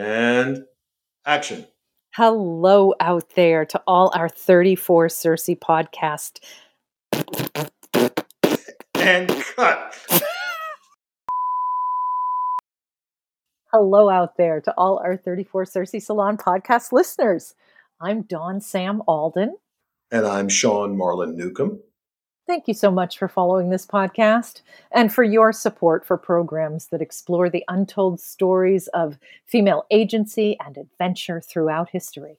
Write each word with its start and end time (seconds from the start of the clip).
And 0.00 0.64
action. 1.26 1.66
Hello 2.14 2.94
out 3.00 3.34
there 3.36 3.66
to 3.66 3.82
all 3.86 4.10
our 4.14 4.30
34 4.30 5.08
Cersei 5.08 5.58
podcast. 5.58 6.38
And 8.94 9.28
cut. 9.28 9.94
Hello 13.70 14.08
out 14.08 14.38
there 14.38 14.62
to 14.62 14.72
all 14.78 15.02
our 15.04 15.18
34 15.18 15.64
Cersei 15.64 16.02
Salon 16.02 16.38
podcast 16.38 16.92
listeners. 16.92 17.54
I'm 18.00 18.22
Dawn 18.22 18.62
Sam 18.62 19.02
Alden. 19.06 19.58
And 20.10 20.26
I'm 20.26 20.48
Sean 20.48 20.96
Marlin 20.96 21.36
Newcomb. 21.36 21.78
Thank 22.50 22.66
you 22.66 22.74
so 22.74 22.90
much 22.90 23.16
for 23.16 23.28
following 23.28 23.70
this 23.70 23.86
podcast 23.86 24.62
and 24.90 25.14
for 25.14 25.22
your 25.22 25.52
support 25.52 26.04
for 26.04 26.18
programs 26.18 26.88
that 26.88 27.00
explore 27.00 27.48
the 27.48 27.62
untold 27.68 28.18
stories 28.18 28.88
of 28.88 29.18
female 29.46 29.86
agency 29.92 30.58
and 30.58 30.76
adventure 30.76 31.40
throughout 31.40 31.90
history. 31.90 32.38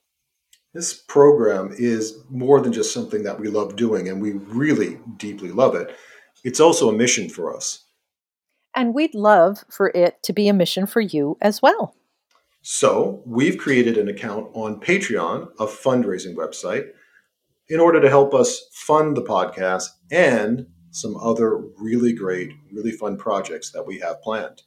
This 0.74 0.92
program 0.92 1.74
is 1.78 2.18
more 2.28 2.60
than 2.60 2.74
just 2.74 2.92
something 2.92 3.22
that 3.22 3.40
we 3.40 3.48
love 3.48 3.74
doing, 3.74 4.06
and 4.06 4.20
we 4.20 4.32
really 4.32 4.98
deeply 5.16 5.50
love 5.50 5.74
it. 5.74 5.96
It's 6.44 6.60
also 6.60 6.90
a 6.90 6.92
mission 6.92 7.30
for 7.30 7.56
us. 7.56 7.86
And 8.76 8.92
we'd 8.92 9.14
love 9.14 9.64
for 9.70 9.88
it 9.94 10.22
to 10.24 10.34
be 10.34 10.46
a 10.46 10.52
mission 10.52 10.84
for 10.84 11.00
you 11.00 11.38
as 11.40 11.62
well. 11.62 11.96
So, 12.60 13.22
we've 13.24 13.56
created 13.56 13.96
an 13.96 14.08
account 14.08 14.48
on 14.52 14.78
Patreon, 14.78 15.48
a 15.58 15.64
fundraising 15.64 16.34
website 16.34 16.90
in 17.68 17.80
order 17.80 18.00
to 18.00 18.08
help 18.08 18.34
us 18.34 18.68
fund 18.72 19.16
the 19.16 19.22
podcast 19.22 19.88
and 20.10 20.66
some 20.90 21.16
other 21.16 21.56
really 21.78 22.12
great, 22.12 22.52
really 22.70 22.92
fun 22.92 23.16
projects 23.16 23.70
that 23.72 23.86
we 23.86 23.98
have 23.98 24.20
planned. 24.22 24.62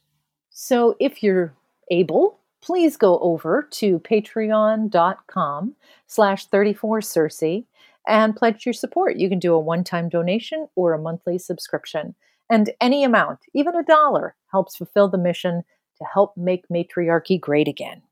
So 0.50 0.96
if 0.98 1.22
you're 1.22 1.54
able, 1.90 2.40
please 2.62 2.96
go 2.96 3.18
over 3.20 3.68
to 3.70 4.00
patreon.com 4.00 5.76
slash 6.06 6.46
34 6.46 7.00
Cersei 7.00 7.64
and 8.06 8.34
pledge 8.34 8.66
your 8.66 8.72
support. 8.72 9.16
You 9.16 9.28
can 9.28 9.38
do 9.38 9.54
a 9.54 9.60
one-time 9.60 10.08
donation 10.08 10.68
or 10.74 10.92
a 10.92 10.98
monthly 10.98 11.38
subscription. 11.38 12.14
And 12.50 12.70
any 12.80 13.04
amount, 13.04 13.40
even 13.54 13.76
a 13.76 13.84
dollar, 13.84 14.36
helps 14.50 14.76
fulfill 14.76 15.08
the 15.08 15.18
mission 15.18 15.62
to 15.98 16.04
help 16.12 16.36
make 16.36 16.70
matriarchy 16.70 17.38
great 17.38 17.68
again. 17.68 18.02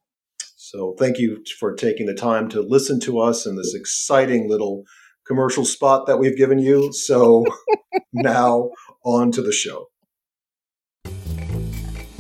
So 0.67 0.95
thank 0.99 1.19
you 1.19 1.45
for 1.61 1.75
taking 1.75 2.07
the 2.07 2.15
time 2.15 2.49
to 2.49 2.63
listen 2.63 2.99
to 3.01 3.21
us 3.21 3.45
in 3.45 3.55
this 3.55 3.75
exciting 3.75 4.49
little 4.49 4.85
commercial 5.27 5.63
spot 5.63 6.07
that 6.07 6.19
we've 6.19 6.39
given 6.39 6.59
you. 6.59 6.91
So 6.91 7.45
now 8.15 8.71
on 9.05 9.31
to 9.33 9.43
the 9.43 9.53
show. 9.53 9.89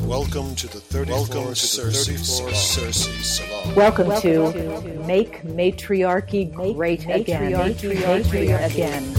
Welcome 0.00 0.54
to 0.56 0.66
the 0.66 0.78
34 0.78 1.16
Welcome 1.16 1.54
to 1.54 1.58
Cersei, 1.58 2.18
Salon. 2.18 2.52
Cersei 2.52 3.22
Salon. 3.22 3.74
Welcome, 3.74 4.08
Welcome 4.08 4.52
to, 4.52 4.82
to 4.82 5.04
Make 5.06 5.42
Matriarchy 5.44 6.54
Make 6.54 6.76
Great 6.76 7.06
Matriarchy 7.06 7.22
Again. 7.22 7.52
Matriarchy, 7.52 8.48
matriarchy 8.48 8.82
Again. 8.82 9.14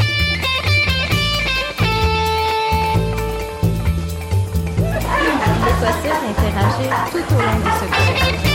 L'équateur 5.65 6.13
a 6.13 6.29
interagi 6.29 6.89
tout 7.11 7.33
au 7.33 7.41
long 7.41 7.59
de 7.59 7.71
ce 7.79 7.85
cours. 7.89 8.54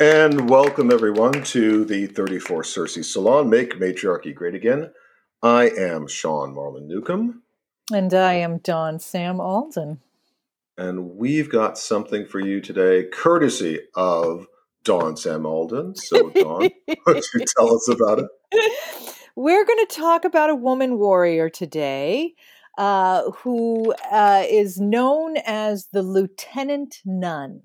And 0.00 0.48
welcome 0.48 0.90
everyone 0.90 1.42
to 1.44 1.84
the 1.84 2.06
34 2.06 2.62
Cersei 2.62 3.04
Salon, 3.04 3.50
Make 3.50 3.78
Matriarchy 3.78 4.32
Great 4.32 4.54
Again. 4.54 4.92
I 5.42 5.68
am 5.68 6.08
Sean 6.08 6.54
Marlin 6.54 6.88
Newcomb. 6.88 7.42
And 7.92 8.14
I 8.14 8.32
am 8.32 8.60
Dawn 8.60 8.98
Sam 8.98 9.42
Alden. 9.42 10.00
And 10.78 11.16
we've 11.16 11.50
got 11.50 11.76
something 11.76 12.24
for 12.24 12.40
you 12.40 12.62
today, 12.62 13.08
courtesy 13.12 13.80
of 13.94 14.46
Dawn 14.84 15.18
Sam 15.18 15.44
Alden. 15.44 15.96
So, 15.96 16.30
Dawn, 16.30 16.70
why 16.86 16.94
don't 17.06 17.26
you 17.34 17.44
tell 17.58 17.74
us 17.74 17.86
about 17.86 18.20
it? 18.20 19.14
We're 19.36 19.66
going 19.66 19.86
to 19.86 19.94
talk 19.94 20.24
about 20.24 20.48
a 20.48 20.54
woman 20.54 20.96
warrior 20.96 21.50
today 21.50 22.32
uh, 22.78 23.30
who 23.32 23.92
uh, 24.10 24.44
is 24.48 24.80
known 24.80 25.36
as 25.44 25.88
the 25.92 26.02
Lieutenant 26.02 27.02
Nun. 27.04 27.64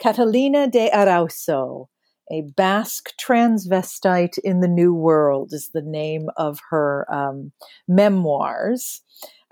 Catalina 0.00 0.66
de 0.66 0.88
Erauso, 0.90 1.88
a 2.32 2.40
Basque 2.56 3.12
transvestite 3.20 4.38
in 4.38 4.60
the 4.60 4.68
New 4.68 4.94
World, 4.94 5.52
is 5.52 5.70
the 5.74 5.82
name 5.82 6.30
of 6.38 6.58
her 6.70 7.06
um, 7.12 7.52
memoirs. 7.86 9.02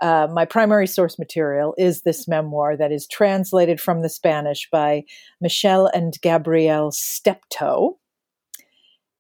Uh, 0.01 0.27
my 0.33 0.47
primary 0.47 0.87
source 0.87 1.19
material 1.19 1.75
is 1.77 2.01
this 2.01 2.27
memoir 2.27 2.79
that 2.79 2.91
is 2.91 3.07
translated 3.07 3.79
from 3.79 4.01
the 4.01 4.09
Spanish 4.09 4.71
by 4.71 5.05
Michelle 5.39 5.87
and 5.89 6.15
Gabrielle 6.23 6.93
Stepto. 6.93 7.99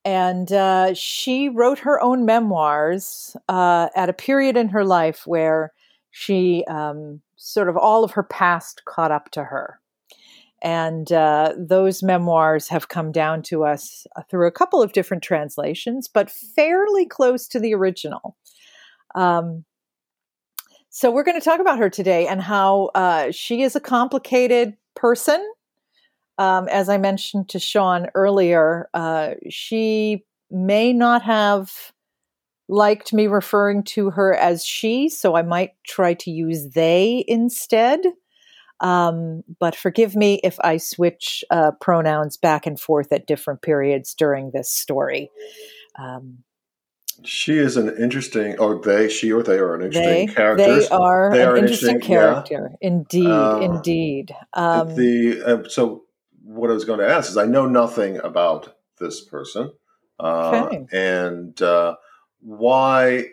And 0.06 0.50
uh, 0.50 0.94
she 0.94 1.50
wrote 1.50 1.81
her 1.81 2.03
own 2.03 2.25
memoirs 2.25 3.37
uh, 3.50 3.88
at 3.94 4.09
a 4.09 4.15
period 4.15 4.56
in 4.56 4.69
her 4.69 4.84
life 4.84 5.27
where 5.27 5.75
she 6.11 6.65
um, 6.69 7.21
sort 7.37 7.69
of 7.69 7.77
all 7.77 8.03
of 8.03 8.12
her 8.12 8.22
past 8.22 8.83
caught 8.87 9.11
up 9.11 9.31
to 9.33 9.44
her. 9.44 9.78
And 10.62 11.12
uh, 11.12 11.54
those 11.56 12.02
memoirs 12.02 12.69
have 12.69 12.88
come 12.88 13.12
down 13.12 13.42
to 13.42 13.64
us 13.64 14.06
uh, 14.16 14.22
through 14.28 14.48
a 14.48 14.52
couple 14.52 14.82
of 14.82 14.92
different 14.92 15.22
translations, 15.22 16.08
but 16.08 16.30
fairly 16.30 17.06
close 17.06 17.46
to 17.48 17.60
the 17.60 17.74
original. 17.74 18.36
Um, 19.14 19.64
so 20.91 21.10
we're 21.10 21.22
going 21.22 21.38
to 21.38 21.44
talk 21.44 21.60
about 21.60 21.78
her 21.78 21.91
today 21.91 22.26
and 22.26 22.42
how 22.42 22.91
uh, 22.94 23.30
she 23.30 23.62
is 23.62 23.76
a 23.76 23.80
complicated 23.80 24.76
person. 24.96 25.44
Um, 26.38 26.69
as 26.69 26.88
I 26.88 26.98
mentioned 26.98 27.48
to 27.50 27.58
Sean 27.58 28.08
earlier, 28.14 28.88
uh, 28.94 29.34
she 29.48 30.25
may 30.50 30.92
not 30.92 31.22
have 31.22 31.92
liked 32.69 33.12
me 33.12 33.26
referring 33.26 33.82
to 33.82 34.10
her 34.10 34.34
as 34.34 34.64
she, 34.64 35.08
so 35.08 35.36
I 35.36 35.42
might 35.42 35.72
try 35.84 36.14
to 36.14 36.30
use 36.30 36.70
they 36.70 37.25
instead. 37.26 38.00
Um, 38.81 39.43
but 39.59 39.75
forgive 39.75 40.15
me 40.15 40.41
if 40.44 40.59
I 40.61 40.77
switch 40.77 41.44
uh, 41.50 41.72
pronouns 41.81 42.37
back 42.37 42.66
and 42.66 42.78
forth 42.78 43.12
at 43.12 43.27
different 43.27 43.62
periods 43.62 44.15
during 44.15 44.53
this 44.53 44.71
story. 44.71 45.31
Um, 45.99 46.44
she 47.25 47.59
is 47.59 47.77
an 47.77 47.97
interesting, 48.00 48.59
or 48.59 48.81
they, 48.81 49.09
she 49.09 49.33
or 49.33 49.43
they 49.43 49.59
are 49.59 49.75
an 49.75 49.83
interesting 49.83 50.27
they, 50.28 50.33
character. 50.33 50.81
They 50.81 50.88
are 50.88 51.31
they 51.33 51.43
an, 51.43 51.49
are 51.49 51.56
interesting, 51.56 51.97
interesting 51.97 52.17
character, 52.17 52.71
yeah. 52.81 52.88
indeed, 52.88 53.27
uh, 53.27 53.61
indeed. 53.61 54.34
Um, 54.53 54.94
the 54.94 55.43
uh, 55.44 55.69
so 55.69 56.05
what 56.44 56.71
I 56.71 56.75
was 56.75 56.84
going 56.84 57.00
to 57.00 57.09
ask 57.09 57.28
is, 57.28 57.37
I 57.37 57.47
know 57.47 57.67
nothing 57.67 58.19
about 58.19 58.77
this 59.00 59.25
person, 59.25 59.72
uh, 60.21 60.69
okay. 60.71 60.87
and 60.93 61.61
uh, 61.61 61.97
why 62.41 63.25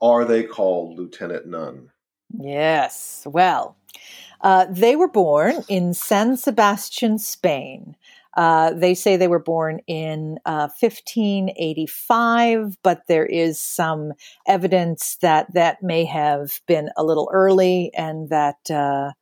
are 0.00 0.24
they 0.24 0.44
called 0.44 0.96
Lieutenant 0.96 1.46
Nun? 1.46 1.90
Yes, 2.38 3.26
well, 3.26 3.76
uh, 4.40 4.66
they 4.70 4.96
were 4.96 5.08
born 5.08 5.64
in 5.68 5.94
San 5.94 6.36
Sebastian, 6.36 7.18
Spain. 7.18 7.96
Uh, 8.36 8.72
they 8.74 8.94
say 8.94 9.16
they 9.16 9.28
were 9.28 9.38
born 9.38 9.80
in 9.86 10.38
uh, 10.44 10.68
1585, 10.78 12.76
but 12.82 13.00
there 13.08 13.24
is 13.24 13.58
some 13.58 14.12
evidence 14.46 15.16
that 15.22 15.52
that 15.54 15.82
may 15.82 16.04
have 16.04 16.60
been 16.66 16.90
a 16.98 17.04
little 17.04 17.30
early, 17.32 17.90
and 17.96 18.28
that 18.28 18.70
uh, 18.70 19.12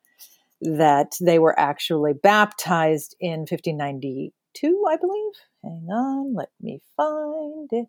that 0.60 1.12
they 1.20 1.38
were 1.38 1.58
actually 1.58 2.12
baptized 2.12 3.14
in 3.20 3.40
1592, 3.40 4.84
I 4.90 4.96
believe. 4.96 5.32
Hang 5.62 5.86
on, 5.90 6.34
let 6.34 6.50
me 6.60 6.80
find 6.96 7.68
it. 7.72 7.86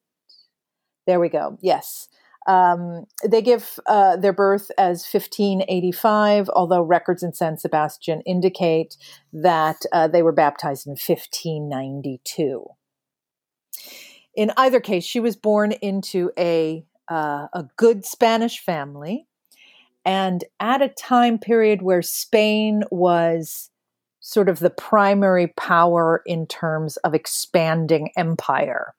There 1.07 1.19
we 1.19 1.29
go. 1.29 1.57
Yes. 1.61 2.07
Um, 2.47 3.05
they 3.27 3.41
give 3.41 3.79
uh, 3.87 4.17
their 4.17 4.33
birth 4.33 4.69
as 4.77 5.05
1585, 5.11 6.49
although 6.49 6.81
records 6.81 7.23
in 7.23 7.33
San 7.33 7.57
Sebastian 7.57 8.21
indicate 8.21 8.97
that 9.33 9.77
uh, 9.91 10.07
they 10.07 10.21
were 10.21 10.31
baptized 10.31 10.85
in 10.85 10.91
1592. 10.91 12.65
In 14.35 14.51
either 14.57 14.79
case, 14.79 15.03
she 15.03 15.19
was 15.19 15.35
born 15.35 15.71
into 15.71 16.31
a 16.37 16.85
uh, 17.07 17.47
a 17.53 17.65
good 17.77 18.03
Spanish 18.03 18.59
family, 18.59 19.27
and 20.03 20.43
at 20.59 20.81
a 20.81 20.89
time 20.89 21.37
period 21.37 21.81
where 21.81 22.01
Spain 22.01 22.83
was 22.91 23.69
sort 24.19 24.49
of 24.49 24.57
the 24.59 24.71
primary 24.71 25.47
power 25.55 26.23
in 26.25 26.47
terms 26.47 26.97
of 26.97 27.13
expanding 27.13 28.09
empire. 28.17 28.95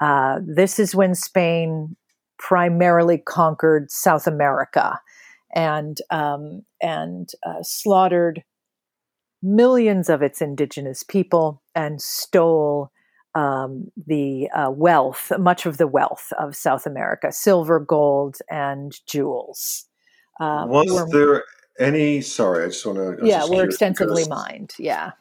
Uh, 0.00 0.38
this 0.42 0.78
is 0.78 0.94
when 0.94 1.14
Spain 1.14 1.94
primarily 2.38 3.18
conquered 3.18 3.90
South 3.90 4.26
America 4.26 5.00
and 5.54 5.98
um, 6.10 6.62
and 6.82 7.30
uh, 7.46 7.62
slaughtered 7.62 8.42
millions 9.42 10.08
of 10.08 10.22
its 10.22 10.40
indigenous 10.42 11.02
people 11.02 11.62
and 11.74 12.00
stole 12.00 12.90
um, 13.34 13.90
the 14.06 14.48
uh, 14.56 14.70
wealth, 14.70 15.30
much 15.38 15.66
of 15.66 15.76
the 15.76 15.86
wealth 15.86 16.32
of 16.38 16.56
South 16.56 16.86
America, 16.86 17.30
silver, 17.30 17.78
gold, 17.78 18.38
and 18.50 18.98
jewels. 19.06 19.84
Um, 20.40 20.70
Was 20.70 20.90
were- 20.90 21.08
there 21.10 21.44
any? 21.78 22.22
Sorry, 22.22 22.64
I 22.64 22.68
just 22.68 22.84
want 22.86 23.18
to. 23.18 23.26
yeah, 23.26 23.44
were 23.46 23.64
extensively 23.64 24.26
mined. 24.28 24.74
Yeah. 24.78 25.12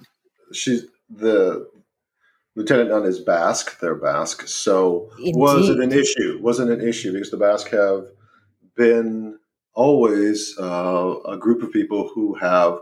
She's 0.54 0.86
the 1.10 1.68
Lieutenant 2.56 2.90
Nun 2.90 3.06
is 3.06 3.19
Basque. 3.19 3.80
They're 3.80 3.96
Basque. 3.96 4.48
So 4.48 5.10
was 5.36 5.69
it 5.69 5.80
an 5.80 5.92
issue? 5.92 6.40
Was 6.42 6.60
it 6.60 6.69
an 6.69 6.88
issue 6.88 7.12
because 7.13 7.31
the 7.31 7.38
Basque 7.38 7.69
have 7.69 8.07
been 8.75 9.40
always 9.74 10.57
uh, 10.57 11.16
a 11.25 11.38
group 11.38 11.62
of 11.62 11.72
people 11.72 12.10
who 12.13 12.34
have 12.36 12.80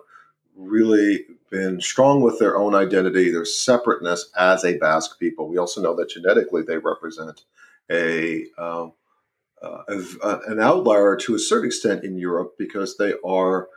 really 0.56 1.26
been 1.50 1.82
strong 1.82 2.22
with 2.22 2.40
their 2.40 2.58
own 2.58 2.76
identity, 2.76 3.32
their 3.32 3.46
separateness 3.46 4.30
as 4.38 4.64
a 4.64 4.78
Basque 4.78 5.20
people. 5.20 5.48
We 5.48 5.58
also 5.58 5.82
know 5.82 5.96
that 5.96 6.10
genetically 6.10 6.62
they 6.64 6.78
represent 6.78 7.42
a 7.92 8.46
um, 8.58 8.94
uh, 9.62 9.84
a- 10.24 10.40
an 10.48 10.60
outlier 10.60 11.16
to 11.16 11.36
a 11.36 11.40
certain 11.40 11.68
extent 11.68 12.04
in 12.04 12.18
Europe 12.18 12.54
because 12.58 12.98
they 12.98 13.14
are 13.26 13.68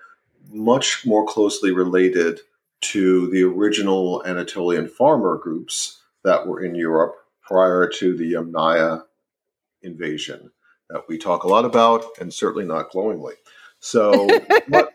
much 0.50 1.04
more 1.06 1.24
closely 1.26 1.70
related 1.72 2.40
to 2.80 3.28
the 3.30 3.42
original 3.42 4.22
Anatolian 4.26 4.88
farmer 4.88 5.38
groups 5.38 6.00
that 6.24 6.46
were 6.46 6.62
in 6.62 6.74
Europe 6.74 7.14
prior 7.42 7.88
to 7.88 8.16
the 8.16 8.32
Yamnaya 8.34 9.02
invasion 9.82 10.50
that 10.90 11.02
we 11.08 11.18
talk 11.18 11.44
a 11.44 11.48
lot 11.48 11.64
about 11.64 12.04
and 12.20 12.32
certainly 12.32 12.66
not 12.66 12.90
glowingly. 12.90 13.34
So, 13.80 14.26
what, 14.68 14.90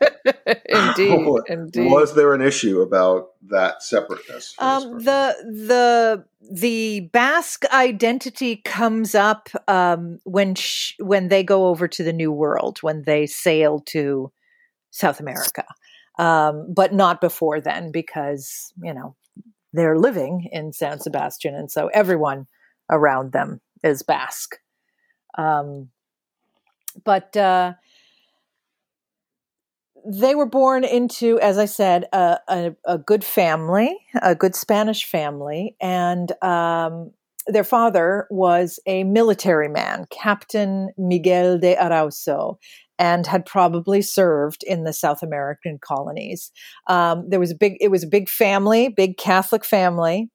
indeed, 0.66 1.26
what- 1.26 1.44
indeed. 1.48 1.90
was 1.90 2.14
there 2.14 2.34
an 2.34 2.42
issue 2.42 2.80
about 2.80 3.28
that 3.48 3.82
separateness? 3.82 4.54
Um, 4.58 4.98
the 4.98 5.34
the 5.44 6.24
the 6.50 7.00
Basque 7.12 7.64
identity 7.72 8.56
comes 8.56 9.14
up 9.14 9.48
um, 9.68 10.18
when 10.24 10.54
sh- 10.54 10.94
when 10.98 11.28
they 11.28 11.42
go 11.42 11.68
over 11.68 11.88
to 11.88 12.02
the 12.02 12.12
New 12.12 12.32
World 12.32 12.78
when 12.82 13.02
they 13.02 13.26
sail 13.26 13.80
to 13.86 14.32
South 14.90 15.20
America, 15.20 15.64
um, 16.18 16.72
but 16.74 16.92
not 16.92 17.20
before 17.20 17.60
then 17.60 17.90
because 17.90 18.72
you 18.82 18.92
know 18.92 19.16
they're 19.72 19.98
living 19.98 20.48
in 20.52 20.72
San 20.72 21.00
Sebastian, 21.00 21.54
and 21.54 21.70
so 21.70 21.88
everyone 21.88 22.46
around 22.90 23.32
them 23.32 23.60
is 23.82 24.02
Basque. 24.02 24.56
Um, 25.38 25.88
but 27.04 27.36
uh, 27.36 27.72
they 30.04 30.34
were 30.34 30.46
born 30.46 30.84
into, 30.84 31.40
as 31.40 31.58
I 31.58 31.64
said, 31.64 32.04
a, 32.12 32.38
a, 32.48 32.74
a 32.86 32.98
good 32.98 33.24
family, 33.24 33.96
a 34.20 34.34
good 34.34 34.54
Spanish 34.54 35.04
family, 35.04 35.76
and 35.80 36.30
um, 36.42 37.12
their 37.46 37.64
father 37.64 38.26
was 38.30 38.78
a 38.86 39.04
military 39.04 39.68
man, 39.68 40.06
Captain 40.10 40.90
Miguel 40.96 41.58
de 41.58 41.76
Erauso, 41.76 42.58
and 42.98 43.26
had 43.26 43.46
probably 43.46 44.02
served 44.02 44.62
in 44.64 44.84
the 44.84 44.92
South 44.92 45.22
American 45.22 45.78
colonies. 45.80 46.52
Um, 46.86 47.28
there 47.28 47.40
was 47.40 47.50
a 47.50 47.56
big, 47.56 47.76
it 47.80 47.88
was 47.88 48.04
a 48.04 48.08
big 48.08 48.28
family, 48.28 48.88
big 48.88 49.16
Catholic 49.16 49.64
family, 49.64 50.30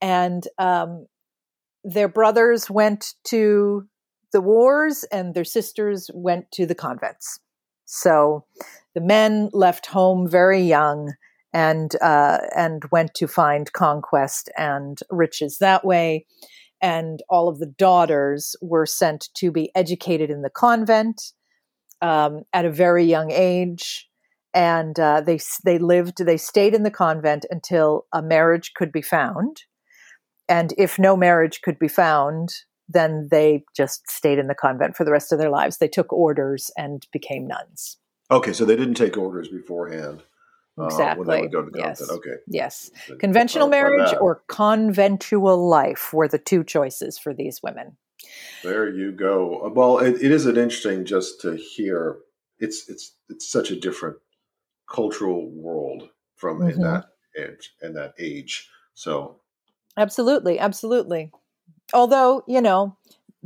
and 0.00 0.46
um, 0.58 1.06
their 1.84 2.08
brothers 2.08 2.68
went 2.70 3.14
to 3.24 3.86
the 4.32 4.40
wars, 4.40 5.04
and 5.12 5.34
their 5.34 5.44
sisters 5.44 6.10
went 6.14 6.50
to 6.52 6.66
the 6.66 6.74
convents. 6.74 7.38
So 7.84 8.46
the 8.94 9.00
men 9.00 9.50
left 9.52 9.86
home 9.86 10.28
very 10.28 10.62
young 10.62 11.12
and 11.52 11.94
uh, 12.00 12.38
and 12.56 12.82
went 12.90 13.14
to 13.14 13.28
find 13.28 13.72
conquest 13.72 14.50
and 14.56 14.98
riches 15.10 15.58
that 15.58 15.84
way. 15.84 16.26
And 16.80 17.22
all 17.28 17.48
of 17.48 17.58
the 17.58 17.66
daughters 17.66 18.56
were 18.60 18.86
sent 18.86 19.28
to 19.34 19.52
be 19.52 19.70
educated 19.74 20.30
in 20.30 20.42
the 20.42 20.50
convent 20.50 21.32
um, 22.02 22.42
at 22.52 22.66
a 22.66 22.70
very 22.70 23.04
young 23.04 23.30
age. 23.30 24.08
And 24.54 24.98
uh, 25.00 25.22
they 25.22 25.38
they 25.64 25.78
lived 25.78 26.18
they 26.18 26.36
stayed 26.36 26.74
in 26.74 26.82
the 26.82 26.90
convent 26.90 27.46
until 27.50 28.04
a 28.12 28.20
marriage 28.20 28.72
could 28.74 28.92
be 28.92 29.00
found. 29.00 29.62
And 30.46 30.74
if 30.76 30.98
no 30.98 31.16
marriage 31.16 31.62
could 31.62 31.78
be 31.78 31.88
found, 31.88 32.50
then 32.86 33.28
they 33.30 33.64
just 33.74 34.10
stayed 34.10 34.38
in 34.38 34.48
the 34.48 34.54
convent 34.54 34.94
for 34.96 35.04
the 35.04 35.12
rest 35.12 35.32
of 35.32 35.38
their 35.38 35.48
lives. 35.48 35.78
They 35.78 35.88
took 35.88 36.12
orders 36.12 36.70
and 36.76 37.06
became 37.14 37.46
nuns. 37.46 37.96
okay, 38.30 38.52
so 38.52 38.66
they 38.66 38.76
didn't 38.76 38.94
take 38.94 39.16
orders 39.16 39.48
beforehand. 39.48 40.20
uh, 40.78 40.82
when 40.82 40.86
Exactly. 40.86 41.24
they 41.36 41.40
would 41.42 41.52
go 41.52 41.62
to 41.62 41.70
the 41.70 41.78
yes. 41.78 41.98
convent. 41.98 42.18
Okay. 42.18 42.36
Yes. 42.48 42.90
Conventional 43.20 43.68
marriage 43.68 44.14
or 44.20 44.42
conventual 44.48 45.68
life 45.68 46.12
were 46.12 46.28
the 46.28 46.38
two 46.38 46.64
choices 46.64 47.18
for 47.18 47.32
these 47.34 47.60
women. 47.62 47.96
There 48.62 48.88
you 48.88 49.12
go. 49.12 49.66
Uh, 49.66 49.70
Well, 49.70 49.98
it, 49.98 50.22
it 50.22 50.30
is 50.30 50.46
an 50.46 50.56
interesting 50.56 51.04
just 51.04 51.40
to 51.42 51.56
hear. 51.56 52.18
It's 52.58 52.88
it's 52.88 53.16
it's 53.28 53.50
such 53.50 53.70
a 53.70 53.76
different 53.80 54.16
cultural 54.88 55.50
world 55.50 56.10
from 56.36 56.62
in 56.62 56.78
Mhm. 56.78 56.82
that 56.82 57.04
age 57.36 57.74
in 57.82 57.94
that 57.94 58.14
age. 58.18 58.68
So 58.94 59.40
Absolutely. 59.96 60.58
Absolutely. 60.58 61.30
Although, 61.92 62.44
you 62.46 62.60
know, 62.62 62.96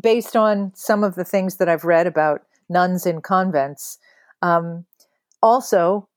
based 0.01 0.37
on 0.37 0.73
some 0.77 1.03
of 1.03 1.15
the 1.15 1.25
things 1.25 1.57
that 1.57 1.69
I've 1.69 1.85
read 1.85 2.07
about 2.07 2.43
nuns 2.69 3.07
in 3.07 3.21
convents, 3.21 3.99
um, 4.43 4.85
also 5.43 6.09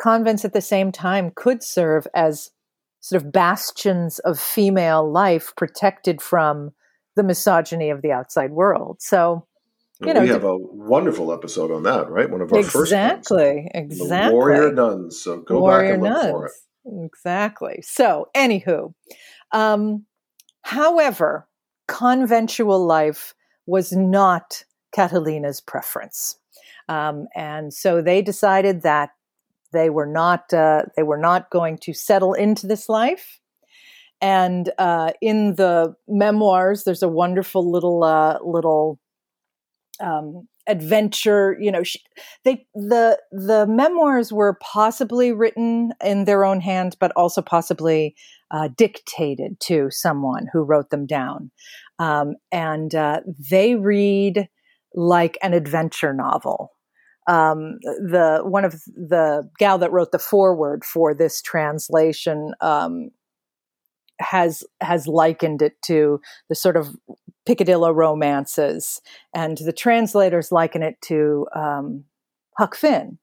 convents 0.00 0.44
at 0.44 0.52
the 0.52 0.60
same 0.60 0.90
time 0.90 1.30
could 1.36 1.62
serve 1.62 2.06
as 2.14 2.50
sort 3.00 3.22
of 3.22 3.30
bastions 3.32 4.18
of 4.20 4.38
female 4.40 5.08
life 5.08 5.52
protected 5.56 6.20
from 6.22 6.72
the 7.16 7.22
misogyny 7.22 7.90
of 7.90 8.02
the 8.02 8.12
outside 8.12 8.50
world. 8.50 8.98
So, 9.00 9.46
You 10.00 10.14
know, 10.14 10.20
we 10.20 10.28
have 10.28 10.44
a 10.44 10.56
wonderful 10.56 11.32
episode 11.32 11.70
on 11.70 11.84
that, 11.84 12.10
right? 12.10 12.28
One 12.28 12.40
of 12.40 12.52
our 12.52 12.62
first 12.62 12.92
exactly, 12.92 13.68
exactly. 13.74 14.32
warrior 14.32 14.72
nuns. 14.72 15.20
So 15.20 15.40
go 15.40 15.60
Warrior 15.60 15.98
back 15.98 16.04
and 16.04 16.14
look 16.14 16.30
for 16.30 16.46
it. 16.46 16.52
Exactly. 17.04 17.80
So, 17.82 18.28
anywho, 18.34 18.92
um, 19.52 20.04
however, 20.62 21.46
conventual 21.86 22.84
life 22.84 23.34
was 23.66 23.92
not 23.92 24.64
Catalina's 24.92 25.60
preference, 25.60 26.36
um, 26.88 27.28
and 27.36 27.72
so 27.72 28.02
they 28.02 28.22
decided 28.22 28.82
that 28.82 29.10
they 29.72 29.90
were 29.90 30.06
not 30.06 30.52
uh, 30.52 30.82
they 30.96 31.02
were 31.02 31.18
not 31.18 31.50
going 31.50 31.78
to 31.78 31.92
settle 31.92 32.34
into 32.34 32.66
this 32.66 32.88
life. 32.88 33.38
And 34.22 34.70
uh, 34.78 35.10
in 35.20 35.56
the 35.56 35.96
memoirs, 36.06 36.84
there's 36.84 37.02
a 37.02 37.08
wonderful 37.08 37.70
little 37.70 38.04
uh, 38.04 38.38
little 38.42 39.00
um, 40.00 40.46
adventure. 40.68 41.56
You 41.60 41.72
know, 41.72 41.82
she, 41.82 42.00
they 42.44 42.64
the 42.72 43.18
the 43.32 43.66
memoirs 43.66 44.32
were 44.32 44.58
possibly 44.62 45.32
written 45.32 45.92
in 46.04 46.24
their 46.24 46.44
own 46.44 46.60
hand, 46.60 46.96
but 47.00 47.10
also 47.16 47.42
possibly 47.42 48.14
uh, 48.52 48.68
dictated 48.76 49.58
to 49.60 49.88
someone 49.90 50.46
who 50.52 50.62
wrote 50.62 50.90
them 50.90 51.04
down, 51.04 51.50
um, 51.98 52.36
and 52.52 52.94
uh, 52.94 53.22
they 53.50 53.74
read 53.74 54.48
like 54.94 55.36
an 55.42 55.52
adventure 55.52 56.14
novel. 56.14 56.70
Um, 57.28 57.78
the 57.82 58.40
one 58.44 58.64
of 58.64 58.74
the 58.86 59.48
gal 59.58 59.78
that 59.78 59.92
wrote 59.92 60.12
the 60.12 60.18
foreword 60.18 60.84
for 60.84 61.12
this 61.12 61.42
translation 61.42 62.52
um, 62.60 63.10
has 64.20 64.64
has 64.80 65.06
likened 65.06 65.62
it 65.62 65.80
to 65.86 66.20
the 66.48 66.54
sort 66.54 66.76
of 66.76 66.96
Piccadillo 67.46 67.90
romances, 67.90 69.00
and 69.34 69.58
the 69.58 69.72
translators 69.72 70.52
liken 70.52 70.82
it 70.82 71.00
to 71.02 71.46
um, 71.54 72.04
Huck 72.56 72.76
Finn, 72.76 73.18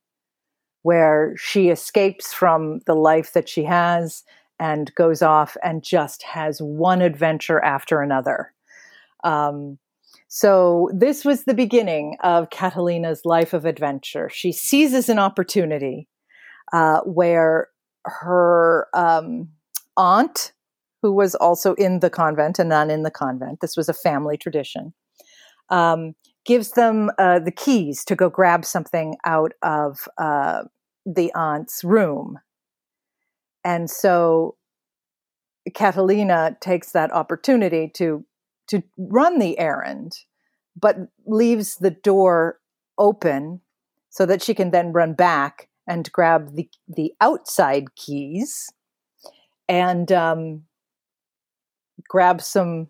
where 0.82 1.34
she 1.36 1.68
escapes 1.68 2.32
from 2.32 2.80
the 2.86 2.94
life 2.94 3.32
that 3.32 3.48
she 3.48 3.64
has 3.64 4.22
and 4.58 4.94
goes 4.94 5.22
off 5.22 5.56
and 5.62 5.82
just 5.82 6.22
has 6.22 6.60
one 6.60 7.00
adventure 7.00 7.64
after 7.64 8.02
another. 8.02 8.52
Um, 9.24 9.78
so 10.28 10.90
this 10.94 11.24
was 11.24 11.44
the 11.44 11.54
beginning 11.54 12.16
of 12.22 12.50
Catalina's 12.50 13.24
life 13.24 13.52
of 13.52 13.64
adventure. 13.64 14.28
She 14.28 14.52
seizes 14.52 15.08
an 15.08 15.18
opportunity 15.18 16.08
uh, 16.72 17.00
where 17.00 17.68
her 18.04 18.86
um, 18.94 19.48
aunt, 19.96 20.52
who 21.02 21.12
was 21.12 21.34
also 21.34 21.74
in 21.74 22.00
the 22.00 22.10
convent, 22.10 22.58
a 22.58 22.64
nun 22.64 22.90
in 22.90 23.02
the 23.02 23.10
convent, 23.10 23.60
this 23.60 23.76
was 23.76 23.88
a 23.88 23.94
family 23.94 24.36
tradition, 24.36 24.92
um, 25.70 26.14
gives 26.44 26.72
them 26.72 27.10
uh, 27.18 27.38
the 27.38 27.52
keys 27.52 28.04
to 28.04 28.16
go 28.16 28.28
grab 28.28 28.64
something 28.64 29.16
out 29.24 29.52
of 29.62 29.98
uh, 30.18 30.62
the 31.06 31.32
aunt's 31.34 31.82
room. 31.84 32.38
And 33.64 33.90
so 33.90 34.56
Catalina 35.74 36.56
takes 36.60 36.92
that 36.92 37.12
opportunity 37.12 37.90
to 37.94 38.24
to 38.68 38.82
run 38.96 39.40
the 39.40 39.58
errand, 39.58 40.12
but 40.80 40.96
leaves 41.26 41.76
the 41.76 41.90
door 41.90 42.60
open 42.98 43.60
so 44.10 44.24
that 44.26 44.42
she 44.42 44.54
can 44.54 44.70
then 44.70 44.92
run 44.92 45.12
back 45.14 45.68
and 45.86 46.10
grab 46.12 46.54
the 46.54 46.68
the 46.88 47.12
outside 47.20 47.94
keys. 47.96 48.68
And 49.68 50.10
um, 50.10 50.62
grab 52.08 52.40
some 52.40 52.88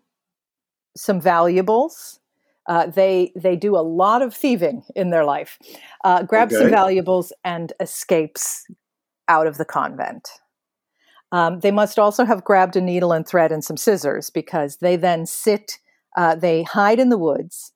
some 0.95 1.21
valuables. 1.21 2.19
Uh, 2.67 2.87
they 2.87 3.31
they 3.35 3.55
do 3.55 3.75
a 3.75 3.81
lot 3.81 4.21
of 4.21 4.33
thieving 4.33 4.83
in 4.95 5.09
their 5.09 5.25
life. 5.25 5.57
Uh, 6.03 6.23
grab 6.23 6.51
some 6.51 6.69
valuables 6.69 7.33
and 7.43 7.73
escapes 7.79 8.65
out 9.27 9.47
of 9.47 9.57
the 9.57 9.65
convent. 9.65 10.29
Um, 11.31 11.61
they 11.61 11.71
must 11.71 11.97
also 11.97 12.25
have 12.25 12.43
grabbed 12.43 12.75
a 12.75 12.81
needle 12.81 13.13
and 13.13 13.27
thread 13.27 13.51
and 13.51 13.63
some 13.63 13.77
scissors 13.77 14.29
because 14.29 14.77
they 14.77 14.95
then 14.95 15.25
sit. 15.25 15.79
Uh, 16.17 16.35
they 16.35 16.63
hide 16.63 16.99
in 16.99 17.07
the 17.09 17.17
woods, 17.17 17.71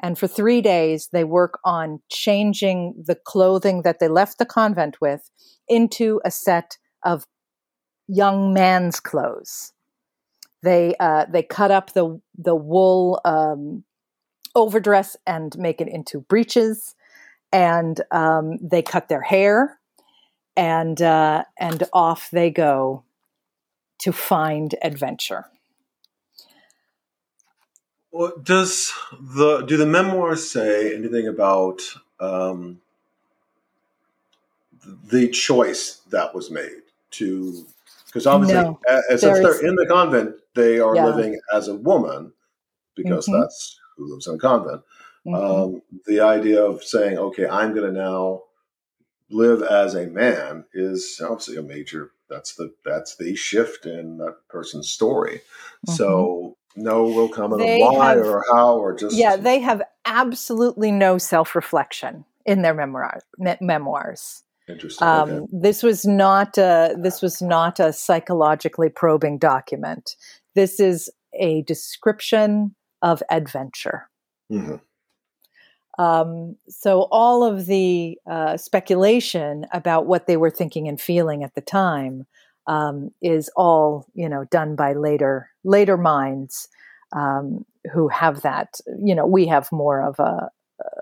and 0.00 0.16
for 0.16 0.28
three 0.28 0.60
days 0.60 1.08
they 1.12 1.24
work 1.24 1.58
on 1.64 2.00
changing 2.08 2.94
the 3.04 3.16
clothing 3.16 3.82
that 3.82 3.98
they 3.98 4.08
left 4.08 4.38
the 4.38 4.46
convent 4.46 5.00
with 5.00 5.28
into 5.68 6.20
a 6.24 6.30
set 6.30 6.78
of 7.04 7.26
young 8.06 8.52
man's 8.52 9.00
clothes. 9.00 9.72
They 10.62 10.94
uh, 11.00 11.26
they 11.26 11.42
cut 11.42 11.70
up 11.70 11.92
the 11.92 12.20
the 12.36 12.54
wool 12.54 13.20
um, 13.24 13.84
overdress 14.54 15.16
and 15.26 15.56
make 15.58 15.80
it 15.80 15.88
into 15.88 16.20
breeches, 16.20 16.94
and 17.52 18.00
um, 18.10 18.58
they 18.60 18.82
cut 18.82 19.08
their 19.08 19.22
hair, 19.22 19.78
and 20.56 21.00
uh, 21.00 21.44
and 21.58 21.84
off 21.92 22.30
they 22.30 22.50
go 22.50 23.04
to 24.00 24.12
find 24.12 24.74
adventure. 24.82 25.46
Well, 28.12 28.32
does 28.42 28.92
the 29.12 29.62
do 29.62 29.76
the 29.76 29.86
memoirs 29.86 30.50
say 30.50 30.94
anything 30.94 31.28
about 31.28 31.80
um, 32.18 32.80
the 34.84 35.28
choice 35.28 36.00
that 36.10 36.34
was 36.34 36.50
made 36.50 36.82
to? 37.12 37.66
Because 38.06 38.26
obviously, 38.26 38.56
No, 38.56 38.80
as 38.88 39.20
since 39.20 39.38
they're 39.38 39.64
in 39.64 39.76
the 39.76 39.86
convent, 39.86 40.34
they 40.54 40.78
are 40.80 40.94
Yeah. 40.94 41.06
living 41.06 41.40
as 41.52 41.68
a 41.68 41.74
woman 41.74 42.32
because 42.96 43.26
Mhm. 43.26 43.40
that's 43.40 43.78
who 43.96 44.10
lives 44.12 44.26
in 44.26 44.34
a 44.34 44.38
convent. 44.38 44.82
Mhm. 45.26 45.34
Um, 45.74 45.82
the 46.06 46.20
idea 46.20 46.64
of 46.64 46.82
saying, 46.82 47.18
"Okay, 47.18 47.46
I'm 47.46 47.74
going 47.74 47.92
to 47.92 47.98
now 48.00 48.42
live 49.30 49.62
as 49.62 49.94
a 49.94 50.06
man," 50.06 50.64
is 50.72 51.20
obviously 51.22 51.56
a 51.56 51.62
major. 51.62 52.12
That's 52.28 52.54
the 52.54 52.72
that's 52.84 53.16
the 53.16 53.34
shift 53.34 53.86
in 53.86 54.18
that 54.18 54.36
person's 54.48 54.88
story. 54.88 55.42
So 55.86 56.56
no 56.76 57.06
real 57.06 57.28
comment 57.28 57.60
Mm-hmm. 57.62 57.68
They 57.68 57.82
on 57.82 57.94
why 57.96 58.08
have- 58.16 58.26
or 58.26 58.44
how 58.52 58.76
or 58.78 58.94
just 58.94 59.16
yeah, 59.16 59.36
they 59.36 59.58
have 59.60 59.82
absolutely 60.04 60.90
no 60.92 61.18
self 61.18 61.54
reflection 61.54 62.24
in 62.46 62.62
their 62.62 62.74
memoir, 62.74 63.20
me- 63.38 63.56
memoirs. 63.60 64.42
interesting. 64.68 65.06
Um, 65.06 65.30
okay. 65.30 65.46
This 65.52 65.82
was 65.82 66.04
not 66.06 66.56
a, 66.56 66.94
this 66.96 67.20
was 67.20 67.42
not 67.42 67.80
a 67.80 67.92
psychologically 67.92 68.88
probing 68.88 69.36
document. 69.38 70.14
This 70.54 70.80
is 70.80 71.10
a 71.34 71.62
description 71.62 72.74
of 73.02 73.22
adventure. 73.30 74.08
Mhm. 74.50 74.80
Um, 75.98 76.56
so 76.68 77.08
all 77.10 77.44
of 77.44 77.66
the 77.66 78.18
uh, 78.30 78.56
speculation 78.56 79.66
about 79.72 80.06
what 80.06 80.26
they 80.26 80.36
were 80.36 80.50
thinking 80.50 80.88
and 80.88 81.00
feeling 81.00 81.44
at 81.44 81.54
the 81.54 81.60
time 81.60 82.26
um, 82.66 83.10
is 83.22 83.50
all 83.56 84.06
you 84.14 84.28
know 84.28 84.44
done 84.50 84.76
by 84.76 84.92
later 84.92 85.50
later 85.64 85.96
minds 85.96 86.68
um, 87.12 87.64
who 87.92 88.08
have 88.08 88.42
that. 88.42 88.80
You 89.02 89.14
know, 89.14 89.26
we 89.26 89.46
have 89.46 89.70
more 89.72 90.02
of 90.02 90.18
a 90.18 90.50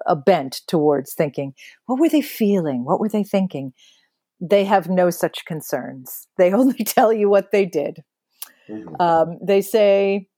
a 0.07 0.17
bent 0.17 0.63
towards 0.67 1.15
thinking, 1.15 1.55
what 1.87 2.01
were 2.01 2.09
they 2.09 2.23
feeling? 2.23 2.85
What 2.85 2.99
were 2.99 3.09
they 3.09 3.23
thinking? 3.23 3.73
They 4.41 4.65
have 4.65 4.89
no 4.89 5.11
such 5.11 5.45
concerns. 5.45 6.27
They 6.37 6.53
only 6.61 6.85
tell 6.85 7.13
you 7.13 7.29
what 7.29 7.53
they 7.53 7.65
did. 7.67 8.03
Mhm. 8.69 9.01
Um, 9.01 9.39
they 9.43 9.61
say, 9.61 10.29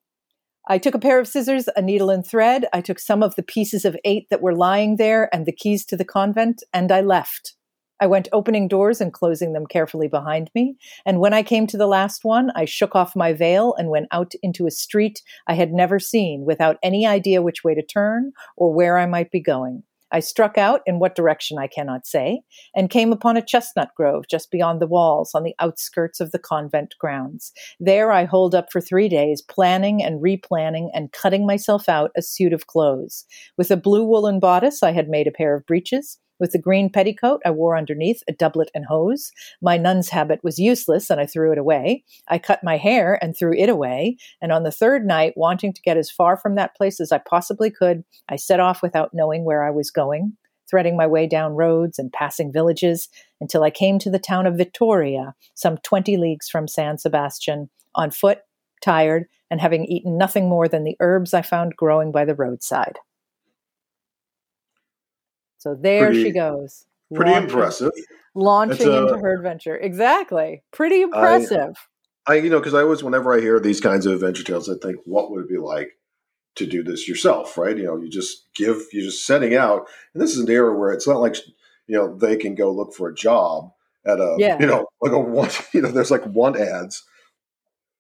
I 0.69 0.79
took 0.79 0.95
a 0.95 1.01
pair 1.01 1.19
of 1.19 1.27
scissors, 1.27 1.69
a 1.75 1.83
needle 1.83 2.11
and 2.11 2.25
thread. 2.27 2.67
I 2.73 2.81
took 2.81 2.99
some 2.99 3.23
of 3.23 3.35
the 3.35 3.43
pieces 3.43 3.85
of 3.85 3.97
eight 4.05 4.29
that 4.31 4.43
were 4.43 4.55
lying 4.55 4.97
there 4.97 5.29
and 5.35 5.47
the 5.47 5.53
keys 5.53 5.85
to 5.87 5.97
the 5.97 6.05
convent, 6.05 6.63
and 6.73 6.93
I 6.93 7.01
left. 7.01 7.55
I 8.01 8.07
went 8.07 8.29
opening 8.33 8.67
doors 8.67 9.01
and 9.01 9.13
closing 9.13 9.53
them 9.53 9.67
carefully 9.67 10.09
behind 10.09 10.51
me. 10.55 10.77
And 11.05 11.21
when 11.21 11.35
I 11.35 11.43
came 11.43 11.67
to 11.67 11.77
the 11.77 11.87
last 11.87 12.25
one, 12.25 12.51
I 12.55 12.65
shook 12.65 12.97
off 12.97 13.15
my 13.15 13.33
veil 13.35 13.75
and 13.77 13.91
went 13.91 14.07
out 14.11 14.33
into 14.43 14.67
a 14.67 14.71
street 14.71 15.21
I 15.47 15.55
had 15.55 15.73
never 15.73 15.99
seen 15.99 16.45
without 16.47 16.79
any 16.83 17.07
idea 17.07 17.43
which 17.43 17.63
way 17.63 17.75
to 17.75 17.83
turn 17.83 18.33
or 18.57 18.73
where 18.73 18.97
I 18.97 19.07
might 19.07 19.31
be 19.31 19.41
going. 19.41 19.83
I 20.13 20.21
struck 20.21 20.59
out 20.59 20.83
in 20.87 20.99
what 20.99 21.15
direction 21.15 21.59
I 21.59 21.67
cannot 21.67 22.07
say 22.07 22.43
and 22.75 22.91
came 22.91 23.13
upon 23.13 23.37
a 23.37 23.43
chestnut 23.43 23.91
grove 23.97 24.25
just 24.29 24.51
beyond 24.51 24.81
the 24.81 24.87
walls 24.87 25.33
on 25.35 25.43
the 25.43 25.55
outskirts 25.59 26.21
of 26.21 26.33
the 26.33 26.39
convent 26.39 26.95
grounds. 26.99 27.53
There 27.79 28.13
I 28.13 28.25
holed 28.25 28.55
up 28.55 28.73
for 28.73 28.81
three 28.81 29.09
days, 29.09 29.43
planning 29.43 30.03
and 30.03 30.21
replanning 30.21 30.91
and 30.93 31.13
cutting 31.13 31.47
myself 31.47 31.89
out 31.89 32.11
a 32.17 32.23
suit 32.23 32.53
of 32.53 32.67
clothes. 32.67 33.25
With 33.57 33.71
a 33.71 33.77
blue 33.77 34.05
woolen 34.05 34.41
bodice, 34.41 34.83
I 34.83 34.93
had 34.93 35.09
made 35.09 35.27
a 35.27 35.33
pair 35.33 35.55
of 35.55 35.67
breeches. 35.67 36.19
With 36.41 36.53
the 36.53 36.59
green 36.59 36.91
petticoat, 36.91 37.43
I 37.45 37.51
wore 37.51 37.77
underneath 37.77 38.23
a 38.27 38.33
doublet 38.33 38.71
and 38.75 38.87
hose. 38.87 39.31
My 39.61 39.77
nun's 39.77 40.09
habit 40.09 40.43
was 40.43 40.59
useless, 40.59 41.11
and 41.11 41.21
I 41.21 41.27
threw 41.27 41.53
it 41.53 41.59
away. 41.59 42.03
I 42.29 42.39
cut 42.39 42.65
my 42.65 42.79
hair 42.79 43.23
and 43.23 43.37
threw 43.37 43.53
it 43.53 43.69
away. 43.69 44.17
And 44.41 44.51
on 44.51 44.63
the 44.63 44.73
third 44.73 45.07
night, 45.07 45.35
wanting 45.37 45.75
to 45.75 45.83
get 45.83 45.99
as 45.99 46.11
far 46.11 46.39
from 46.39 46.55
that 46.55 46.75
place 46.75 46.99
as 46.99 47.13
I 47.13 47.19
possibly 47.19 47.71
could, 47.71 48.05
I 48.31 48.37
set 48.37 48.59
off 48.59 48.83
without 48.83 49.13
knowing 49.13 49.45
where 49.45 49.63
I 49.63 49.71
was 49.71 49.91
going, 49.91 50.37
threading 50.69 50.97
my 50.97 51.07
way 51.07 51.27
down 51.27 51.53
roads 51.53 51.99
and 51.99 52.11
passing 52.11 52.51
villages 52.51 53.11
until 53.43 53.63
I 53.63 53.71
came 53.71 53.99
to 53.99 54.11
the 54.11 54.19
town 54.19 54.47
of 54.47 54.57
Vitoria, 54.57 55.35
some 55.55 55.77
20 55.79 56.17
leagues 56.17 56.49
from 56.49 56.67
San 56.67 56.97
Sebastian, 56.97 57.69
on 57.95 58.11
foot, 58.11 58.39
tired, 58.83 59.27
and 59.51 59.61
having 59.61 59.85
eaten 59.85 60.17
nothing 60.17 60.49
more 60.49 60.69
than 60.69 60.85
the 60.85 60.97
herbs 61.01 61.35
I 61.35 61.43
found 61.43 61.77
growing 61.77 62.13
by 62.13 62.25
the 62.25 62.35
roadside. 62.35 62.99
So 65.61 65.75
there 65.75 66.07
Pretty- 66.07 66.25
she 66.25 66.31
goes. 66.33 66.87
Pretty 67.15 67.31
launching- 67.33 67.49
impressive. 67.51 67.93
Launching 68.35 68.89
uh, 68.89 69.03
into 69.03 69.19
her 69.19 69.35
adventure. 69.35 69.77
Exactly. 69.77 70.63
Pretty 70.73 71.03
impressive. 71.03 71.77
I 72.27 72.35
you 72.35 72.49
know 72.51 72.61
because 72.61 72.75
I 72.75 72.83
always 72.83 73.03
whenever 73.03 73.35
I 73.35 73.41
hear 73.41 73.59
these 73.61 73.81
kinds 73.81 74.07
of 74.07 74.13
adventure 74.15 74.45
tales, 74.45 74.69
I 74.69 74.75
think 74.81 74.99
what 75.05 75.31
would 75.31 75.45
it 75.45 75.49
be 75.49 75.59
like 75.59 75.99
to 76.57 76.67
do 76.67 76.83
this 76.85 77.09
yourself, 77.09 77.59
right? 77.59 77.77
You 77.77 77.85
know, 77.85 77.97
you 78.01 78.09
just 78.09 78.47
give 78.55 78.83
you're 78.93 79.05
just 79.05 79.27
setting 79.27 79.55
out, 79.57 79.87
and 80.15 80.23
this 80.23 80.33
is 80.37 80.39
an 80.41 80.51
era 80.51 80.77
where 80.79 80.93
it's 80.93 81.07
not 81.09 81.21
like 81.21 81.37
you 81.89 81.97
know 81.97 82.17
they 82.17 82.37
can 82.37 82.55
go 82.55 82.71
look 82.73 82.95
for 82.95 83.09
a 83.09 83.15
job 83.15 83.73
at 84.07 84.21
a 84.21 84.37
Yeah. 84.39 84.59
you 84.61 84.67
know 84.67 84.87
like 85.03 85.13
a 85.13 85.19
one 85.19 85.51
you 85.75 85.83
know 85.83 85.91
there's 85.91 86.11
like 86.13 86.25
one 86.25 86.57
ads. 86.61 87.03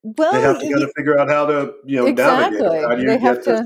well, 0.02 0.33
They 0.33 0.40
have 0.40 0.61
to 0.61 0.71
kind 0.71 0.83
of 0.85 0.93
figure 0.97 1.19
out 1.19 1.29
how 1.29 1.47
to 1.47 1.75
you 1.85 1.97
know 1.97 2.05
navigate. 2.07 2.61
exactly. 2.61 2.79
it. 2.79 2.83
How 2.88 2.95
do 2.95 3.02
you 3.02 3.09
they 3.09 3.14
get 3.14 3.23
have 3.23 3.43
to 3.45 3.64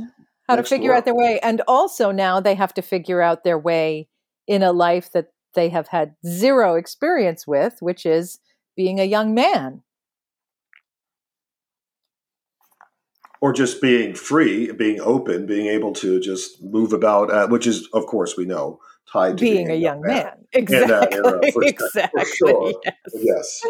how 0.48 0.56
to 0.56 0.62
figure 0.62 0.88
door? 0.90 0.96
out 0.98 1.04
their 1.04 1.14
way, 1.14 1.38
and 1.42 1.62
also 1.66 2.10
now 2.10 2.40
they 2.40 2.54
have 2.54 2.74
to 2.74 2.82
figure 2.82 3.20
out 3.20 3.44
their 3.44 3.58
way 3.58 4.08
in 4.46 4.62
a 4.62 4.72
life 4.72 5.10
that 5.12 5.28
they 5.54 5.68
have 5.68 5.88
had 5.88 6.14
zero 6.26 6.74
experience 6.74 7.46
with, 7.46 7.76
which 7.80 8.04
is 8.04 8.38
being 8.76 8.98
a 9.00 9.04
young 9.04 9.34
man. 9.34 9.82
or 13.44 13.52
just 13.52 13.82
being 13.82 14.14
free, 14.14 14.72
being 14.72 14.98
open, 15.02 15.44
being 15.44 15.66
able 15.66 15.92
to 15.92 16.18
just 16.18 16.62
move 16.62 16.94
about, 16.94 17.30
uh, 17.30 17.46
which 17.46 17.66
is 17.66 17.86
of 17.92 18.06
course 18.06 18.38
we 18.38 18.46
know 18.46 18.80
tied 19.12 19.36
to 19.36 19.44
Being, 19.44 19.70
a 19.70 19.74
young 19.74 20.00
man. 20.00 20.32
that 20.54 20.58
Exactly. 20.58 21.18
era, 21.18 21.40
for- 21.52 21.52
for 21.52 21.64
exactly. 21.64 22.24
sure. 22.24 22.72
yes. 23.12 23.60
Yes. 23.62 23.66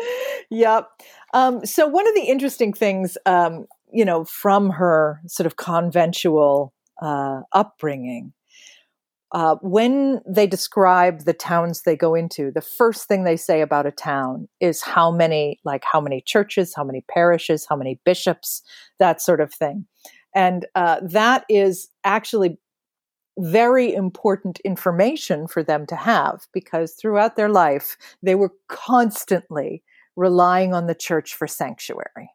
Yep. 0.51 0.89
Um, 1.33 1.67
so 1.67 1.89
one 1.89 2.07
of 2.07 2.15
the 2.15 2.23
interesting 2.23 2.73
things, 2.73 3.19
um, 3.27 3.67
you 3.95 4.05
know, 4.05 4.25
from 4.25 4.71
her 4.71 5.21
sort 5.27 5.47
of 5.47 5.57
conventual 5.57 6.75
uh, 7.01 7.41
upbringing, 7.53 8.33
uh, 9.33 9.57
when 9.63 10.21
they 10.29 10.47
describe 10.47 11.25
the 11.25 11.33
towns 11.33 11.83
they 11.83 11.97
go 11.97 12.15
into, 12.15 12.53
the 12.53 12.61
first 12.61 13.09
thing 13.09 13.25
they 13.25 13.37
say 13.37 13.61
about 13.61 13.87
a 13.87 13.91
town 13.91 14.49
is 14.61 14.81
how 14.83 15.11
many, 15.11 15.59
like 15.65 15.83
how 15.91 16.01
many 16.01 16.23
churches, 16.25 16.73
how 16.77 16.85
many 16.85 17.05
parishes, 17.11 17.67
how 17.69 17.77
many 17.77 17.99
bishops, 18.05 18.63
that 18.99 19.21
sort 19.21 19.41
of 19.41 19.53
thing, 19.53 19.87
and 20.35 20.67
uh, 20.75 21.01
that 21.03 21.45
is 21.49 21.89
actually 22.05 22.59
very 23.39 23.93
important 23.93 24.61
information 24.61 25.49
for 25.49 25.63
them 25.63 25.87
to 25.87 25.97
have 25.97 26.47
because 26.53 26.93
throughout 26.93 27.35
their 27.35 27.49
life 27.49 27.97
they 28.23 28.37
were 28.37 28.53
constantly 28.69 29.83
relying 30.15 30.73
on 30.73 30.87
the 30.87 30.95
church 30.95 31.35
for 31.35 31.49
sanctuary. 31.49 32.31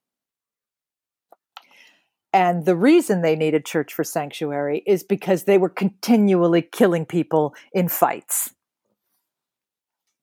And 2.31 2.65
the 2.65 2.75
reason 2.75 3.21
they 3.21 3.35
needed 3.35 3.65
church 3.65 3.93
for 3.93 4.03
sanctuary 4.03 4.83
is 4.85 5.03
because 5.03 5.43
they 5.45 5.57
were 5.57 5.69
continually 5.69 6.61
killing 6.61 7.05
people 7.05 7.55
in 7.73 7.87
fights. 7.87 8.53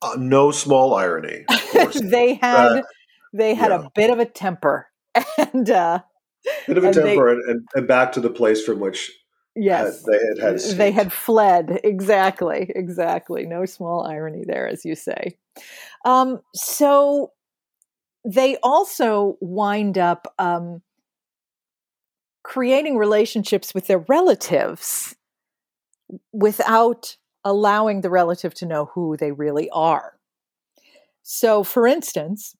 Uh, 0.02 0.14
no 0.18 0.50
small 0.50 0.94
irony. 0.94 1.44
Of 1.75 1.92
they 2.10 2.34
had 2.34 2.78
Uh, 2.78 2.82
they 3.32 3.54
had 3.54 3.70
yeah. 3.70 3.84
a 3.86 3.90
bit 3.94 4.10
of 4.10 4.18
a 4.18 4.25
temper, 4.25 4.88
and 5.38 5.68
uh, 5.68 6.00
Bit 6.66 6.78
of 6.78 6.84
a 6.84 6.92
they- 6.92 7.02
temper, 7.14 7.32
and, 7.32 7.42
and, 7.48 7.68
and 7.75 7.88
back 7.88 8.12
to 8.12 8.20
the 8.20 8.30
place 8.30 8.64
from 8.64 8.78
which 8.78 9.10
yes, 9.56 10.04
had, 10.04 10.12
they 10.12 10.26
had 10.44 10.52
had. 10.52 10.60
they 10.78 10.90
had 10.92 11.12
fled. 11.12 11.80
Exactly, 11.82 12.70
exactly. 12.75 13.46
No 13.46 13.64
small 13.64 14.06
irony 14.06 14.44
there, 14.46 14.68
as 14.68 14.84
you 14.84 14.94
say. 14.94 15.36
Um, 16.04 16.40
so 16.54 17.32
they 18.25 18.58
also 18.62 19.36
wind 19.40 19.98
up 19.98 20.32
um, 20.38 20.82
creating 22.46 22.96
relationships 22.96 23.74
with 23.74 23.88
their 23.88 23.98
relatives 23.98 25.16
without 26.32 27.16
allowing 27.44 28.02
the 28.02 28.08
relative 28.08 28.54
to 28.54 28.64
know 28.64 28.84
who 28.94 29.16
they 29.16 29.32
really 29.32 29.68
are. 29.70 30.12
So, 31.24 31.64
for 31.64 31.88
instance, 31.88 32.54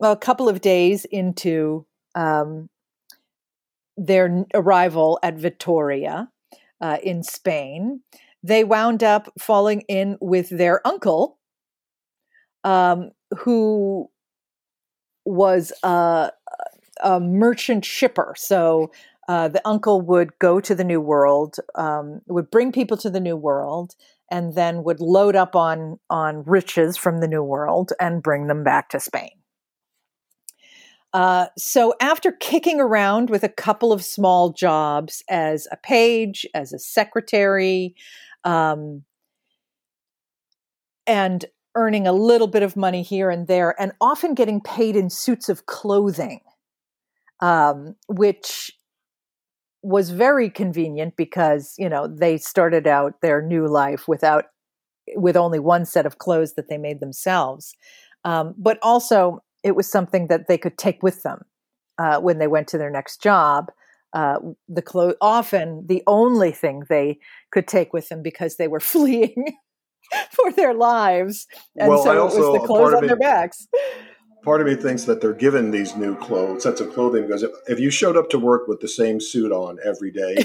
a 0.00 0.16
couple 0.16 0.48
of 0.48 0.60
days 0.60 1.04
into 1.04 1.84
um, 2.14 2.68
their 3.96 4.46
arrival 4.54 5.18
at 5.24 5.34
Vitoria 5.34 6.28
uh, 6.80 6.98
in 7.02 7.24
Spain, 7.24 8.02
they 8.44 8.62
wound 8.62 9.02
up 9.02 9.32
falling 9.36 9.80
in 9.88 10.16
with 10.20 10.48
their 10.48 10.86
uncle, 10.86 11.40
um, 12.62 13.10
who 13.38 14.08
was 15.24 15.72
a, 15.82 16.30
a, 17.02 17.20
merchant 17.20 17.84
shipper. 17.84 18.34
So 18.36 18.90
uh, 19.28 19.48
the 19.48 19.66
uncle 19.66 20.00
would 20.00 20.38
go 20.38 20.60
to 20.60 20.74
the 20.74 20.84
New 20.84 21.00
World, 21.00 21.56
um, 21.74 22.20
would 22.26 22.50
bring 22.50 22.72
people 22.72 22.96
to 22.98 23.10
the 23.10 23.20
New 23.20 23.36
World, 23.36 23.94
and 24.30 24.54
then 24.54 24.84
would 24.84 25.00
load 25.00 25.36
up 25.36 25.54
on 25.54 25.98
on 26.10 26.44
riches 26.44 26.96
from 26.96 27.20
the 27.20 27.28
New 27.28 27.42
World 27.42 27.92
and 28.00 28.22
bring 28.22 28.46
them 28.46 28.64
back 28.64 28.88
to 28.90 29.00
Spain. 29.00 29.30
Uh, 31.12 31.46
so 31.56 31.94
after 32.00 32.32
kicking 32.32 32.80
around 32.80 33.30
with 33.30 33.42
a 33.42 33.48
couple 33.48 33.92
of 33.92 34.04
small 34.04 34.50
jobs 34.52 35.22
as 35.28 35.66
a 35.72 35.76
page, 35.76 36.46
as 36.54 36.72
a 36.72 36.78
secretary, 36.78 37.94
um, 38.44 39.02
and 41.06 41.46
earning 41.74 42.06
a 42.06 42.12
little 42.12 42.46
bit 42.46 42.62
of 42.62 42.76
money 42.76 43.02
here 43.02 43.30
and 43.30 43.46
there, 43.46 43.74
and 43.80 43.92
often 44.00 44.34
getting 44.34 44.60
paid 44.60 44.96
in 44.96 45.08
suits 45.08 45.48
of 45.48 45.64
clothing, 45.66 46.40
um, 47.40 47.94
which 48.08 48.72
was 49.82 50.10
very 50.10 50.50
convenient 50.50 51.16
because 51.16 51.74
you 51.78 51.88
know 51.88 52.06
they 52.08 52.36
started 52.36 52.86
out 52.86 53.20
their 53.22 53.40
new 53.40 53.66
life 53.66 54.08
without 54.08 54.46
with 55.14 55.36
only 55.36 55.58
one 55.58 55.84
set 55.84 56.04
of 56.04 56.18
clothes 56.18 56.54
that 56.54 56.68
they 56.68 56.78
made 56.78 57.00
themselves 57.00 57.74
um, 58.24 58.54
but 58.58 58.78
also 58.82 59.38
it 59.62 59.76
was 59.76 59.90
something 59.90 60.26
that 60.26 60.48
they 60.48 60.58
could 60.58 60.76
take 60.76 61.02
with 61.02 61.22
them 61.22 61.42
uh, 61.98 62.18
when 62.20 62.38
they 62.38 62.46
went 62.46 62.66
to 62.68 62.78
their 62.78 62.90
next 62.90 63.22
job 63.22 63.66
uh, 64.14 64.38
the 64.68 64.82
clothes 64.82 65.14
often 65.20 65.84
the 65.86 66.02
only 66.06 66.50
thing 66.50 66.82
they 66.88 67.18
could 67.52 67.68
take 67.68 67.92
with 67.92 68.08
them 68.08 68.22
because 68.22 68.56
they 68.56 68.68
were 68.68 68.80
fleeing 68.94 69.56
for 70.32 70.50
their 70.52 70.74
lives 70.74 71.46
and 71.76 71.88
well, 71.88 72.02
so 72.02 72.10
it 72.12 72.36
was 72.36 72.60
the 72.60 72.66
clothes 72.66 72.94
on 72.94 73.06
their 73.06 73.16
backs 73.16 73.68
part 74.42 74.60
of 74.60 74.66
me 74.66 74.74
thinks 74.74 75.04
that 75.04 75.20
they're 75.20 75.32
given 75.32 75.70
these 75.70 75.96
new 75.96 76.16
clothes 76.16 76.62
sets 76.62 76.80
of 76.80 76.92
clothing 76.92 77.26
because 77.26 77.42
if, 77.42 77.50
if 77.66 77.78
you 77.80 77.90
showed 77.90 78.16
up 78.16 78.30
to 78.30 78.38
work 78.38 78.68
with 78.68 78.80
the 78.80 78.88
same 78.88 79.20
suit 79.20 79.52
on 79.52 79.78
every 79.84 80.10
day 80.10 80.36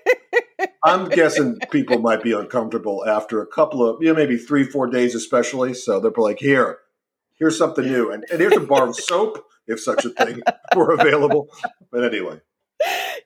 i'm 0.84 1.08
guessing 1.08 1.58
people 1.70 1.98
might 1.98 2.22
be 2.22 2.32
uncomfortable 2.32 3.06
after 3.06 3.40
a 3.40 3.46
couple 3.46 3.86
of 3.86 4.02
you 4.02 4.08
know 4.08 4.14
maybe 4.14 4.36
three 4.36 4.64
four 4.64 4.86
days 4.86 5.14
especially. 5.14 5.74
So 5.74 6.00
they're 6.00 6.12
like 6.16 6.38
here 6.38 6.78
here's 7.40 7.58
something 7.58 7.84
new. 7.84 8.12
And, 8.12 8.24
and 8.30 8.38
here's 8.38 8.56
a 8.56 8.60
bar 8.60 8.88
of 8.88 8.94
soap 8.94 9.44
if 9.66 9.80
such 9.80 10.04
a 10.04 10.10
thing 10.10 10.42
were 10.76 10.92
available. 10.92 11.48
But 11.90 12.04
anyway 12.04 12.40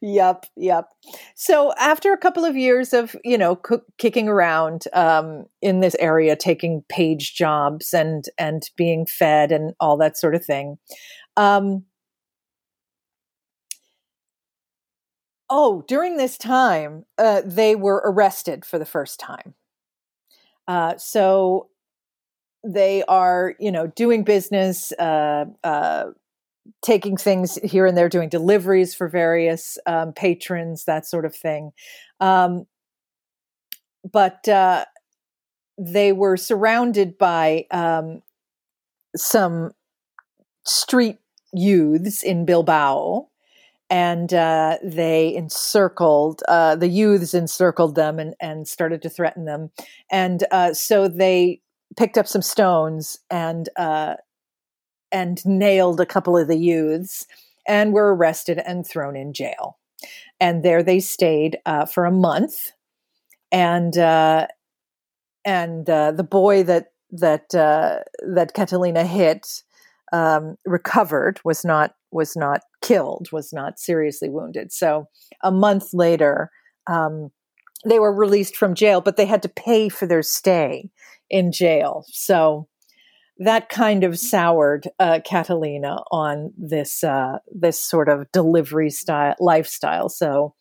yep, 0.00 0.46
yep. 0.56 0.88
So 1.34 1.72
after 1.78 2.12
a 2.12 2.18
couple 2.18 2.44
of 2.44 2.56
years 2.56 2.92
of 2.92 3.16
you 3.24 3.38
know 3.38 3.60
c- 3.68 3.76
kicking 3.98 4.28
around 4.28 4.84
um, 4.92 5.46
in 5.62 5.80
this 5.80 5.96
area, 5.96 6.36
taking 6.36 6.84
page 6.88 7.34
jobs 7.34 7.92
and 7.92 8.24
and 8.38 8.62
being 8.76 9.06
fed 9.06 9.52
and 9.52 9.74
all 9.80 9.96
that 9.98 10.16
sort 10.16 10.34
of 10.34 10.44
thing. 10.44 10.78
Um, 11.36 11.84
oh, 15.50 15.84
during 15.86 16.16
this 16.16 16.38
time, 16.38 17.04
uh, 17.18 17.42
they 17.44 17.76
were 17.76 18.02
arrested 18.04 18.64
for 18.64 18.78
the 18.78 18.86
first 18.86 19.20
time. 19.20 19.54
Uh, 20.66 20.96
so 20.96 21.68
they 22.64 23.04
are, 23.04 23.54
you 23.60 23.70
know, 23.70 23.86
doing 23.88 24.24
business, 24.24 24.92
uh, 24.92 25.44
uh 25.62 26.06
taking 26.82 27.16
things 27.16 27.56
here 27.62 27.86
and 27.86 27.96
there, 27.96 28.08
doing 28.08 28.28
deliveries 28.28 28.94
for 28.94 29.08
various 29.08 29.78
um, 29.86 30.12
patrons, 30.12 30.84
that 30.84 31.06
sort 31.06 31.24
of 31.24 31.34
thing. 31.34 31.72
Um, 32.20 32.66
but 34.10 34.46
uh, 34.48 34.84
they 35.78 36.12
were 36.12 36.36
surrounded 36.36 37.18
by 37.18 37.66
um, 37.70 38.22
some 39.16 39.72
street 40.64 41.18
youths 41.52 42.22
in 42.22 42.44
Bilbao. 42.44 43.28
And 43.90 44.32
uh, 44.32 44.78
they 44.82 45.34
encircled, 45.34 46.42
uh, 46.48 46.74
the 46.74 46.88
youths 46.88 47.34
encircled 47.34 47.94
them 47.94 48.18
and, 48.18 48.34
and 48.40 48.66
started 48.66 49.02
to 49.02 49.10
threaten 49.10 49.44
them. 49.44 49.70
And 50.10 50.42
uh, 50.50 50.72
so 50.72 51.06
they 51.06 51.60
picked 51.96 52.18
up 52.18 52.26
some 52.26 52.42
stones 52.42 53.18
and 53.30 53.68
uh, 53.76 54.14
and 55.14 55.46
nailed 55.46 56.00
a 56.00 56.06
couple 56.06 56.36
of 56.36 56.48
the 56.48 56.58
youths 56.58 57.26
and 57.66 57.92
were 57.92 58.14
arrested 58.14 58.60
and 58.66 58.84
thrown 58.86 59.16
in 59.16 59.32
jail. 59.32 59.78
And 60.40 60.64
there 60.64 60.82
they 60.82 60.98
stayed 60.98 61.56
uh, 61.64 61.86
for 61.86 62.04
a 62.04 62.10
month. 62.10 62.72
And 63.52 63.96
uh, 63.96 64.48
and 65.44 65.88
uh, 65.88 66.10
the 66.12 66.24
boy 66.24 66.64
that 66.64 66.88
that 67.12 67.54
uh, 67.54 68.00
that 68.34 68.54
Catalina 68.54 69.06
hit 69.06 69.62
um, 70.12 70.56
recovered 70.66 71.40
was 71.44 71.64
not 71.64 71.94
was 72.10 72.34
not 72.36 72.62
killed 72.82 73.28
was 73.30 73.52
not 73.52 73.78
seriously 73.78 74.28
wounded. 74.28 74.72
So 74.72 75.06
a 75.42 75.52
month 75.52 75.94
later, 75.94 76.50
um, 76.88 77.30
they 77.86 78.00
were 78.00 78.12
released 78.12 78.56
from 78.56 78.74
jail, 78.74 79.00
but 79.00 79.16
they 79.16 79.26
had 79.26 79.42
to 79.42 79.48
pay 79.48 79.88
for 79.88 80.06
their 80.06 80.22
stay 80.22 80.90
in 81.30 81.52
jail. 81.52 82.04
So 82.08 82.66
that 83.38 83.68
kind 83.68 84.04
of 84.04 84.18
soured 84.18 84.88
uh, 84.98 85.20
Catalina 85.24 85.98
on 86.10 86.52
this 86.56 87.02
uh, 87.02 87.38
this 87.52 87.80
sort 87.80 88.08
of 88.08 88.30
delivery 88.32 88.90
style 88.90 89.34
lifestyle. 89.40 90.08
So 90.08 90.54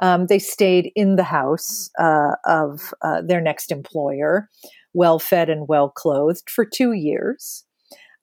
um, 0.00 0.26
they 0.26 0.38
stayed 0.38 0.90
in 0.94 1.16
the 1.16 1.22
house 1.22 1.88
uh, 1.98 2.32
of 2.44 2.92
uh, 3.02 3.22
their 3.22 3.40
next 3.40 3.70
employer, 3.70 4.48
well 4.92 5.18
fed 5.18 5.48
and 5.48 5.68
well 5.68 5.88
clothed, 5.88 6.50
for 6.50 6.64
two 6.64 6.92
years. 6.92 7.64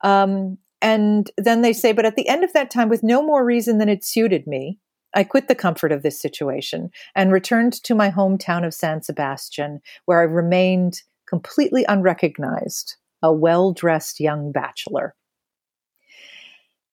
Um, 0.03 0.57
and 0.81 1.31
then 1.37 1.61
they 1.61 1.71
say, 1.71 1.93
but 1.93 2.05
at 2.05 2.17
the 2.17 2.27
end 2.27 2.43
of 2.43 2.51
that 2.53 2.69
time, 2.69 2.89
with 2.89 3.03
no 3.03 3.23
more 3.23 3.45
reason 3.45 3.77
than 3.77 3.87
it 3.87 4.03
suited 4.03 4.45
me, 4.45 4.79
I 5.15 5.23
quit 5.23 5.47
the 5.47 5.55
comfort 5.55 5.93
of 5.93 6.03
this 6.03 6.21
situation 6.21 6.89
and 7.15 7.31
returned 7.31 7.71
to 7.83 7.95
my 7.95 8.11
hometown 8.11 8.65
of 8.65 8.73
San 8.73 9.01
Sebastian, 9.01 9.79
where 10.05 10.19
I 10.19 10.23
remained 10.23 11.03
completely 11.25 11.85
unrecognized 11.87 12.97
a 13.23 13.33
well 13.33 13.71
dressed 13.71 14.19
young 14.19 14.51
bachelor. 14.51 15.15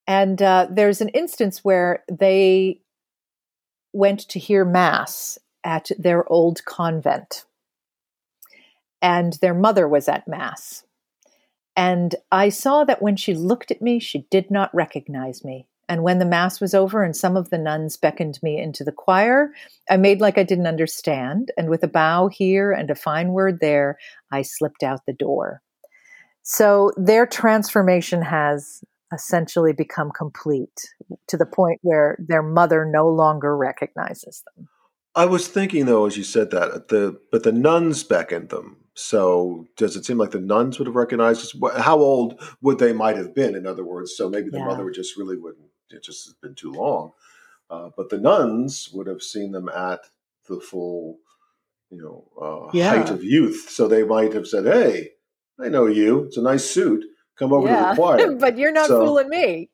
And 0.07 0.41
uh, 0.41 0.69
there's 0.71 1.01
an 1.01 1.11
instance 1.11 1.63
where 1.63 2.05
they 2.11 2.81
went 3.93 4.21
to 4.31 4.39
hear 4.39 4.65
Mass 4.65 5.39
at 5.63 5.91
their 5.99 6.27
old 6.33 6.65
convent. 6.65 7.45
And 9.03 9.35
their 9.35 9.55
mother 9.55 9.87
was 9.89 10.09
at 10.09 10.29
Mass. 10.29 10.85
And 11.77 12.15
I 12.31 12.49
saw 12.49 12.85
that 12.85 13.03
when 13.03 13.17
she 13.17 13.35
looked 13.35 13.71
at 13.71 13.83
me, 13.83 13.99
she 13.99 14.27
did 14.31 14.51
not 14.51 14.75
recognize 14.75 15.45
me. 15.45 15.67
And 15.89 16.03
when 16.03 16.19
the 16.19 16.25
Mass 16.25 16.61
was 16.61 16.75
over 16.75 17.03
and 17.03 17.17
some 17.17 17.37
of 17.37 17.51
the 17.51 17.59
nuns 17.59 17.97
beckoned 17.97 18.39
me 18.43 18.61
into 18.61 18.85
the 18.85 18.93
choir, 18.93 19.53
I 19.91 19.97
made 19.97 20.21
like 20.21 20.39
I 20.39 20.45
didn't 20.45 20.69
understand. 20.69 21.51
And 21.57 21.69
with 21.69 21.83
a 21.83 21.89
bow 21.89 22.29
here 22.29 22.71
and 22.71 22.91
a 22.91 22.95
fine 22.95 23.33
word 23.33 23.59
there, 23.61 23.99
I 24.31 24.43
slipped 24.43 24.85
out 24.85 25.07
the 25.07 25.13
door. 25.13 25.63
So 26.43 26.93
their 26.97 27.27
transformation 27.27 28.23
has 28.23 28.83
essentially 29.13 29.73
become 29.73 30.11
complete 30.11 30.89
to 31.29 31.37
the 31.37 31.47
point 31.47 31.81
where 31.83 32.17
their 32.27 32.43
mother 32.43 32.85
no 32.85 33.09
longer 33.09 33.57
recognizes 33.57 34.43
them. 34.57 34.69
I 35.15 35.27
was 35.27 35.49
thinking 35.49 35.87
though, 35.87 36.07
as 36.07 36.17
you 36.17 36.23
said 36.23 36.51
that, 36.53 36.89
the 36.89 37.21
but 37.33 37.43
the 37.43 37.53
nuns 37.53 38.05
beckoned 38.05 38.51
them. 38.51 38.77
So 38.95 39.67
does 39.77 39.97
it 39.97 40.05
seem 40.05 40.19
like 40.19 40.31
the 40.31 40.41
nuns 40.41 40.79
would 40.79 40.87
have 40.87 40.95
recognized 40.95 41.41
us? 41.41 41.81
How 41.81 41.99
old 41.99 42.41
would 42.61 42.79
they 42.79 42.93
might 42.93 43.17
have 43.17 43.35
been? 43.35 43.57
In 43.57 43.67
other 43.67 43.85
words, 43.85 44.17
so 44.17 44.29
maybe 44.29 44.51
the 44.51 44.59
yeah. 44.59 44.67
mother 44.67 44.85
would 44.85 44.95
just 44.95 45.17
really 45.17 45.37
wouldn't. 45.37 45.69
It 45.91 46.05
just 46.05 46.27
has 46.27 46.35
been 46.35 46.55
too 46.55 46.73
long. 46.73 47.13
Uh, 47.69 47.91
but 47.97 48.11
the 48.11 48.19
nuns 48.19 48.91
would 48.93 49.07
have 49.07 49.23
seen 49.23 49.53
them 49.53 49.69
at 49.69 50.01
the 50.49 50.61
full, 50.61 51.19
you 51.89 52.03
know, 52.03 52.29
uh, 52.41 52.71
yeah. 52.73 52.91
height 52.91 53.11
of 53.11 53.25
youth. 53.25 53.69
So 53.71 53.89
they 53.89 54.03
might 54.05 54.33
have 54.33 54.47
said, 54.47 54.67
"Hey, 54.67 55.13
I 55.63 55.69
know 55.69 55.87
you. 55.87 56.25
It's 56.25 56.37
a 56.37 56.43
nice 56.43 56.65
suit. 56.65 57.05
Come 57.39 57.53
over 57.53 57.69
yeah. 57.69 57.81
to 57.81 57.89
the 57.91 57.95
choir. 57.97 58.37
but 58.37 58.59
you're 58.59 58.73
not 58.73 58.89
so. 58.89 59.05
fooling 59.05 59.29
me. 59.29 59.71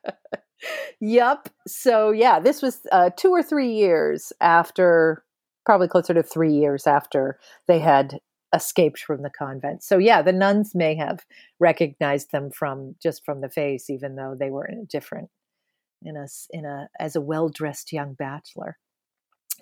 yep. 1.00 1.48
So, 1.66 2.10
yeah, 2.10 2.40
this 2.40 2.62
was 2.62 2.80
uh, 2.92 3.10
two 3.16 3.30
or 3.30 3.42
three 3.42 3.72
years 3.72 4.32
after, 4.40 5.24
probably 5.64 5.88
closer 5.88 6.14
to 6.14 6.22
three 6.22 6.52
years 6.52 6.86
after 6.86 7.38
they 7.66 7.80
had 7.80 8.20
escaped 8.54 9.00
from 9.00 9.22
the 9.22 9.30
convent. 9.30 9.82
So, 9.82 9.98
yeah, 9.98 10.22
the 10.22 10.32
nuns 10.32 10.74
may 10.74 10.94
have 10.96 11.24
recognized 11.58 12.32
them 12.32 12.50
from 12.50 12.96
just 13.02 13.24
from 13.24 13.40
the 13.40 13.50
face, 13.50 13.90
even 13.90 14.16
though 14.16 14.36
they 14.38 14.50
were 14.50 14.66
in 14.66 14.80
a 14.80 14.84
different 14.84 15.30
in 16.02 16.16
a 16.16 16.26
in 16.50 16.64
a 16.64 16.88
as 16.98 17.16
a 17.16 17.20
well 17.20 17.48
dressed 17.48 17.92
young 17.92 18.14
bachelor. 18.14 18.78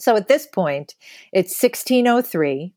So 0.01 0.17
at 0.17 0.29
this 0.29 0.47
point, 0.47 0.95
it's 1.33 1.61
1603, 1.61 2.73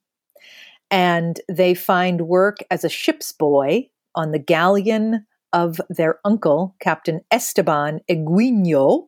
and 0.91 1.39
they 1.47 1.73
find 1.73 2.27
work 2.27 2.57
as 2.69 2.83
a 2.83 2.89
ship's 2.89 3.31
boy 3.31 3.89
on 4.13 4.31
the 4.31 4.39
galleon 4.39 5.25
of 5.53 5.79
their 5.89 6.19
uncle, 6.25 6.75
Captain 6.79 7.21
Esteban 7.31 8.01
Eguino, 8.09 9.07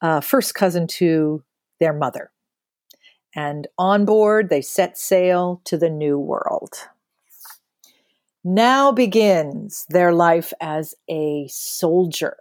uh, 0.00 0.20
first 0.20 0.54
cousin 0.54 0.86
to 0.86 1.42
their 1.80 1.92
mother. 1.92 2.30
And 3.34 3.66
on 3.78 4.04
board, 4.04 4.48
they 4.48 4.62
set 4.62 4.96
sail 4.96 5.60
to 5.64 5.76
the 5.76 5.90
New 5.90 6.18
World. 6.18 6.74
Now 8.44 8.92
begins 8.92 9.86
their 9.88 10.12
life 10.12 10.52
as 10.60 10.94
a 11.08 11.46
soldier. 11.48 12.36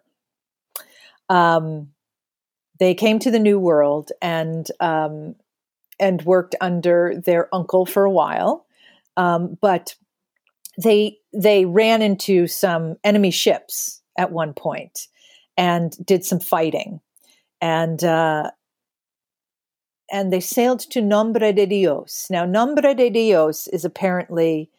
Um, 1.30 1.89
they 2.80 2.93
came 2.95 3.19
to 3.19 3.32
the 3.32 3.39
New 3.39 3.60
World 3.60 4.12
and 4.21 4.67
um, 4.80 5.36
and 6.02 6.22
worked 6.24 6.56
under 6.60 7.14
their 7.26 7.54
uncle 7.54 7.86
for 7.86 8.04
a 8.04 8.12
while, 8.12 8.66
um, 9.16 9.58
but 9.62 9.96
they 10.82 11.18
they 11.34 11.66
ran 11.66 12.02
into 12.02 12.48
some 12.48 12.96
enemy 13.04 13.32
ships 13.32 14.02
at 14.18 14.32
one 14.32 14.54
point 14.54 15.08
and 15.56 15.96
did 16.06 16.26
some 16.26 16.40
fighting, 16.40 17.00
and 17.62 18.04
uh, 18.04 18.52
and 20.12 20.34
they 20.34 20.42
sailed 20.42 20.82
to 20.82 21.02
Nombre 21.02 21.54
de 21.54 21.66
Dios. 21.66 22.28
Now, 22.30 22.46
Nombre 22.46 22.94
de 22.94 23.10
Dios 23.10 23.68
is 23.68 23.86
apparently 23.86 24.70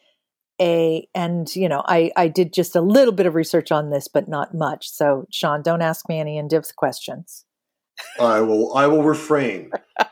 a, 0.61 1.07
and 1.15 1.53
you 1.55 1.67
know, 1.67 1.83
I, 1.87 2.11
I 2.15 2.27
did 2.27 2.53
just 2.53 2.75
a 2.75 2.81
little 2.81 3.13
bit 3.13 3.25
of 3.25 3.33
research 3.33 3.71
on 3.71 3.89
this, 3.89 4.07
but 4.07 4.27
not 4.27 4.53
much. 4.53 4.89
So, 4.89 5.25
Sean, 5.31 5.63
don't 5.63 5.81
ask 5.81 6.07
me 6.07 6.19
any 6.19 6.37
in 6.37 6.47
depth 6.47 6.75
questions. 6.75 7.45
I 8.19 8.41
will. 8.41 8.75
I 8.75 8.87
will 8.87 9.03
refrain. 9.03 9.71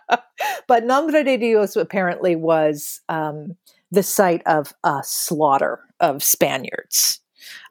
but 0.68 0.86
Nombre 0.86 1.24
de 1.24 1.38
Dios 1.38 1.76
apparently 1.76 2.36
was 2.36 3.02
um, 3.10 3.56
the 3.92 4.04
site 4.04 4.42
of 4.46 4.74
a 4.84 5.02
slaughter 5.04 5.80
of 6.00 6.24
Spaniards. 6.24 7.20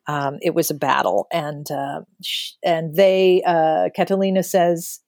Um, 0.07 0.39
it 0.43 0.55
was 0.55 0.71
a 0.71 0.75
battle, 0.75 1.27
and 1.33 1.71
uh, 1.71 2.01
and 2.65 2.95
they 2.95 3.43
uh, 3.47 3.91
Catalina 3.95 4.43
says 4.43 5.01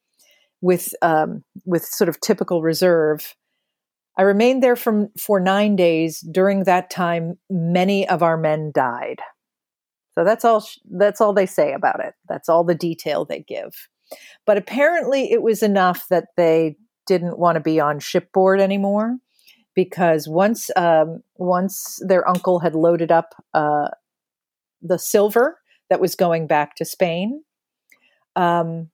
with 0.61 0.95
um, 1.03 1.45
with 1.65 1.85
sort 1.85 2.09
of 2.09 2.21
typical 2.21 2.63
reserve. 2.63 3.35
I 4.17 4.23
remained 4.23 4.63
there 4.63 4.77
from 4.77 5.09
for 5.19 5.41
nine 5.41 5.75
days. 5.75 6.21
During 6.21 6.65
that 6.65 6.91
time, 6.91 7.39
many 7.51 8.07
of 8.09 8.23
our 8.23 8.37
men 8.37 8.71
died. 8.75 9.21
So 10.15 10.25
that's 10.25 10.45
all. 10.45 10.65
That's 10.91 11.21
all 11.21 11.33
they 11.33 11.47
say 11.47 11.73
about 11.73 12.01
it. 12.05 12.15
That's 12.29 12.49
all 12.49 12.65
the 12.65 12.75
detail 12.75 13.25
they 13.25 13.41
give. 13.41 13.89
But 14.47 14.59
apparently, 14.59 15.33
it 15.33 15.43
was 15.43 15.63
enough 15.63 16.07
that 16.09 16.29
they 16.37 16.77
didn't 17.07 17.39
want 17.39 17.57
to 17.57 17.61
be 17.61 17.81
on 17.81 17.99
shipboard 17.99 18.61
anymore 18.61 19.19
because 19.75 20.29
once 20.29 20.71
um, 20.77 21.23
once 21.37 21.99
their 22.07 22.29
uncle 22.29 22.61
had 22.61 22.75
loaded 22.75 23.11
up 23.11 23.35
uh, 23.55 23.89
the 24.81 24.99
silver 24.99 25.59
that 25.91 26.01
was 26.01 26.15
going 26.15 26.47
back 26.47 26.77
to 26.77 26.85
Spain, 26.85 27.43
um, 28.37 28.91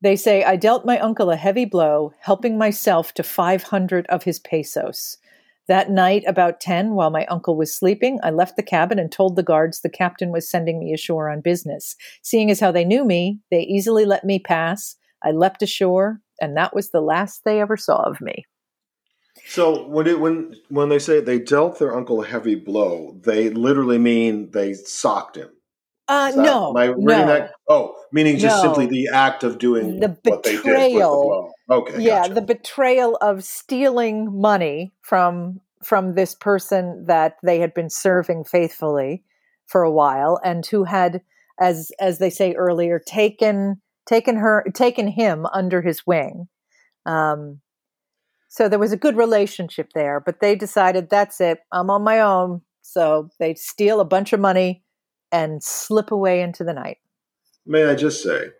they 0.00 0.16
say 0.16 0.44
I 0.44 0.56
dealt 0.56 0.86
my 0.86 0.98
uncle 0.98 1.30
a 1.30 1.36
heavy 1.36 1.64
blow, 1.64 2.12
helping 2.20 2.56
myself 2.58 3.12
to 3.14 3.22
five 3.22 3.64
hundred 3.64 4.06
of 4.06 4.24
his 4.24 4.38
pesos. 4.38 5.18
That 5.68 5.90
night, 5.90 6.24
about 6.26 6.60
10, 6.60 6.94
while 6.94 7.10
my 7.10 7.26
uncle 7.26 7.54
was 7.56 7.76
sleeping, 7.76 8.18
I 8.22 8.30
left 8.30 8.56
the 8.56 8.62
cabin 8.62 8.98
and 8.98 9.12
told 9.12 9.36
the 9.36 9.42
guards 9.42 9.80
the 9.80 9.90
captain 9.90 10.32
was 10.32 10.50
sending 10.50 10.80
me 10.80 10.94
ashore 10.94 11.28
on 11.28 11.42
business. 11.42 11.94
Seeing 12.22 12.50
as 12.50 12.58
how 12.58 12.72
they 12.72 12.86
knew 12.86 13.04
me, 13.04 13.40
they 13.50 13.60
easily 13.60 14.06
let 14.06 14.24
me 14.24 14.38
pass. 14.38 14.96
I 15.22 15.30
leapt 15.30 15.62
ashore, 15.62 16.20
and 16.40 16.56
that 16.56 16.74
was 16.74 16.90
the 16.90 17.02
last 17.02 17.42
they 17.44 17.60
ever 17.60 17.76
saw 17.76 18.02
of 18.02 18.20
me. 18.22 18.46
So 19.46 19.86
when 19.86 20.06
it, 20.06 20.20
when 20.20 20.56
when 20.68 20.88
they 20.88 20.98
say 20.98 21.20
they 21.20 21.38
dealt 21.38 21.78
their 21.78 21.94
uncle 21.94 22.22
a 22.22 22.26
heavy 22.26 22.54
blow, 22.54 23.20
they 23.24 23.50
literally 23.50 23.98
mean 23.98 24.50
they 24.50 24.72
socked 24.72 25.36
him. 25.36 25.50
Uh, 26.08 26.30
that- 26.32 26.36
no, 26.42 26.72
reading 26.72 27.04
no. 27.04 27.26
that? 27.26 27.52
Oh, 27.68 27.94
meaning 28.12 28.38
just 28.38 28.56
No. 28.56 28.62
simply 28.62 28.86
the 28.86 29.08
act 29.12 29.44
of 29.44 29.58
doing 29.58 30.00
The 30.00 30.16
what 30.24 30.42
they 30.42 30.52
did 30.52 30.60
the 30.60 30.64
betrayal. 30.64 31.52
Okay, 31.70 32.00
yeah, 32.00 32.22
gotcha. 32.22 32.34
the 32.34 32.40
betrayal 32.42 33.16
of 33.20 33.44
stealing 33.44 34.40
money 34.40 34.92
from 35.02 35.60
from 35.84 36.14
this 36.14 36.34
person 36.34 37.04
that 37.06 37.36
they 37.42 37.60
had 37.60 37.72
been 37.74 37.90
serving 37.90 38.44
faithfully 38.44 39.22
for 39.66 39.82
a 39.82 39.92
while, 39.92 40.40
and 40.42 40.64
who 40.66 40.84
had, 40.84 41.20
as 41.60 41.92
as 42.00 42.18
they 42.18 42.30
say 42.30 42.54
earlier, 42.54 42.98
taken 42.98 43.80
taken 44.06 44.36
her 44.36 44.64
taken 44.74 45.08
him 45.08 45.44
under 45.52 45.82
his 45.82 46.06
wing. 46.06 46.48
Um, 47.04 47.60
so 48.48 48.66
there 48.68 48.78
was 48.78 48.92
a 48.92 48.96
good 48.96 49.16
relationship 49.16 49.90
there, 49.94 50.20
but 50.20 50.40
they 50.40 50.56
decided 50.56 51.10
that's 51.10 51.38
it. 51.40 51.60
I'm 51.70 51.90
on 51.90 52.02
my 52.02 52.20
own. 52.20 52.62
So 52.80 53.28
they 53.38 53.54
steal 53.54 54.00
a 54.00 54.06
bunch 54.06 54.32
of 54.32 54.40
money 54.40 54.82
and 55.32 55.62
slip 55.62 56.10
away 56.10 56.40
into 56.40 56.64
the 56.64 56.72
night. 56.72 56.98
May 57.66 57.84
I 57.84 57.94
just 57.94 58.22
say, 58.22 58.50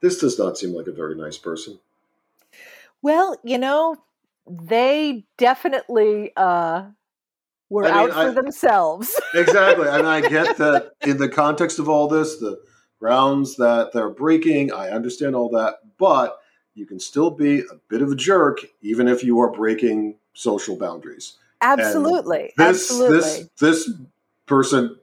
this 0.00 0.18
does 0.18 0.38
not 0.38 0.56
seem 0.58 0.72
like 0.74 0.86
a 0.86 0.92
very 0.92 1.14
nice 1.14 1.38
person. 1.38 1.78
Well, 3.02 3.36
you 3.44 3.58
know, 3.58 3.96
they 4.46 5.24
definitely 5.38 6.32
uh, 6.36 6.84
were 7.70 7.84
I 7.84 7.88
mean, 7.88 8.10
out 8.10 8.12
for 8.12 8.30
I- 8.30 8.34
themselves. 8.34 9.20
Exactly, 9.34 9.88
and 9.88 10.06
I 10.06 10.20
get 10.28 10.56
that 10.58 10.92
in 11.02 11.16
the 11.16 11.28
context 11.28 11.80
of 11.80 11.88
all 11.88 12.06
this, 12.06 12.38
the 12.38 12.60
grounds 13.00 13.56
that 13.56 13.90
they're 13.92 14.08
breaking, 14.08 14.72
I 14.72 14.90
understand 14.90 15.34
all 15.34 15.48
that, 15.50 15.78
but 15.98 16.38
you 16.74 16.86
can 16.86 17.00
still 17.00 17.30
be 17.30 17.60
a 17.60 17.74
bit 17.88 18.00
of 18.00 18.12
a 18.12 18.16
jerk 18.16 18.60
even 18.80 19.08
if 19.08 19.24
you 19.24 19.40
are 19.40 19.50
breaking 19.50 20.16
social 20.34 20.76
boundaries. 20.76 21.34
absolutely, 21.60 22.52
This 22.56 22.88
absolutely. 22.88 23.48
this 23.58 23.84
this 23.86 23.90
person, 24.46 24.96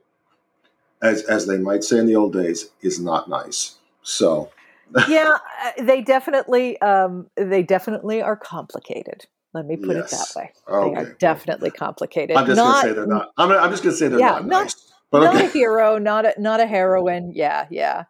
as 1.02 1.22
as 1.24 1.46
they 1.46 1.58
might 1.58 1.84
say 1.84 1.98
in 1.98 2.06
the 2.06 2.16
old 2.16 2.32
days, 2.32 2.70
is 2.80 3.00
not 3.00 3.28
nice. 3.28 3.76
So 4.02 4.50
yeah, 5.08 5.36
uh, 5.64 5.82
they 5.82 6.02
definitely, 6.02 6.80
um, 6.80 7.28
they 7.36 7.62
definitely 7.62 8.22
are 8.22 8.36
complicated. 8.36 9.26
Let 9.54 9.66
me 9.66 9.76
put 9.76 9.96
Yes. 9.96 10.12
it 10.12 10.16
that 10.16 10.40
way. 10.40 10.52
They 10.66 10.94
are 10.94 11.14
definitely 11.18 11.70
complicated. 11.70 12.36
I'm 12.36 12.46
just 12.46 12.56
not, 12.56 12.82
gonna 12.82 12.88
say 12.88 12.94
they're 12.94 13.06
not. 13.06 13.32
I'm, 13.36 13.50
I'm 13.50 13.70
just 13.70 13.82
gonna 13.82 13.96
say 13.96 14.08
they're 14.08 14.18
Yeah, 14.18 14.30
not, 14.32 14.46
not- 14.46 14.62
nice. 14.64 14.92
But 15.10 15.24
not 15.24 15.34
okay, 15.34 15.44
a 15.44 15.48
hero, 15.48 15.98
not 15.98 16.24
a 16.24 16.34
not 16.38 16.60
a 16.60 16.66
heroine. 16.66 17.32
Yeah, 17.34 17.66
yeah. 17.70 18.04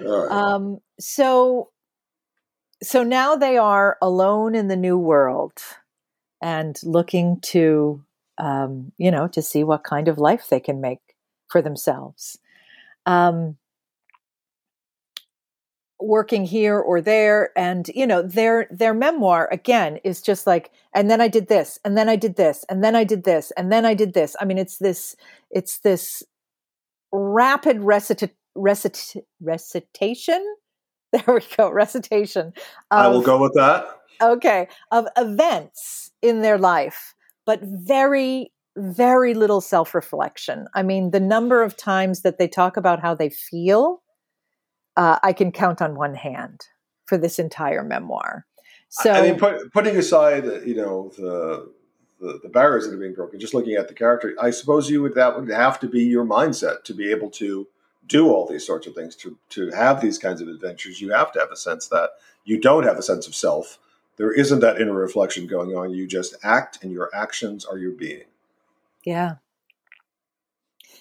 right. 0.00 0.28
Um, 0.28 0.78
so, 0.98 1.70
so 2.82 3.04
now 3.04 3.36
they 3.36 3.56
are 3.56 3.96
alone 4.02 4.56
in 4.56 4.66
the 4.66 4.74
new 4.74 4.98
world 4.98 5.52
and 6.42 6.76
looking 6.82 7.40
to, 7.42 8.04
um, 8.38 8.90
you 8.96 9.12
know, 9.12 9.28
to 9.28 9.40
see 9.40 9.62
what 9.62 9.84
kind 9.84 10.08
of 10.08 10.18
life 10.18 10.48
they 10.50 10.58
can 10.58 10.80
make 10.80 10.98
for 11.48 11.62
themselves. 11.62 12.38
Um, 13.06 13.56
working 16.00 16.44
here 16.44 16.78
or 16.78 17.00
there 17.00 17.50
and 17.56 17.88
you 17.94 18.06
know 18.06 18.22
their 18.22 18.68
their 18.70 18.94
memoir 18.94 19.48
again 19.50 19.98
is 20.04 20.22
just 20.22 20.46
like 20.46 20.70
and 20.94 21.10
then 21.10 21.20
i 21.20 21.26
did 21.26 21.48
this 21.48 21.78
and 21.84 21.96
then 21.96 22.08
i 22.08 22.14
did 22.14 22.36
this 22.36 22.64
and 22.68 22.84
then 22.84 22.94
i 22.94 23.02
did 23.02 23.24
this 23.24 23.50
and 23.56 23.72
then 23.72 23.84
i 23.84 23.94
did 23.94 24.14
this 24.14 24.36
i 24.40 24.44
mean 24.44 24.58
it's 24.58 24.78
this 24.78 25.16
it's 25.50 25.78
this 25.80 26.22
rapid 27.10 27.78
recita- 27.78 28.30
recit- 28.54 29.24
recitation 29.40 30.44
there 31.12 31.24
we 31.34 31.40
go 31.56 31.68
recitation 31.70 32.52
I 32.90 33.08
will 33.08 33.22
go 33.22 33.40
with 33.40 33.54
that. 33.54 33.88
okay 34.22 34.68
of 34.92 35.08
events 35.16 36.12
in 36.22 36.42
their 36.42 36.58
life 36.58 37.14
but 37.44 37.60
very 37.62 38.52
very 38.78 39.34
little 39.34 39.60
self-reflection 39.60 40.66
i 40.74 40.82
mean 40.82 41.10
the 41.10 41.20
number 41.20 41.62
of 41.62 41.76
times 41.76 42.22
that 42.22 42.38
they 42.38 42.48
talk 42.48 42.76
about 42.76 43.00
how 43.00 43.14
they 43.14 43.28
feel 43.28 44.02
uh, 44.96 45.18
i 45.22 45.32
can 45.32 45.52
count 45.52 45.82
on 45.82 45.94
one 45.94 46.14
hand 46.14 46.66
for 47.06 47.18
this 47.18 47.38
entire 47.38 47.82
memoir 47.82 48.46
so 48.88 49.12
I 49.12 49.22
mean, 49.22 49.38
put, 49.38 49.72
putting 49.72 49.96
aside, 49.96 50.44
you 50.66 50.74
know, 50.74 51.12
the, 51.16 51.70
the 52.20 52.40
the 52.42 52.48
barriers 52.48 52.86
that 52.86 52.94
are 52.94 52.98
being 52.98 53.14
broken, 53.14 53.38
just 53.38 53.54
looking 53.54 53.74
at 53.74 53.88
the 53.88 53.94
character, 53.94 54.34
I 54.40 54.50
suppose 54.50 54.90
you 54.90 55.02
would 55.02 55.14
that 55.14 55.38
would 55.38 55.50
have 55.50 55.78
to 55.80 55.88
be 55.88 56.04
your 56.04 56.24
mindset 56.24 56.84
to 56.84 56.94
be 56.94 57.10
able 57.10 57.30
to 57.32 57.68
do 58.06 58.30
all 58.30 58.46
these 58.46 58.66
sorts 58.66 58.86
of 58.86 58.94
things, 58.94 59.14
to 59.16 59.36
to 59.50 59.70
have 59.70 60.00
these 60.00 60.18
kinds 60.18 60.40
of 60.40 60.48
adventures. 60.48 61.00
You 61.00 61.12
have 61.12 61.32
to 61.32 61.40
have 61.40 61.50
a 61.52 61.56
sense 61.56 61.88
that 61.88 62.10
you 62.44 62.58
don't 62.58 62.84
have 62.84 62.98
a 62.98 63.02
sense 63.02 63.26
of 63.26 63.34
self. 63.34 63.78
There 64.16 64.32
isn't 64.32 64.60
that 64.60 64.80
inner 64.80 64.94
reflection 64.94 65.46
going 65.46 65.76
on. 65.76 65.92
You 65.92 66.06
just 66.06 66.34
act, 66.42 66.82
and 66.82 66.90
your 66.90 67.10
actions 67.14 67.64
are 67.64 67.78
your 67.78 67.92
being. 67.92 68.24
Yeah. 69.04 69.36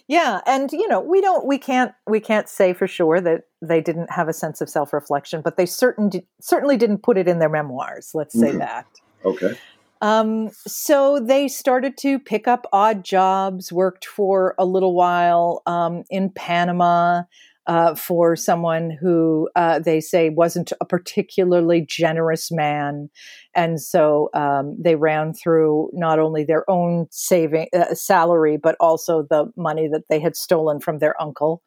Yeah, 0.07 0.39
and 0.45 0.71
you 0.71 0.87
know, 0.87 1.01
we 1.01 1.19
don't 1.19 1.45
we 1.45 1.57
can't 1.57 1.91
we 2.07 2.19
can't 2.19 2.47
say 2.47 2.73
for 2.73 2.87
sure 2.87 3.19
that 3.19 3.43
they 3.61 3.81
didn't 3.81 4.11
have 4.11 4.29
a 4.29 4.33
sense 4.33 4.61
of 4.61 4.69
self-reflection, 4.69 5.41
but 5.41 5.57
they 5.57 5.65
certain 5.65 6.09
certainly 6.39 6.77
didn't 6.77 7.03
put 7.03 7.17
it 7.17 7.27
in 7.27 7.39
their 7.39 7.49
memoirs, 7.49 8.11
let's 8.13 8.37
say 8.39 8.51
Mhm. 8.51 8.59
that. 8.59 8.85
Okay. 9.25 9.57
Um, 10.01 10.49
so 10.65 11.19
they 11.19 11.47
started 11.47 11.97
to 11.97 12.19
pick 12.19 12.47
up 12.47 12.67
odd 12.71 13.03
jobs, 13.03 13.73
worked 13.73 14.05
for 14.05 14.53
a 14.57 14.65
little 14.65 14.93
while 14.93 15.63
um, 15.65 16.03
in 16.09 16.29
Panama, 16.29 17.23
uh, 17.67 17.93
for 17.95 18.35
someone 18.35 18.89
who 18.89 19.49
uh, 19.55 19.77
they 19.79 19.99
say 19.99 20.29
wasn't 20.29 20.71
a 20.79 20.85
particularly 20.85 21.85
generous 21.87 22.49
man. 22.49 23.09
And 23.53 23.81
so 23.81 24.29
um, 24.33 24.77
they 24.79 24.95
ran 24.95 25.33
through 25.33 25.89
not 25.93 26.17
only 26.17 26.45
their 26.45 26.69
own 26.69 27.07
saving 27.11 27.67
uh, 27.73 27.93
salary, 27.93 28.57
but 28.57 28.77
also 28.79 29.27
the 29.29 29.51
money 29.57 29.89
that 29.91 30.03
they 30.09 30.19
had 30.19 30.35
stolen 30.35 30.79
from 30.79 30.99
their 30.99 31.21
uncle. 31.21 31.61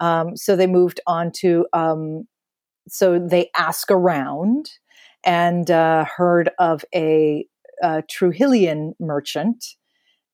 Um, 0.00 0.36
so 0.36 0.56
they 0.56 0.66
moved 0.66 1.00
on 1.06 1.30
to, 1.40 1.66
um, 1.74 2.26
so 2.88 3.18
they 3.18 3.50
ask 3.56 3.90
around 3.90 4.70
and 5.24 5.70
uh, 5.70 6.06
heard 6.16 6.50
of 6.58 6.84
a, 6.94 7.46
a 7.82 8.02
Trujillian 8.08 8.94
merchant 8.98 9.64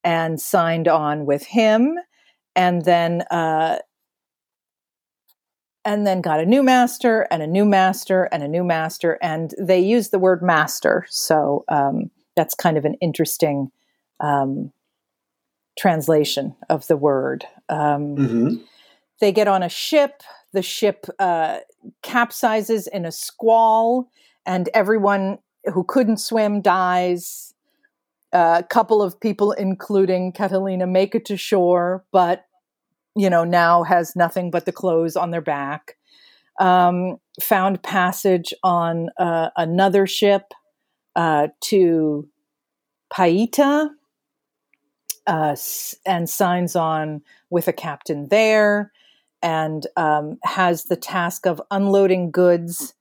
and 0.05 0.41
signed 0.41 0.87
on 0.89 1.27
with 1.27 1.45
him. 1.45 1.97
And 2.55 2.85
then 2.85 3.23
uh, 3.31 3.79
and 5.85 6.07
then 6.07 6.21
got 6.21 6.41
a 6.41 6.47
new 6.47 6.63
master 6.63 7.27
and 7.31 7.43
a 7.43 7.47
new 7.47 7.65
master 7.65 8.25
and 8.33 8.43
a 8.43 8.49
new 8.49 8.65
master. 8.65 9.19
And 9.23 9.55
they 9.59 9.81
use 9.81 10.11
the 10.11 10.19
word 10.19 10.43
master. 10.43 11.07
So 11.09 11.65
um, 11.69 12.11
that's 12.37 12.55
kind 12.55 12.77
of 12.77 12.85
an 12.85 12.95
interesting 13.01 13.71
um, 14.21 14.73
translation 15.79 16.57
of 16.69 16.87
the 16.89 16.97
word. 16.97 17.45
Um, 17.69 18.17
Mm-hmm. 18.17 18.55
They 19.21 19.33
get 19.33 19.49
on 19.49 19.63
a 19.65 19.69
ship. 19.69 20.23
The 20.53 20.63
ship 20.63 21.07
uh, 21.19 21.59
capsizes 22.05 22.87
in 22.87 23.05
a 23.05 23.11
squall, 23.11 24.09
and 24.47 24.69
everyone 24.73 25.39
who 25.75 25.83
couldn't 25.85 26.19
swim 26.19 26.61
dies. 26.63 27.53
a 28.33 28.65
couple 28.69 29.03
of 29.03 29.19
people, 29.21 29.53
including 29.53 30.33
Catalina, 30.33 30.87
make 30.87 31.15
it 31.15 31.25
to 31.27 31.37
shore, 31.37 32.05
but 32.13 32.45
you 33.17 33.31
know 33.31 33.45
now 33.45 33.83
has 33.83 34.15
nothing 34.17 34.51
but 34.51 34.65
the 34.65 34.73
clothes 34.73 35.17
on 35.17 35.31
their 35.31 35.41
back. 35.41 35.97
Um, 36.61 37.19
found 37.41 37.83
passage 37.85 38.53
on 38.65 39.11
uh, 39.19 39.51
another 39.57 40.07
ship 40.07 40.53
uh, 41.15 41.49
to 41.63 42.29
Paita, 43.13 43.91
uh, 45.27 45.57
and 46.07 46.29
signs 46.29 46.75
on 46.75 47.23
with 47.51 47.69
a 47.69 47.73
captain 47.73 48.29
there, 48.29 48.93
and 49.43 49.87
um, 49.97 50.39
has 50.43 50.85
the 50.85 50.97
task 50.97 51.47
of 51.47 51.61
unloading 51.71 52.31
goods, 52.31 52.95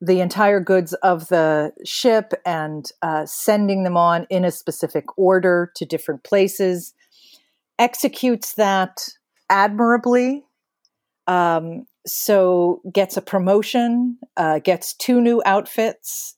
the 0.00 0.20
entire 0.20 0.60
goods 0.60 0.94
of 0.94 1.28
the 1.28 1.72
ship, 1.84 2.32
and 2.46 2.90
uh, 3.02 3.26
sending 3.26 3.82
them 3.82 3.96
on 3.96 4.26
in 4.30 4.44
a 4.44 4.50
specific 4.50 5.04
order 5.18 5.72
to 5.74 5.84
different 5.84 6.22
places. 6.22 6.94
Executes 7.78 8.54
that 8.54 9.08
admirably. 9.48 10.44
Um, 11.26 11.86
so 12.06 12.80
gets 12.92 13.16
a 13.16 13.22
promotion, 13.22 14.18
uh, 14.36 14.60
gets 14.60 14.94
two 14.94 15.20
new 15.20 15.42
outfits, 15.44 16.36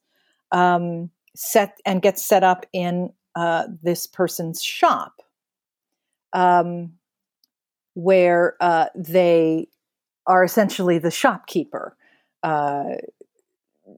um, 0.51 1.11
set 1.37 1.79
and 1.87 2.03
gets 2.03 2.25
set 2.25 2.43
up 2.43 2.67
in 2.73 3.13
uh, 3.37 3.69
this 3.83 4.07
person's 4.07 4.63
shop, 4.63 5.23
um, 6.33 6.93
where 7.95 8.57
uh, 8.61 8.87
they 8.97 9.69
are 10.27 10.43
essentially 10.43 10.99
the 10.99 11.11
shopkeeper, 11.11 11.97
uh, 12.43 12.95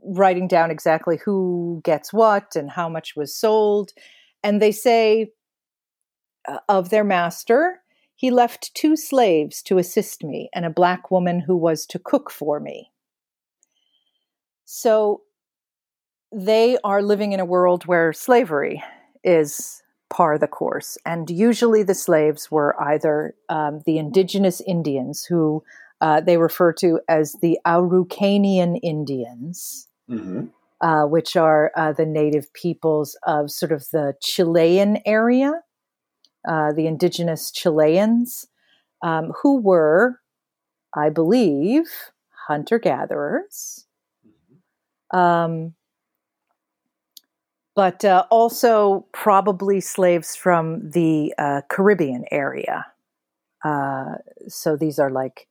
writing 0.04 0.46
down 0.46 0.70
exactly 0.70 1.18
who 1.24 1.80
gets 1.84 2.12
what 2.12 2.54
and 2.54 2.70
how 2.70 2.88
much 2.88 3.16
was 3.16 3.34
sold, 3.34 3.92
and 4.42 4.60
they 4.60 4.72
say 4.72 5.30
uh, 6.46 6.58
of 6.68 6.90
their 6.90 7.04
master 7.04 7.81
he 8.22 8.30
left 8.30 8.72
two 8.74 8.94
slaves 8.94 9.62
to 9.62 9.78
assist 9.78 10.22
me 10.22 10.48
and 10.54 10.64
a 10.64 10.70
black 10.70 11.10
woman 11.10 11.40
who 11.40 11.56
was 11.56 11.84
to 11.84 11.98
cook 11.98 12.30
for 12.30 12.60
me. 12.60 12.92
So 14.64 15.22
they 16.30 16.78
are 16.84 17.02
living 17.02 17.32
in 17.32 17.40
a 17.40 17.44
world 17.44 17.84
where 17.86 18.12
slavery 18.12 18.80
is 19.24 19.82
par 20.08 20.38
the 20.38 20.46
course. 20.46 20.96
And 21.04 21.28
usually 21.30 21.82
the 21.82 21.96
slaves 21.96 22.48
were 22.48 22.80
either 22.80 23.34
um, 23.48 23.82
the 23.86 23.98
indigenous 23.98 24.60
Indians, 24.60 25.24
who 25.24 25.64
uh, 26.00 26.20
they 26.20 26.36
refer 26.36 26.72
to 26.74 27.00
as 27.08 27.34
the 27.42 27.58
Araucanian 27.66 28.78
Indians, 28.84 29.88
Mm-hmm. 30.08 30.44
uh, 30.80 31.06
which 31.06 31.36
are 31.36 31.72
uh, 31.76 31.92
the 31.92 32.06
native 32.06 32.52
peoples 32.52 33.16
of 33.26 33.50
sort 33.50 33.72
of 33.72 33.84
the 33.90 34.14
Chilean 34.22 35.00
area, 35.06 35.62
uh, 36.46 36.72
the 36.72 36.86
indigenous 36.86 37.50
Chileans, 37.50 38.46
um, 39.02 39.32
who 39.42 39.60
were, 39.60 40.20
I 40.94 41.10
believe, 41.10 41.86
hunter 42.48 42.78
gatherers, 42.78 43.86
um, 45.12 45.74
but 47.74 48.04
uh, 48.04 48.24
also 48.30 49.06
probably 49.12 49.80
slaves 49.80 50.36
from 50.36 50.90
the 50.90 51.34
uh, 51.38 51.62
Caribbean 51.68 52.24
area. 52.30 52.86
Uh, 53.64 54.16
so 54.48 54.76
these 54.76 54.98
are 54.98 55.10
like 55.10 55.48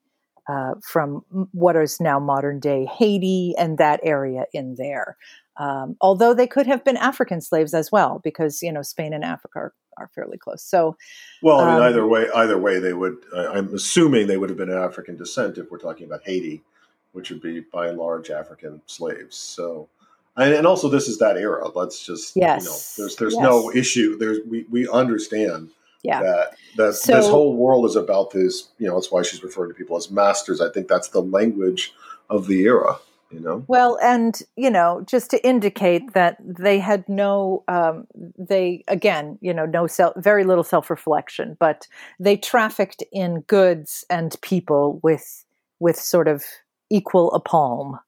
uh, 0.47 0.73
from 0.83 1.23
what 1.51 1.75
is 1.75 1.99
now 1.99 2.19
modern 2.19 2.59
day 2.59 2.85
Haiti 2.85 3.53
and 3.57 3.77
that 3.77 3.99
area 4.03 4.45
in 4.53 4.75
there. 4.75 5.17
Um, 5.57 5.97
although 6.01 6.33
they 6.33 6.47
could 6.47 6.65
have 6.67 6.83
been 6.83 6.97
African 6.97 7.41
slaves 7.41 7.73
as 7.73 7.91
well, 7.91 8.19
because 8.23 8.61
you 8.63 8.71
know 8.71 8.81
Spain 8.81 9.13
and 9.13 9.23
Africa 9.23 9.59
are, 9.59 9.73
are 9.97 10.09
fairly 10.15 10.37
close. 10.37 10.63
So 10.63 10.95
Well, 11.41 11.59
I 11.59 11.65
mean, 11.65 11.75
Um, 11.75 11.81
either 11.83 12.07
way, 12.07 12.27
either 12.35 12.57
way, 12.57 12.79
they 12.79 12.93
would. 12.93 13.17
I 13.35 13.47
I'm 13.57 13.73
assuming 13.73 14.27
they 14.27 14.37
would 14.37 14.49
have 14.49 14.57
been 14.57 14.69
of 14.69 14.77
African 14.77 15.17
descent 15.17 15.57
if 15.57 15.69
we're 15.69 15.77
talking 15.77 16.05
about 16.05 16.21
Haiti, 16.23 16.63
which 17.11 17.29
would 17.29 17.41
be 17.41 17.59
by 17.59 17.87
and 17.89 17.97
large 17.97 18.29
African 18.31 18.81
slaves. 18.85 19.35
So, 19.35 19.89
and, 20.37 20.53
and 20.53 20.65
also 20.65 20.87
this 20.87 21.07
is 21.09 21.17
that 21.19 21.35
era. 21.37 21.67
Let's 21.75 22.05
just 22.05 22.35
Yes. 22.35 22.63
you 22.63 22.69
know, 22.69 22.77
there's 23.07 23.15
there's 23.17 23.33
Yes. 23.35 23.43
no 23.43 23.71
issue. 23.73 24.17
There's 24.17 24.39
we 24.47 24.65
we 24.71 24.87
understand 24.89 25.69
yeah, 26.03 26.21
that 26.23 26.55
that 26.77 26.95
So- 26.95 27.13
this 27.15 27.27
whole 27.27 27.55
world 27.57 27.85
is 27.85 27.97
about 27.97 28.31
this. 28.31 28.69
You 28.79 28.87
know, 28.87 28.95
that's 28.95 29.11
why 29.11 29.21
she's 29.23 29.43
referring 29.43 29.69
to 29.71 29.75
people 29.75 29.97
as 29.97 30.09
masters. 30.09 30.61
I 30.61 30.69
think 30.69 30.87
that's 30.87 31.09
the 31.09 31.21
language 31.21 31.93
of 32.29 32.47
the 32.47 32.61
era. 32.61 32.97
You 33.31 33.39
know. 33.39 33.63
Well, 33.67 33.97
and 34.01 34.41
you 34.55 34.69
know, 34.69 35.03
just 35.07 35.29
to 35.31 35.45
indicate 35.45 36.13
that 36.13 36.37
they 36.41 36.79
had 36.79 37.07
no, 37.07 37.63
um, 37.67 38.07
they 38.37 38.83
again, 38.87 39.37
you 39.41 39.53
know, 39.53 39.65
no 39.65 39.87
self, 39.87 40.13
very 40.17 40.43
little 40.43 40.63
self-reflection, 40.63 41.57
but 41.59 41.87
they 42.19 42.37
trafficked 42.37 43.03
in 43.11 43.41
goods 43.41 44.05
and 44.09 44.35
people 44.41 44.99
with 45.03 45.45
with 45.79 45.97
sort 45.97 46.27
of 46.27 46.43
equal 46.89 47.31
aplomb. 47.33 47.99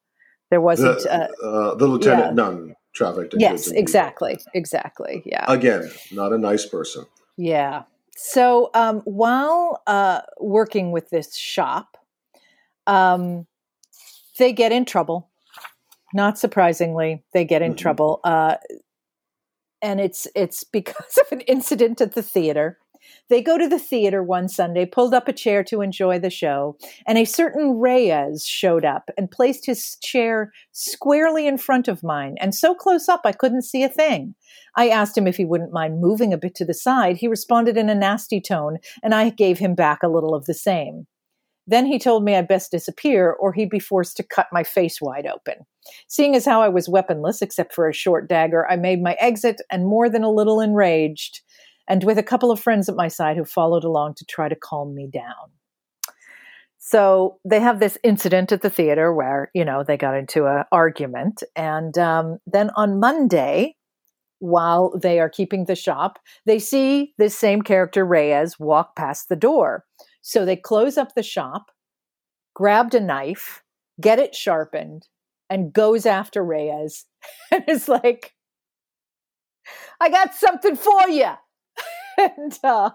There 0.50 0.62
wasn't. 0.62 1.00
The, 1.00 1.32
uh, 1.44 1.48
uh, 1.48 1.76
the 1.76 1.88
lieutenant 1.88 2.38
yeah. 2.38 2.74
trafficked. 2.94 3.34
in 3.34 3.40
goods 3.40 3.42
yes, 3.42 3.68
and 3.68 3.74
people. 3.74 3.82
exactly, 3.82 4.40
exactly. 4.54 5.24
Yeah. 5.26 5.46
Again, 5.48 5.90
not 6.12 6.34
a 6.34 6.38
nice 6.38 6.66
person. 6.66 7.06
Yeah. 7.38 7.84
So 8.16 8.70
um, 8.74 9.02
while 9.02 9.82
uh, 9.88 10.22
working 10.40 10.92
with 10.92 11.10
this 11.10 11.36
shop, 11.36 11.98
um, 12.86 13.48
they 14.38 14.54
get 14.54 14.72
in 14.72 14.86
trouble. 14.86 15.30
Not 16.14 16.38
surprisingly, 16.38 17.24
they 17.34 17.44
get 17.46 17.62
in 17.62 17.74
Mhm. 17.74 17.78
trouble, 17.78 18.20
uh, 18.24 18.58
and 19.82 20.00
it's 20.00 20.28
it's 20.36 20.64
because 20.64 21.18
of 21.22 21.32
an 21.32 21.42
incident 21.42 22.02
at 22.02 22.14
the 22.14 22.24
theater. 22.24 22.78
They 23.30 23.42
go 23.42 23.58
to 23.58 23.68
the 23.68 23.80
theater 23.80 24.24
one 24.24 24.48
Sunday, 24.48 24.86
pulled 24.86 25.14
up 25.14 25.28
a 25.28 25.34
chair 25.34 25.62
to 25.66 25.82
enjoy 25.82 26.20
the 26.20 26.30
show, 26.30 26.78
and 27.06 27.18
a 27.18 27.26
certain 27.26 27.78
Reyes 27.80 28.46
showed 28.46 28.86
up 28.86 29.10
and 29.18 29.30
placed 29.30 29.66
his 29.66 29.98
chair 30.02 30.54
squarely 30.72 31.46
in 31.48 31.58
front 31.58 31.88
of 31.90 32.02
mine, 32.04 32.36
and 32.40 32.56
so 32.56 32.74
close 32.74 33.10
up 33.10 33.22
I 33.26 33.34
couldn't 33.34 33.64
see 33.64 33.84
a 33.84 33.90
thing. 33.90 34.36
I 34.78 34.88
asked 34.90 35.18
him 35.18 35.28
if 35.28 35.36
he 35.36 35.46
wouldn't 35.46 35.74
mind 35.74 36.00
moving 36.00 36.32
a 36.34 36.38
bit 36.38 36.56
to 36.56 36.66
the 36.66 36.74
side. 36.74 37.18
He 37.18 37.28
responded 37.28 37.76
in 37.76 37.90
a 37.90 37.96
nasty 37.96 38.40
tone, 38.40 38.78
and 39.02 39.14
I 39.14 39.30
gave 39.30 39.60
him 39.60 39.76
back 39.76 40.02
a 40.02 40.08
little 40.08 40.34
of 40.34 40.46
the 40.46 40.54
same. 40.54 41.08
Then 41.66 41.86
he 41.86 41.98
told 42.00 42.24
me 42.24 42.36
I'd 42.36 42.48
best 42.48 42.72
disappear, 42.72 43.32
or 43.32 43.54
he'd 43.54 43.70
be 43.70 43.80
forced 43.80 44.18
to 44.18 44.24
cut 44.24 44.48
my 44.52 44.64
face 44.64 45.00
wide 45.02 45.26
open. 45.26 45.66
Seeing 46.08 46.36
as 46.36 46.46
how 46.46 46.62
I 46.62 46.70
was 46.70 46.90
weaponless, 46.90 47.42
except 47.42 47.74
for 47.74 47.88
a 47.88 47.94
short 47.94 48.28
dagger, 48.28 48.70
I 48.70 48.76
made 48.76 49.02
my 49.02 49.14
exit 49.20 49.62
and 49.72 49.86
more 49.86 50.10
than 50.10 50.24
a 50.24 50.32
little 50.32 50.60
enraged, 50.60 51.42
and 51.88 52.04
with 52.04 52.18
a 52.18 52.24
couple 52.24 52.52
of 52.52 52.60
friends 52.60 52.90
at 52.90 52.96
my 52.96 53.08
side 53.08 53.38
who 53.38 53.46
followed 53.46 53.84
along 53.84 54.16
to 54.16 54.26
try 54.26 54.50
to 54.50 54.56
calm 54.56 54.94
me 54.94 55.10
down. 55.12 55.52
So 56.86 57.40
they 57.46 57.62
have 57.62 57.80
this 57.80 57.98
incident 58.04 58.52
at 58.52 58.62
the 58.62 58.70
theater 58.70 59.14
where, 59.14 59.50
you 59.54 59.64
know, 59.64 59.86
they 59.86 59.96
got 59.96 60.18
into 60.18 60.48
an 60.48 60.66
argument. 60.72 61.42
And 61.56 61.98
um, 61.98 62.40
then 62.46 62.72
on 62.76 63.00
Monday, 63.00 63.78
while 64.40 64.92
they 65.02 65.22
are 65.22 65.30
keeping 65.30 65.64
the 65.64 65.76
shop, 65.76 66.20
they 66.46 66.60
see 66.60 67.14
this 67.18 67.38
same 67.38 67.62
character, 67.62 68.06
Reyes, 68.06 68.60
walk 68.60 68.98
past 68.98 69.30
the 69.30 69.38
door. 69.38 69.86
So 70.24 70.46
they 70.46 70.56
close 70.56 70.98
up 70.98 71.14
the 71.14 71.22
shop, 71.22 71.70
grabbed 72.56 72.96
a 72.96 73.00
knife, 73.00 73.62
get 74.02 74.20
it 74.20 74.34
sharpened, 74.34 75.08
and 75.50 75.72
goes 75.72 76.08
after 76.08 76.44
Reyes. 76.44 77.06
And 77.52 77.64
is 77.70 77.88
like, 77.88 78.34
I 80.02 80.10
got 80.10 80.34
something 80.34 80.76
for 80.76 81.08
you. 81.08 81.32
and 82.18 82.58
uh, 82.64 82.90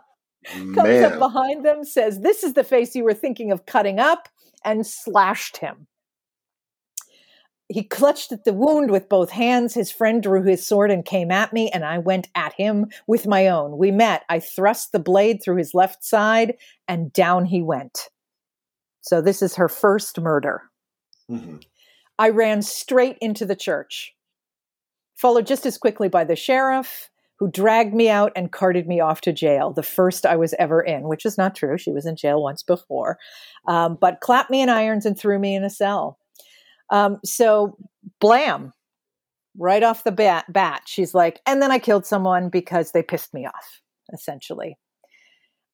comes 0.74 1.02
up 1.02 1.18
behind 1.18 1.64
them, 1.64 1.84
says, 1.84 2.20
This 2.20 2.42
is 2.42 2.54
the 2.54 2.64
face 2.64 2.94
you 2.94 3.04
were 3.04 3.14
thinking 3.14 3.52
of 3.52 3.66
cutting 3.66 3.98
up. 4.00 4.28
and 4.64 4.86
slashed 4.86 5.58
him. 5.58 5.86
He 7.68 7.85
clutched 7.85 8.33
at 8.33 8.44
the 8.44 8.54
wound 8.54 8.90
with 8.90 9.11
both 9.11 9.31
hands. 9.31 9.74
His 9.74 9.90
friend 9.90 10.22
drew 10.22 10.42
his 10.42 10.66
sword 10.66 10.90
and 10.90 11.04
came 11.04 11.31
at 11.31 11.52
me, 11.52 11.70
and 11.70 11.85
I 11.85 11.98
went 11.98 12.28
at 12.35 12.54
him 12.54 12.87
with 13.07 13.26
my 13.26 13.48
own. 13.48 13.76
We 13.76 13.90
met. 13.90 14.24
I 14.31 14.40
thrust 14.40 14.92
the 14.92 14.98
blade 14.98 15.42
through 15.42 15.57
his 15.57 15.74
left 15.74 16.02
side, 16.02 16.57
and 16.87 17.12
down 17.12 17.44
he 17.44 17.62
went. 17.62 18.09
So, 19.02 19.20
this 19.20 19.42
is 19.42 19.57
her 19.57 19.68
first 19.68 20.18
murder. 20.18 20.62
Mhm. 21.31 21.62
I 22.18 22.31
ran 22.31 22.62
straight 22.62 23.18
into 23.20 23.44
the 23.44 23.57
church, 23.57 24.14
followed 25.16 25.46
just 25.46 25.66
as 25.66 25.78
quickly 25.78 26.09
by 26.09 26.24
the 26.24 26.37
sheriff, 26.37 27.11
who 27.38 27.50
dragged 27.50 27.94
me 27.94 28.09
out 28.09 28.33
and 28.35 28.50
carted 28.50 28.88
me 28.88 28.98
off 28.98 29.20
to 29.20 29.33
jail, 29.33 29.72
the 29.72 29.83
first 29.83 30.26
I 30.26 30.37
was 30.37 30.54
ever 30.59 30.81
in, 30.81 31.07
which 31.07 31.24
is 31.24 31.38
not 31.38 31.54
true. 31.54 31.78
She 31.78 31.92
was 31.92 32.07
in 32.07 32.16
jail 32.16 32.42
once 32.42 32.62
before, 32.62 33.18
um, 33.68 33.96
but 34.00 34.20
clapped 34.20 34.50
me 34.50 34.61
in 34.61 34.68
irons 34.68 35.07
and 35.07 35.16
threw 35.16 35.38
me 35.38 35.54
in 35.54 35.62
a 35.64 35.70
cell. 35.70 36.18
Um, 36.90 37.18
so, 37.24 37.77
blam, 38.20 38.72
right 39.57 39.83
off 39.83 40.05
the 40.05 40.12
bat, 40.12 40.46
bat, 40.53 40.83
she's 40.87 41.14
like, 41.14 41.40
and 41.46 41.61
then 41.61 41.70
I 41.70 41.79
killed 41.79 42.07
someone 42.07 42.48
because 42.48 42.92
they 42.92 43.03
pissed 43.03 43.35
me 43.35 43.46
off, 43.46 43.81
essentially. 44.12 44.77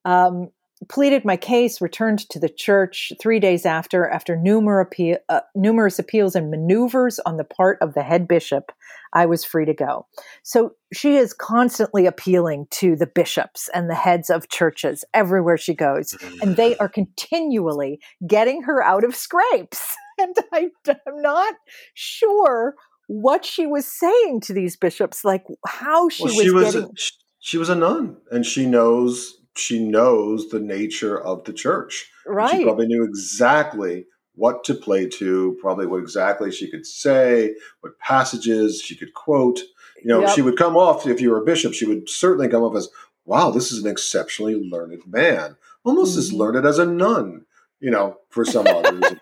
Um, 0.05 0.48
pleaded 0.88 1.24
my 1.24 1.37
case, 1.37 1.81
returned 1.81 2.29
to 2.31 2.38
the 2.38 2.48
church 2.48 3.12
three 3.20 3.40
days 3.40 3.64
after, 3.64 4.09
after 4.09 4.37
numerous, 4.37 4.87
appeal, 4.87 5.18
uh, 5.29 5.40
numerous 5.55 5.98
appeals 5.98 6.35
and 6.35 6.50
maneuvers 6.50 7.18
on 7.20 7.37
the 7.37 7.44
part 7.44 7.79
of 7.81 7.94
the 7.94 8.03
head 8.03 8.27
bishop, 8.27 8.72
I 9.12 9.27
was 9.27 9.44
free 9.44 9.64
to 9.64 9.74
go. 9.74 10.07
So 10.42 10.72
she 10.92 11.16
is 11.16 11.33
constantly 11.33 12.07
appealing 12.07 12.66
to 12.72 12.96
the 12.96 13.07
bishops 13.07 13.70
and 13.72 13.88
the 13.88 13.94
heads 13.94 14.31
of 14.31 14.48
churches 14.48 15.05
everywhere 15.14 15.57
she 15.57 15.74
goes, 15.74 16.16
and 16.42 16.57
they 16.57 16.77
are 16.79 16.88
continually 16.88 18.00
getting 18.27 18.62
her 18.62 18.83
out 18.83 19.05
of 19.05 19.14
scrapes. 19.14 19.96
And 20.20 20.37
I, 20.53 20.70
am 21.07 21.22
not 21.22 21.55
sure 21.94 22.74
what 23.07 23.44
she 23.44 23.66
was 23.66 23.87
saying 23.87 24.40
to 24.42 24.53
these 24.53 24.77
bishops, 24.77 25.24
like 25.24 25.44
how 25.66 26.09
she 26.09 26.24
Well, 26.24 26.35
was 26.35 26.44
she 26.44 26.50
was 26.50 26.72
getting. 26.74 26.88
a, 26.88 26.92
she 27.40 27.59
was 27.59 27.68
a 27.68 27.74
nun, 27.74 28.16
and 28.31 28.46
she 28.46 28.66
knows 28.66 29.37
she 29.57 29.79
knows 29.79 30.48
the 30.48 30.59
nature 30.61 31.20
of 31.20 31.44
the 31.44 31.53
church. 31.53 32.11
Right. 32.27 32.50
She 32.59 32.64
probably 32.64 32.87
knew 32.87 33.05
exactly 33.05 34.07
what 34.35 34.64
to 34.64 34.74
play 34.74 35.07
to, 35.09 35.57
probably 35.61 35.87
what 35.87 36.00
exactly 36.00 36.50
she 36.50 36.68
could 36.68 36.85
say, 36.87 37.55
what 37.81 37.96
passages 38.00 38.81
she 38.81 38.96
could 38.96 39.14
quote. 39.14 39.61
You 40.03 40.09
know, 40.09 40.20
Yep. 40.22 40.31
she 40.31 40.42
would 40.42 40.59
come 40.59 40.77
off 40.77 41.07
if 41.07 41.20
you 41.20 41.31
were 41.31 41.40
a 41.40 41.44
bishop. 41.44 41.72
She 41.72 41.87
would 41.87 42.09
certainly 42.09 42.48
come 42.48 42.62
off 42.62 42.74
as, 42.77 42.88
"Wow, 43.27 43.50
this 43.50 43.70
is 43.70 43.83
an 43.85 43.90
exceptionally 43.90 44.57
learned 44.57 45.03
man, 45.07 45.57
almost 45.85 46.16
as 46.18 46.31
Mhm. 46.33 46.37
learned 46.38 46.66
as 46.66 46.79
a 46.81 46.87
nun." 46.87 47.43
You 47.85 47.90
know, 47.90 48.16
for 48.31 48.47
some 48.47 48.66
odd 48.66 48.90
reason. 48.94 49.18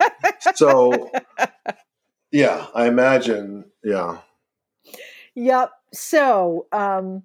So, 0.55 1.11
yeah, 2.31 2.67
I 2.73 2.87
imagine. 2.87 3.65
Yeah, 3.83 4.19
Yep. 5.35 5.71
So, 5.93 6.67
um, 6.71 7.23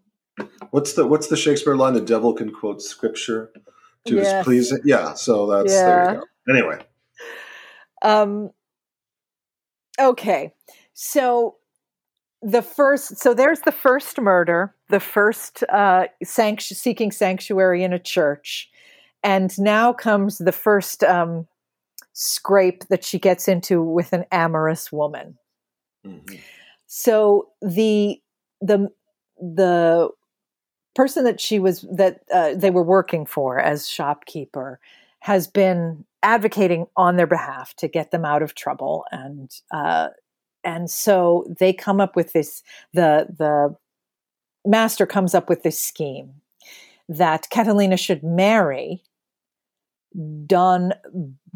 what's 0.70 0.94
the 0.94 1.06
what's 1.06 1.28
the 1.28 1.36
Shakespeare 1.36 1.76
line? 1.76 1.94
The 1.94 2.00
devil 2.00 2.32
can 2.34 2.52
quote 2.52 2.82
scripture 2.82 3.50
to 4.06 4.16
his 4.16 4.26
Yes. 4.26 4.44
pleasing. 4.44 4.80
Yeah, 4.84 5.14
so 5.14 5.46
that's 5.46 5.82
there 5.84 6.12
you 6.12 6.18
go. 6.18 6.24
Anyway, 6.48 6.78
um, 8.02 8.50
okay. 10.00 10.52
So 10.94 11.56
the 12.42 12.62
first, 12.62 13.18
so 13.18 13.34
there's 13.34 13.60
the 13.60 13.72
first 13.72 14.20
murder, 14.20 14.74
the 14.88 15.00
first 15.00 15.64
uh, 15.68 16.06
sanct- 16.24 16.62
seeking 16.62 17.10
sanctuary 17.10 17.84
in 17.84 17.92
a 17.92 17.98
church, 17.98 18.70
and 19.22 19.58
now 19.58 19.92
comes 19.92 20.38
the 20.38 20.52
first 20.52 21.02
um, 21.04 21.46
scrape 22.12 22.84
that 22.88 23.04
she 23.04 23.18
gets 23.18 23.48
into 23.48 23.82
with 23.82 24.12
an 24.12 24.24
amorous 24.32 24.90
woman. 24.92 25.38
Mhm. 26.06 26.40
So 26.86 27.48
the 27.60 28.20
the 28.60 28.90
the 29.40 30.10
person 30.94 31.24
that 31.24 31.40
she 31.40 31.58
was 31.58 31.86
that 31.92 32.22
uh, 32.32 32.54
they 32.54 32.70
were 32.70 32.82
working 32.82 33.24
for 33.24 33.58
as 33.58 33.88
shopkeeper 33.88 34.80
has 35.20 35.46
been 35.46 36.04
advocating 36.22 36.86
on 36.96 37.16
their 37.16 37.26
behalf 37.26 37.74
to 37.76 37.86
get 37.86 38.10
them 38.10 38.24
out 38.24 38.42
of 38.42 38.54
trouble 38.54 39.04
and 39.12 39.60
uh, 39.70 40.08
and 40.64 40.90
so 40.90 41.46
they 41.58 41.72
come 41.72 42.00
up 42.00 42.16
with 42.16 42.32
this 42.32 42.62
the 42.92 43.26
the 43.38 43.76
master 44.66 45.06
comes 45.06 45.34
up 45.34 45.48
with 45.48 45.62
this 45.62 45.78
scheme 45.78 46.34
that 47.08 47.48
Catalina 47.50 47.96
should 47.96 48.22
marry 48.22 49.02
Don 50.46 50.92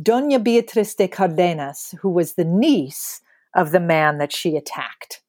Doña 0.01 0.43
Beatriz 0.43 0.95
de 0.95 1.09
Cardenas, 1.09 1.95
who 2.01 2.11
was 2.11 2.35
the 2.35 2.45
niece 2.45 3.21
of 3.55 3.71
the 3.73 3.81
man 3.81 4.19
that 4.19 4.33
she 4.33 4.57
attacked. 4.57 5.23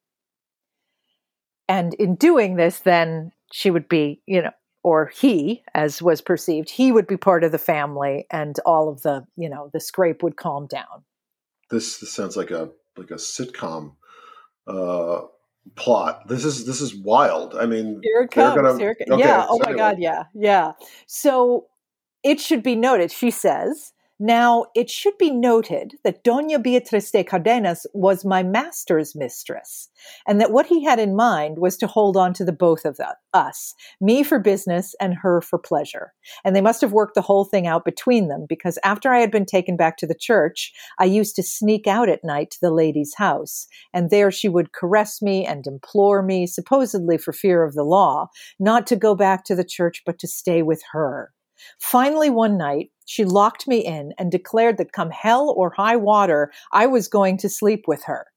And 1.69 1.93
in 1.95 2.15
doing 2.15 2.55
this, 2.55 2.79
then 2.79 3.31
she 3.51 3.71
would 3.71 3.88
be, 3.88 4.21
you 4.25 4.41
know, 4.41 4.51
or 4.83 5.07
he, 5.07 5.63
as 5.73 6.01
was 6.01 6.21
perceived, 6.21 6.69
he 6.69 6.91
would 6.91 7.07
be 7.07 7.15
part 7.17 7.43
of 7.45 7.51
the 7.53 7.57
family, 7.57 8.25
and 8.29 8.59
all 8.65 8.89
of 8.89 9.01
the, 9.01 9.25
you 9.38 9.49
know, 9.49 9.69
the 9.73 9.79
scrape 9.79 10.21
would 10.23 10.36
calm 10.36 10.67
down. 10.67 11.05
this, 11.71 11.99
this 11.99 12.12
sounds 12.13 12.36
like 12.36 12.51
a 12.51 12.69
like 12.97 13.09
a 13.12 13.15
sitcom 13.15 13.95
uh, 14.67 15.21
plot. 15.75 16.27
This 16.27 16.43
is 16.45 16.65
this 16.65 16.81
is 16.81 16.93
wild. 16.93 17.55
I 17.55 17.65
mean, 17.65 18.01
Here 18.03 18.21
it 18.23 18.31
comes. 18.31 18.55
gonna- 18.55 18.77
here 18.77 18.95
it, 18.99 19.09
okay, 19.09 19.19
yeah. 19.21 19.45
Oh 19.47 19.57
so 19.57 19.63
my 19.63 19.69
anyway. 19.71 19.77
God. 19.79 19.95
Yeah. 19.99 20.23
Yeah. 20.36 20.73
So 21.07 21.67
it 22.23 22.39
should 22.39 22.63
be 22.63 22.75
noted, 22.75 23.12
she 23.12 23.31
says. 23.31 23.93
Now, 24.19 24.67
it 24.75 24.89
should 24.89 25.17
be 25.17 25.31
noted 25.31 25.95
that 26.03 26.23
Doña 26.23 26.62
Beatriz 26.62 27.09
de 27.12 27.23
Cardenas 27.23 27.86
was 27.93 28.23
my 28.23 28.43
master's 28.43 29.15
mistress, 29.15 29.89
and 30.25 30.39
that 30.39 30.51
what 30.51 30.67
he 30.67 30.86
had 30.86 30.99
in 30.99 31.15
mind 31.15 31.57
was 31.57 31.75
to 31.77 31.88
hold 31.88 32.15
on 32.15 32.31
to 32.36 32.45
the 32.45 32.53
both 32.53 32.86
of 32.86 32.99
us, 33.33 33.73
me 33.99 34.23
for 34.23 34.39
business 34.39 34.95
and 35.01 35.15
her 35.15 35.41
for 35.41 35.57
pleasure. 35.57 36.13
And 36.45 36.55
they 36.55 36.62
must 36.62 36.79
have 36.79 36.93
worked 36.93 37.15
the 37.15 37.21
whole 37.21 37.43
thing 37.43 37.65
out 37.65 37.83
between 37.83 38.27
them, 38.27 38.45
because 38.47 38.77
after 38.86 39.12
I 39.12 39.19
had 39.19 39.31
been 39.31 39.47
taken 39.47 39.75
back 39.75 39.97
to 39.97 40.07
the 40.07 40.15
church, 40.15 40.71
I 40.99 41.05
used 41.05 41.36
to 41.36 41.43
sneak 41.43 41.88
out 41.88 42.07
at 42.07 42.23
night 42.23 42.51
to 42.51 42.59
the 42.62 42.71
lady's 42.71 43.15
house, 43.15 43.67
and 43.93 44.09
there 44.09 44.31
she 44.31 44.47
would 44.47 44.73
caress 44.73 45.21
me 45.23 45.43
and 45.43 45.65
implore 45.67 46.21
me, 46.21 46.45
supposedly 46.45 47.17
for 47.17 47.33
fear 47.33 47.63
of 47.63 47.73
the 47.73 47.83
law, 47.83 48.27
not 48.59 48.86
to 48.88 48.95
go 48.95 49.15
back 49.15 49.43
to 49.45 49.55
the 49.55 49.65
church, 49.65 50.03
but 50.05 50.19
to 50.19 50.27
stay 50.27 50.62
with 50.62 50.81
her. 50.93 51.33
Finally, 51.80 52.30
one 52.30 52.58
night, 52.58 52.92
she 53.06 53.26
locked 53.26 53.68
me 53.68 53.80
in 53.80 54.13
and 54.18 54.32
declared 54.32 54.78
that 54.78 54.94
come 54.94 55.12
hell 55.12 55.54
or 55.56 55.72
high 55.72 55.96
water, 55.96 56.52
I 56.72 56.88
was 56.88 57.08
going 57.08 57.38
to 57.38 57.50
sleep 57.50 57.84
with 57.88 58.04
her, 58.04 58.28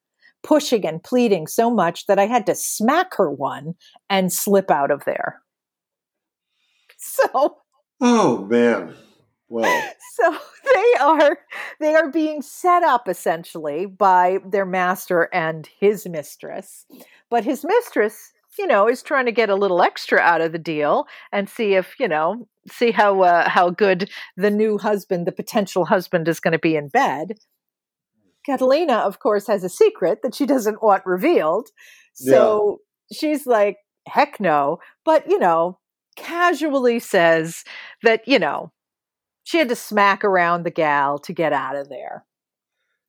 pushing 0.43 0.87
and 0.87 1.03
pleading 1.03 1.47
so 1.47 1.71
much 1.71 2.07
that 2.07 2.19
I 2.19 2.27
had 2.27 2.47
to 2.47 2.55
smack 2.55 3.15
her 3.17 3.31
one 3.31 3.75
and 4.11 4.33
slip 4.33 4.71
out 4.71 4.91
of 4.91 5.05
there. 5.05 5.41
So, 6.99 7.59
oh 8.01 8.47
man, 8.47 8.95
well, 9.49 9.93
so 10.15 10.37
they 10.75 10.95
are 11.01 11.39
they 11.79 11.95
are 11.95 12.11
being 12.11 12.43
set 12.43 12.83
up 12.83 13.09
essentially 13.09 13.87
by 13.87 14.39
their 14.45 14.67
master 14.67 15.29
and 15.33 15.69
his 15.79 16.07
mistress 16.07 16.87
but 17.31 17.45
his 17.45 17.65
mistress 17.65 18.33
you 18.59 18.67
know 18.67 18.89
is 18.89 19.03
trying 19.03 19.27
to 19.27 19.33
get 19.33 19.51
a 19.51 19.55
little 19.55 19.83
extra 19.83 20.19
out 20.19 20.41
of 20.41 20.53
the 20.53 20.59
deal 20.59 21.07
and 21.33 21.49
see 21.49 21.75
if 21.75 21.95
you 21.99 22.09
know 22.09 22.49
see 22.71 22.91
how 22.91 23.23
uh, 23.23 23.49
how 23.49 23.71
good 23.71 24.11
the 24.37 24.51
new 24.51 24.79
husband 24.79 25.27
the 25.27 25.33
potential 25.33 25.85
husband 25.85 26.29
is 26.29 26.41
going 26.41 26.53
to 26.53 26.59
be 26.59 26.77
in 26.77 26.89
bed. 26.89 27.35
Catalina 28.45 28.95
of 28.95 29.19
course 29.19 29.47
has 29.47 29.65
a 29.65 29.69
secret 29.69 30.21
that 30.23 30.35
she 30.35 30.47
doesn't 30.47 30.83
want 30.83 31.05
revealed. 31.07 31.69
So 32.15 32.81
she's 33.13 33.47
like 33.47 33.77
heck 34.07 34.41
no. 34.41 34.79
But 35.05 35.29
you 35.29 35.39
know 35.39 35.79
casually 36.17 36.99
says 36.99 37.65
that 38.03 38.27
you 38.27 38.39
know 38.39 38.73
she 39.45 39.59
had 39.59 39.69
to 39.69 39.77
smack 39.77 40.25
around 40.25 40.65
the 40.65 40.71
gal 40.71 41.19
to 41.21 41.33
get 41.33 41.53
out 41.53 41.77
of 41.77 41.89
there. 41.89 42.25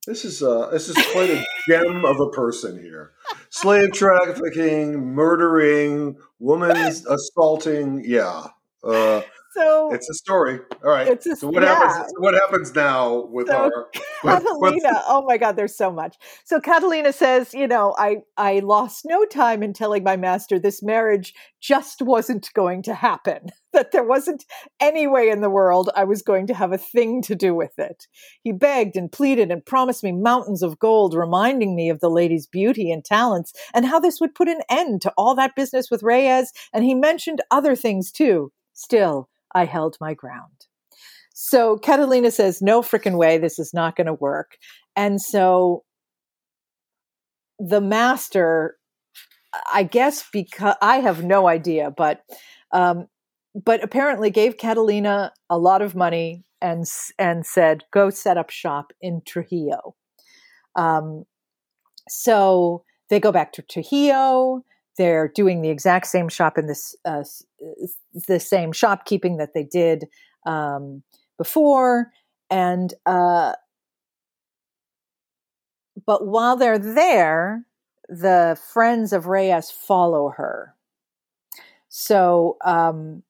This 0.08 0.24
is 0.24 0.42
uh, 0.42 0.70
this 0.70 0.88
is 0.88 0.96
quite 1.12 1.28
a 1.28 1.44
gem 1.68 2.04
of 2.06 2.18
a 2.18 2.30
person 2.30 2.82
here. 2.82 3.12
Slave 3.50 3.92
trafficking, 3.92 4.98
murdering, 5.14 6.16
woman 6.38 6.76
assaulting. 7.10 8.02
Yeah, 8.06 8.46
uh, 8.82 9.20
So 9.58 9.92
it's 9.92 10.08
a 10.08 10.14
story. 10.14 10.60
All 10.84 10.90
right. 10.90 11.08
It's 11.08 11.26
a- 11.26 11.36
so 11.36 11.48
what 11.48 11.62
yeah. 11.62 11.74
happens? 11.74 12.12
What 12.18 12.34
happens 12.34 12.74
now 12.74 13.24
with 13.26 13.48
So 13.48 13.54
our 13.56 13.88
with- 14.24 14.42
Catalina, 14.44 15.02
oh 15.08 15.24
my 15.26 15.36
God, 15.36 15.56
there's 15.56 15.76
so 15.76 15.90
much. 15.90 16.16
So 16.44 16.60
Catalina 16.60 17.12
says, 17.12 17.52
you 17.54 17.66
know, 17.66 17.94
I 17.98 18.18
I 18.36 18.60
lost 18.60 19.04
no 19.04 19.24
time 19.24 19.62
in 19.62 19.72
telling 19.72 20.04
my 20.04 20.16
master 20.16 20.58
this 20.58 20.82
marriage 20.82 21.34
just 21.60 22.02
wasn't 22.02 22.52
going 22.54 22.82
to 22.82 22.94
happen. 22.94 23.48
That 23.74 23.92
there 23.92 24.02
wasn't 24.02 24.46
any 24.80 25.06
way 25.06 25.28
in 25.28 25.42
the 25.42 25.50
world 25.50 25.90
I 25.94 26.04
was 26.04 26.22
going 26.22 26.46
to 26.46 26.54
have 26.54 26.72
a 26.72 26.78
thing 26.78 27.20
to 27.22 27.34
do 27.36 27.54
with 27.54 27.78
it. 27.78 28.06
He 28.42 28.50
begged 28.50 28.96
and 28.96 29.12
pleaded 29.12 29.52
and 29.52 29.64
promised 29.64 30.02
me 30.02 30.10
mountains 30.10 30.62
of 30.62 30.78
gold, 30.78 31.14
reminding 31.14 31.76
me 31.76 31.90
of 31.90 32.00
the 32.00 32.08
lady's 32.08 32.46
beauty 32.46 32.90
and 32.90 33.04
talents 33.04 33.52
and 33.74 33.84
how 33.84 34.00
this 34.00 34.20
would 34.22 34.34
put 34.34 34.48
an 34.48 34.62
end 34.70 35.02
to 35.02 35.12
all 35.18 35.34
that 35.34 35.54
business 35.54 35.90
with 35.90 36.02
Reyes. 36.02 36.50
And 36.72 36.82
he 36.82 36.94
mentioned 36.94 37.42
other 37.50 37.76
things 37.76 38.10
too. 38.10 38.50
Still, 38.72 39.28
I 39.54 39.64
held 39.64 39.96
my 40.00 40.14
ground. 40.14 40.66
so 41.34 41.78
Catalina 41.78 42.30
says, 42.30 42.60
no 42.60 42.82
freaking 42.82 43.16
way, 43.16 43.38
this 43.38 43.58
is 43.58 43.72
not 43.72 43.96
going 43.96 44.08
to 44.08 44.14
work. 44.14 44.56
And 44.96 45.20
so 45.20 45.84
the 47.58 47.80
master, 47.80 48.76
I 49.72 49.84
guess, 49.84 50.24
because 50.32 50.74
I 50.82 50.96
have 50.96 51.22
no 51.24 51.46
idea, 51.48 51.92
but 51.96 52.22
um, 52.72 53.06
but 53.54 53.82
apparently 53.82 54.30
gave 54.30 54.58
Catalina 54.58 55.32
a 55.48 55.58
lot 55.58 55.82
of 55.82 55.94
money 55.94 56.44
and 56.60 56.84
and 57.18 57.46
said, 57.46 57.84
go 57.92 58.10
set 58.10 58.36
up 58.36 58.50
shop 58.50 58.92
in 59.00 59.22
Trujillo. 59.26 59.94
Um, 60.76 61.24
so 62.08 62.84
they 63.10 63.20
go 63.20 63.32
back 63.32 63.52
to 63.52 63.62
Trujillo. 63.62 64.64
They're 64.98 65.28
doing 65.28 65.62
the 65.62 65.70
exact 65.70 66.08
same 66.08 66.28
shop 66.28 66.58
in 66.58 66.66
this 66.66 66.94
uh, 67.04 67.24
the 68.26 68.40
same 68.40 68.72
shopkeeping 68.72 69.38
that 69.38 69.54
they 69.54 69.64
did 69.64 70.06
um, 70.44 71.02
before, 71.38 72.10
and 72.50 72.92
uh, 73.06 73.52
but 76.06 76.26
while 76.26 76.56
they're 76.56 76.78
there, 76.78 77.64
the 78.08 78.58
friends 78.72 79.12
of 79.12 79.26
Reyes 79.26 79.70
follow 79.70 80.30
her. 80.36 80.74
So 81.88 82.56
um, 82.64 83.22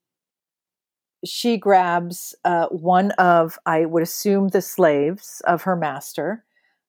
she 1.25 1.57
grabs 1.57 2.35
uh, 2.45 2.67
one 2.67 3.11
of, 3.13 3.59
I 3.67 3.85
would 3.85 4.03
assume, 4.03 4.49
the 4.49 4.63
slaves 4.63 5.43
of 5.47 5.63
her 5.63 5.77
master, 5.77 6.45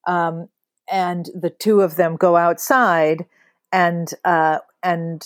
um, 0.06 0.48
and 0.90 1.28
the 1.34 1.50
two 1.50 1.80
of 1.80 1.96
them 1.96 2.16
go 2.16 2.36
outside 2.36 3.26
and 3.72 4.12
uh, 4.24 4.58
and 4.82 5.22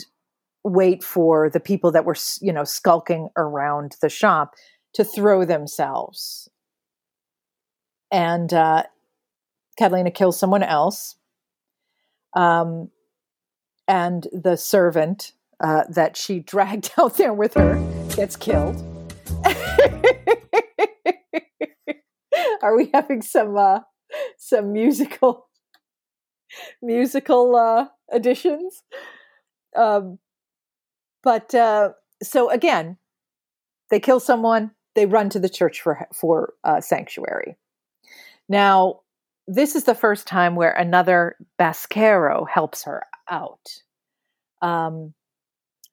wait 0.65 1.05
for 1.05 1.51
the 1.51 1.61
people 1.61 1.93
that 1.93 2.05
were, 2.05 2.17
you 2.41 2.53
know, 2.53 2.65
skulking 2.65 3.29
around 3.37 3.97
the 4.01 4.09
shop 4.09 4.55
to 4.95 5.05
throw 5.05 5.45
themselves. 5.45 6.49
And 8.11 8.53
uh, 8.53 8.85
Catalina 9.79 10.11
kills 10.11 10.39
someone 10.39 10.63
else. 10.63 11.17
Um, 12.35 12.91
and 13.87 14.27
the 14.33 14.57
servant 14.57 15.33
uh, 15.63 15.85
that 15.91 16.17
she 16.17 16.39
dragged 16.47 16.91
out 16.99 17.17
there 17.17 17.35
with 17.35 17.55
her 17.55 17.75
gets 18.17 18.37
killed. 18.37 18.83
Are 22.63 22.77
we 22.77 22.91
having 22.95 23.21
some 23.21 23.57
uh, 23.57 23.81
some 24.39 24.73
musical 24.73 25.49
musical 26.81 27.57
uh, 27.57 27.87
additions? 28.11 28.83
Um, 29.77 30.19
but 31.23 31.55
uh, 31.55 31.91
so 32.23 32.51
again, 32.51 32.97
they 33.91 34.01
kill 34.01 34.21
someone, 34.21 34.71
they 34.95 35.07
run 35.07 35.31
to 35.31 35.41
the 35.41 35.49
church 35.49 35.81
for 35.81 36.07
for 36.13 36.55
uh, 36.65 36.81
sanctuary. 36.81 37.57
Now, 38.49 39.01
this 39.47 39.75
is 39.75 39.85
the 39.85 39.95
first 39.95 40.27
time 40.27 40.55
where 40.55 40.73
another 40.73 41.37
Basquero 41.59 42.49
helps 42.49 42.85
her 42.85 43.03
out. 43.29 43.83
Um, 44.63 45.15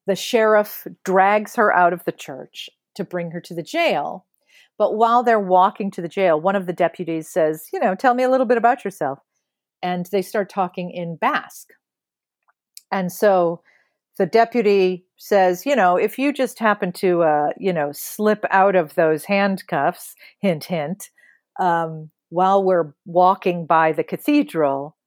the 0.07 0.16
sheriff 0.16 0.88
drags 1.03 1.55
her 1.55 1.74
out 1.76 1.93
of 1.93 2.03
the 2.05 2.12
church 2.12 2.70
to 2.95 3.03
bring 3.03 3.32
her 3.32 3.41
to 3.41 3.53
the 3.53 3.64
jail. 3.64 4.26
But 4.78 4.95
while 4.95 5.24
they're 5.24 5.39
walking 5.39 5.91
to 5.91 6.01
the 6.01 6.07
jail, 6.07 6.39
one 6.39 6.55
of 6.55 6.66
the 6.66 6.74
deputies 6.74 7.28
says, 7.28 7.68
You 7.72 7.80
know, 7.80 7.95
tell 7.95 8.14
me 8.14 8.24
a 8.24 8.30
little 8.30 8.45
bit 8.45 8.57
about 8.57 8.84
yourself. 8.84 9.20
And 9.84 10.05
they 10.07 10.22
start 10.22 10.49
talking 10.49 10.91
in 10.91 11.16
Basque. 11.16 11.74
And 12.91 13.11
so 13.11 13.61
the 14.17 14.25
deputy 14.25 15.05
says, 15.17 15.65
You 15.65 15.75
know, 15.75 15.97
if 15.97 16.17
you 16.17 16.33
just 16.33 16.59
happen 16.59 16.91
to, 16.93 17.23
uh, 17.23 17.49
you 17.57 17.73
know, 17.73 17.91
slip 17.91 18.45
out 18.49 18.75
of 18.75 18.95
those 18.95 19.25
handcuffs, 19.25 20.15
hint, 20.39 20.65
hint, 20.65 21.09
um, 21.59 22.09
while 22.29 22.63
we're 22.63 22.93
walking 23.05 23.65
by 23.65 23.91
the 23.91 24.03
cathedral, 24.03 24.97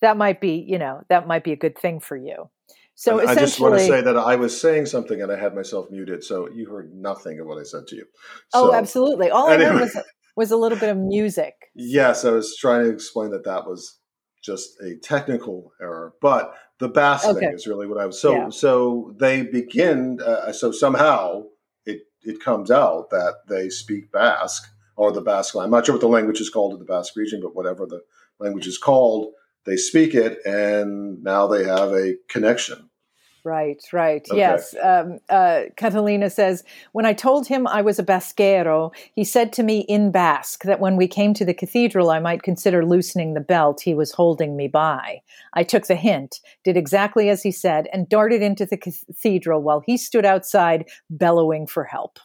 that 0.00 0.16
might 0.16 0.40
be, 0.40 0.64
you 0.66 0.78
know, 0.78 1.02
that 1.08 1.26
might 1.26 1.44
be 1.44 1.52
a 1.52 1.56
good 1.56 1.78
thing 1.78 2.00
for 2.00 2.16
you. 2.16 2.50
So 2.94 3.26
I 3.26 3.34
just 3.34 3.58
want 3.58 3.78
to 3.78 3.80
say 3.80 4.02
that 4.02 4.18
I 4.18 4.36
was 4.36 4.60
saying 4.60 4.84
something 4.84 5.22
and 5.22 5.32
I 5.32 5.40
had 5.40 5.54
myself 5.54 5.90
muted, 5.90 6.22
so 6.22 6.50
you 6.50 6.68
heard 6.68 6.92
nothing 6.94 7.40
of 7.40 7.46
what 7.46 7.58
I 7.58 7.62
said 7.62 7.86
to 7.88 7.96
you. 7.96 8.04
Oh, 8.52 8.66
so, 8.66 8.72
oh, 8.72 8.74
absolutely. 8.74 9.30
All 9.30 9.48
anyway. 9.48 9.70
I 9.70 9.72
heard 9.72 9.80
was 9.80 9.98
was 10.36 10.50
a 10.50 10.56
little 10.56 10.78
bit 10.78 10.90
of 10.90 10.98
music. 10.98 11.54
Yes, 11.74 12.24
I 12.24 12.30
was 12.30 12.56
trying 12.56 12.84
to 12.84 12.90
explain 12.90 13.30
that 13.30 13.44
that 13.44 13.66
was 13.66 13.98
just 14.44 14.78
a 14.82 14.96
technical 15.02 15.72
error, 15.80 16.14
but 16.20 16.54
the 16.80 16.88
Basque 16.88 17.28
okay. 17.28 17.40
thing 17.40 17.54
is 17.54 17.66
really 17.66 17.86
what 17.86 18.00
I 18.00 18.06
was. 18.06 18.20
So, 18.20 18.32
yeah. 18.32 18.48
so 18.48 19.14
they 19.18 19.42
begin. 19.42 20.18
Uh, 20.20 20.50
so 20.52 20.72
somehow 20.72 21.44
it 21.84 22.00
it 22.22 22.40
comes 22.40 22.70
out 22.70 23.10
that 23.10 23.34
they 23.48 23.68
speak 23.68 24.10
Basque 24.10 24.66
or 24.96 25.12
the 25.12 25.20
Basque. 25.20 25.54
I'm 25.56 25.70
not 25.70 25.86
sure 25.86 25.94
what 25.94 26.00
the 26.00 26.08
language 26.08 26.40
is 26.40 26.50
called 26.50 26.72
in 26.72 26.78
the 26.78 26.84
Basque 26.84 27.14
region, 27.16 27.40
but 27.42 27.54
whatever 27.54 27.86
the 27.86 28.00
language 28.38 28.66
is 28.66 28.78
called, 28.78 29.32
they 29.66 29.76
speak 29.76 30.14
it, 30.14 30.38
and 30.44 31.22
now 31.22 31.46
they 31.46 31.64
have 31.64 31.92
a 31.92 32.16
connection. 32.28 32.89
Right, 33.44 33.82
right. 33.92 34.26
Okay. 34.30 34.38
Yes. 34.38 34.74
Um, 34.82 35.18
uh, 35.28 35.62
Catalina 35.76 36.30
says, 36.30 36.64
When 36.92 37.06
I 37.06 37.12
told 37.12 37.46
him 37.46 37.66
I 37.66 37.82
was 37.82 37.98
a 37.98 38.04
Basquero, 38.04 38.92
he 39.14 39.24
said 39.24 39.52
to 39.54 39.62
me 39.62 39.80
in 39.80 40.10
Basque 40.10 40.64
that 40.64 40.80
when 40.80 40.96
we 40.96 41.08
came 41.08 41.32
to 41.34 41.44
the 41.44 41.54
cathedral, 41.54 42.10
I 42.10 42.18
might 42.18 42.42
consider 42.42 42.84
loosening 42.84 43.34
the 43.34 43.40
belt 43.40 43.80
he 43.80 43.94
was 43.94 44.12
holding 44.12 44.56
me 44.56 44.68
by. 44.68 45.22
I 45.54 45.62
took 45.62 45.86
the 45.86 45.94
hint, 45.94 46.40
did 46.64 46.76
exactly 46.76 47.28
as 47.30 47.42
he 47.42 47.52
said, 47.52 47.88
and 47.92 48.08
darted 48.08 48.42
into 48.42 48.66
the 48.66 48.76
cathedral 48.76 49.62
while 49.62 49.82
he 49.86 49.96
stood 49.96 50.24
outside 50.24 50.88
bellowing 51.08 51.66
for 51.66 51.84
help. 51.84 52.18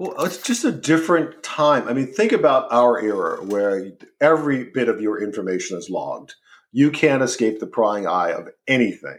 Well, 0.00 0.24
it's 0.24 0.40
just 0.40 0.64
a 0.64 0.72
different 0.72 1.42
time. 1.42 1.86
I 1.86 1.92
mean, 1.92 2.06
think 2.06 2.32
about 2.32 2.72
our 2.72 2.98
era 2.98 3.44
where 3.44 3.92
every 4.18 4.64
bit 4.64 4.88
of 4.88 5.02
your 5.02 5.22
information 5.22 5.76
is 5.76 5.90
logged. 5.90 6.36
You 6.72 6.90
can't 6.90 7.22
escape 7.22 7.58
the 7.58 7.66
prying 7.66 8.06
eye 8.06 8.30
of 8.30 8.48
anything. 8.66 9.18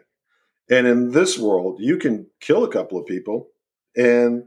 And 0.72 0.88
in 0.88 1.11
this 1.11 1.38
world, 1.38 1.80
you 1.80 1.97
can 1.97 2.28
kill 2.39 2.63
a 2.63 2.72
couple 2.72 2.97
of 2.97 3.05
people 3.05 3.49
and 3.95 4.45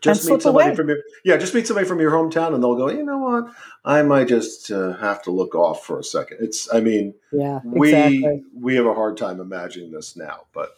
just 0.00 0.24
and 0.24 0.36
meet 0.36 0.42
somebody 0.42 0.68
away. 0.68 0.76
from 0.76 0.88
your 0.88 0.98
yeah, 1.24 1.36
just 1.36 1.54
meet 1.54 1.66
somebody 1.66 1.86
from 1.86 2.00
your 2.00 2.10
hometown, 2.10 2.54
and 2.54 2.62
they'll 2.62 2.76
go. 2.76 2.88
You 2.88 3.04
know 3.04 3.18
what? 3.18 3.52
I 3.84 4.02
might 4.02 4.28
just 4.28 4.70
uh, 4.70 4.96
have 4.96 5.22
to 5.24 5.30
look 5.30 5.54
off 5.54 5.84
for 5.84 5.98
a 5.98 6.04
second. 6.04 6.38
It's. 6.40 6.72
I 6.72 6.80
mean, 6.80 7.14
yeah, 7.32 7.60
we 7.64 7.94
exactly. 7.94 8.44
we 8.54 8.76
have 8.76 8.86
a 8.86 8.94
hard 8.94 9.16
time 9.16 9.40
imagining 9.40 9.92
this 9.92 10.16
now, 10.16 10.46
but 10.54 10.70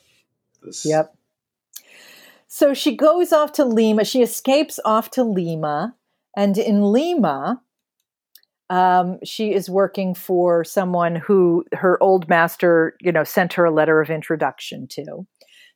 this. 0.62 0.84
Yep. 0.84 1.14
So 2.48 2.74
she 2.74 2.96
goes 2.96 3.32
off 3.32 3.52
to 3.52 3.64
Lima. 3.64 4.04
She 4.04 4.22
escapes 4.22 4.80
off 4.84 5.10
to 5.12 5.22
Lima, 5.22 5.94
and 6.36 6.58
in 6.58 6.82
Lima, 6.82 7.62
um, 8.70 9.18
she 9.24 9.52
is 9.52 9.68
working 9.68 10.14
for 10.14 10.64
someone 10.64 11.16
who 11.16 11.64
her 11.72 12.02
old 12.02 12.28
master, 12.28 12.96
you 13.00 13.12
know, 13.12 13.24
sent 13.24 13.52
her 13.52 13.64
a 13.64 13.70
letter 13.70 14.00
of 14.00 14.10
introduction 14.10 14.86
to. 14.88 15.26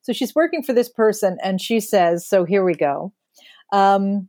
So 0.03 0.13
she's 0.13 0.35
working 0.35 0.63
for 0.63 0.73
this 0.73 0.89
person, 0.89 1.37
and 1.43 1.61
she 1.61 1.81
says, 1.81 2.27
"So 2.27 2.45
here 2.45 2.65
we 2.65 2.75
go. 2.75 3.13
Um, 3.73 4.29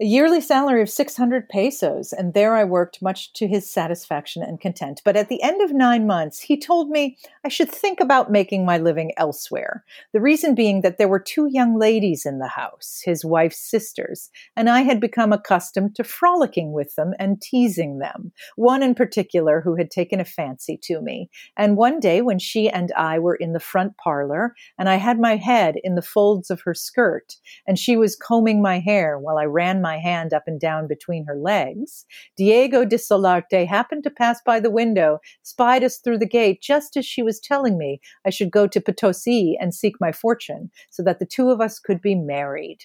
a 0.00 0.04
yearly 0.04 0.40
salary 0.40 0.82
of 0.82 0.90
600 0.90 1.48
pesos, 1.48 2.12
and 2.12 2.34
there 2.34 2.56
I 2.56 2.64
worked 2.64 3.00
much 3.00 3.32
to 3.34 3.46
his 3.46 3.70
satisfaction 3.70 4.42
and 4.42 4.60
content. 4.60 5.00
But 5.04 5.16
at 5.16 5.28
the 5.28 5.40
end 5.40 5.62
of 5.62 5.72
nine 5.72 6.04
months, 6.04 6.40
he 6.40 6.58
told 6.58 6.90
me 6.90 7.16
I 7.44 7.48
should 7.48 7.70
think 7.70 8.00
about 8.00 8.32
making 8.32 8.66
my 8.66 8.76
living 8.76 9.12
elsewhere. 9.16 9.84
The 10.12 10.20
reason 10.20 10.56
being 10.56 10.80
that 10.80 10.98
there 10.98 11.06
were 11.06 11.20
two 11.20 11.46
young 11.48 11.78
ladies 11.78 12.26
in 12.26 12.40
the 12.40 12.48
house, 12.48 13.02
his 13.04 13.24
wife's 13.24 13.60
sisters, 13.60 14.30
and 14.56 14.68
I 14.68 14.80
had 14.80 14.98
become 14.98 15.32
accustomed 15.32 15.94
to 15.94 16.02
frolicking 16.02 16.72
with 16.72 16.96
them 16.96 17.12
and 17.20 17.40
teasing 17.40 18.00
them. 18.00 18.32
One 18.56 18.82
in 18.82 18.96
particular 18.96 19.60
who 19.60 19.76
had 19.76 19.92
taken 19.92 20.18
a 20.18 20.24
fancy 20.24 20.76
to 20.82 21.02
me. 21.02 21.30
And 21.56 21.76
one 21.76 22.00
day 22.00 22.20
when 22.20 22.40
she 22.40 22.68
and 22.68 22.90
I 22.96 23.20
were 23.20 23.36
in 23.36 23.52
the 23.52 23.60
front 23.60 23.96
parlor, 23.98 24.56
and 24.76 24.88
I 24.88 24.96
had 24.96 25.20
my 25.20 25.36
head 25.36 25.76
in 25.84 25.94
the 25.94 26.02
folds 26.02 26.50
of 26.50 26.62
her 26.62 26.74
skirt, 26.74 27.36
and 27.64 27.78
she 27.78 27.96
was 27.96 28.16
combing 28.16 28.60
my 28.60 28.80
hair 28.80 29.20
while 29.20 29.38
I 29.38 29.44
ran 29.44 29.83
my 29.84 29.98
hand 29.98 30.32
up 30.32 30.44
and 30.46 30.58
down 30.58 30.88
between 30.88 31.26
her 31.26 31.36
legs, 31.36 32.06
Diego 32.36 32.84
de 32.84 32.96
Solarte 32.96 33.66
happened 33.66 34.02
to 34.04 34.10
pass 34.10 34.40
by 34.44 34.58
the 34.58 34.70
window, 34.70 35.18
spied 35.42 35.84
us 35.84 35.98
through 35.98 36.18
the 36.18 36.26
gate 36.26 36.62
just 36.62 36.96
as 36.96 37.04
she 37.04 37.22
was 37.22 37.38
telling 37.38 37.76
me 37.76 38.00
I 38.26 38.30
should 38.30 38.50
go 38.50 38.66
to 38.66 38.80
Potosi 38.80 39.56
and 39.60 39.74
seek 39.74 40.00
my 40.00 40.10
fortune 40.10 40.70
so 40.90 41.02
that 41.02 41.18
the 41.18 41.26
two 41.26 41.50
of 41.50 41.60
us 41.60 41.78
could 41.78 42.00
be 42.00 42.14
married. 42.14 42.78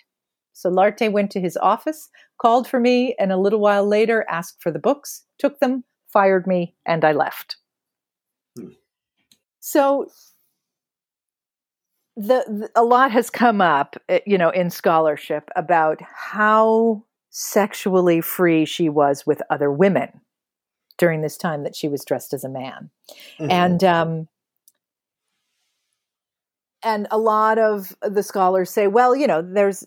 Solarte 0.54 1.12
went 1.12 1.32
to 1.32 1.40
his 1.40 1.56
office, 1.58 2.10
called 2.42 2.68
for 2.68 2.80
me, 2.82 3.16
and 3.18 3.32
a 3.32 3.38
little 3.38 3.62
while 3.62 3.88
later 3.88 4.26
asked 4.30 4.62
for 4.62 4.72
the 4.72 4.80
books, 4.80 5.26
took 5.38 5.60
them, 5.60 5.86
fired 6.12 6.46
me, 6.46 6.76
and 6.86 7.06
I 7.06 7.14
left. 7.14 7.56
Hmm. 8.58 8.74
So 9.62 10.10
the, 12.20 12.44
the, 12.48 12.72
a 12.76 12.84
lot 12.84 13.12
has 13.12 13.30
come 13.30 13.62
up, 13.62 13.96
eh, 14.10 14.20
you 14.26 14.38
know, 14.38 14.50
in 14.50 14.70
scholarship 14.70 15.50
about 15.56 16.02
how 16.02 17.04
sexually 17.30 18.20
free 18.20 18.66
she 18.66 18.90
was 18.90 19.26
with 19.26 19.42
other 19.50 19.72
women 19.72 20.10
during 20.98 21.22
this 21.22 21.38
time 21.38 21.64
that 21.64 21.78
she 21.78 21.88
was 21.88 22.04
dressed 22.04 22.34
as 22.34 22.44
a 22.44 22.50
man, 22.50 22.90
mm-hmm. 23.40 23.50
and 23.50 23.84
um, 23.86 24.28
and 26.84 27.08
a 27.10 27.18
lot 27.18 27.58
of 27.58 27.96
the 28.02 28.22
scholars 28.22 28.70
say, 28.70 28.88
well, 28.88 29.16
you 29.16 29.26
know, 29.26 29.42
there's 29.42 29.86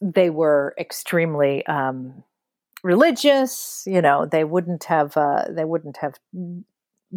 they 0.00 0.30
were 0.30 0.74
extremely 0.76 1.64
um, 1.66 2.24
religious. 2.82 3.84
You 3.86 4.02
know, 4.02 4.26
they 4.26 4.42
wouldn't 4.42 4.84
have 4.84 5.16
uh, 5.16 5.44
they 5.48 5.64
wouldn't 5.64 5.98
have 5.98 6.18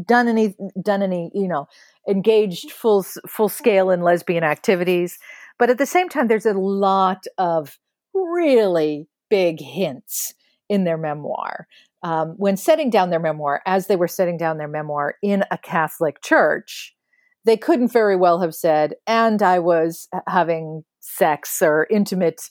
done 0.06 0.28
any 0.28 0.56
done 0.82 1.02
any 1.02 1.32
you 1.34 1.48
know 1.48 1.68
engaged 2.08 2.72
full 2.72 3.04
full 3.04 3.50
scale 3.50 3.89
in 3.89 4.02
lesbian 4.02 4.43
activities. 4.43 5.18
But 5.60 5.70
at 5.70 5.78
the 5.78 5.86
same 5.86 6.10
time, 6.10 6.28
there's 6.28 6.45
a 6.45 6.54
lot 6.54 7.26
of 7.38 7.80
really 8.14 9.08
big 9.30 9.60
hints 9.60 10.34
in 10.70 10.84
their 10.84 10.98
memoir. 10.98 11.68
Um, 12.04 12.36
when 12.38 12.58
setting 12.58 12.89
down 12.89 13.10
their 13.10 13.20
memoir, 13.20 13.62
as 13.66 13.88
they 13.88 13.95
were 13.95 14.08
setting 14.08 14.38
down 14.38 14.58
their 14.58 14.68
memoir 14.68 15.16
in 15.24 15.43
a 15.50 15.58
Catholic 15.58 16.22
church, 16.22 16.95
they 17.43 17.58
couldn't 17.58 17.91
very 17.91 18.16
well 18.16 18.39
have 18.39 18.54
said, 18.54 18.93
and 19.08 19.41
I 19.41 19.60
was 19.60 20.08
having 20.28 20.84
sex 21.00 21.62
or 21.62 21.88
intimate 21.89 22.50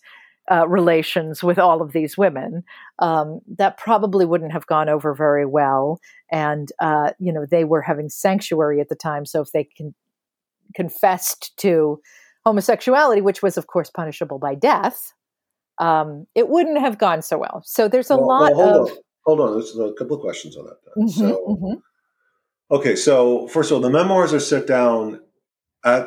uh, 0.51 0.67
relations 0.69 1.43
with 1.43 1.59
all 1.59 1.83
of 1.83 1.93
these 1.93 2.17
women. 2.17 2.63
Um, 2.99 3.41
that 3.59 3.77
probably 3.79 4.25
wouldn't 4.25 4.53
have 4.53 4.67
gone 4.67 4.89
over 4.89 5.15
very 5.15 5.47
well. 5.47 6.01
And, 6.31 6.71
uh, 6.81 7.13
you 7.19 7.33
know, 7.33 7.47
they 7.47 7.65
were 7.65 7.83
having 7.83 8.09
sanctuary 8.09 8.81
at 8.81 8.89
the 8.89 8.95
time. 8.95 9.27
So 9.27 9.41
if 9.41 9.53
they 9.53 9.65
can, 9.65 9.95
confessed 10.75 11.57
to 11.59 12.01
homosexuality, 12.45 13.21
which 13.23 13.43
was, 13.43 13.57
of 13.57 13.67
course, 13.67 13.91
punishable 13.91 14.39
by 14.39 14.55
death, 14.55 15.13
um, 15.79 16.27
it 16.35 16.49
wouldn't 16.49 16.79
have 16.79 16.99
gone 16.99 17.23
so 17.23 17.39
well. 17.39 17.63
So 17.65 17.89
there's 17.89 18.11
a 18.11 18.17
Well, 18.17 18.27
lot 18.29 18.53
well, 18.55 18.73
hold 18.73 18.91
of. 18.91 18.97
on. 18.97 19.03
Hold 19.27 19.41
on. 19.41 19.53
There's 19.55 19.77
a 19.77 19.93
couple 19.99 20.17
of 20.17 20.23
questions 20.23 20.57
on 20.57 20.67
that. 20.67 20.77
Mhm, 20.97 21.11
So, 21.11 21.47
mhm. 21.61 21.83
okay. 22.71 22.95
So, 22.97 23.49
first 23.49 23.71
of 23.71 23.77
all, 23.77 23.81
the 23.83 23.91
memoirs 23.91 24.33
are 24.33 24.41
set 24.41 24.67
down 24.67 25.21
at 25.85 26.07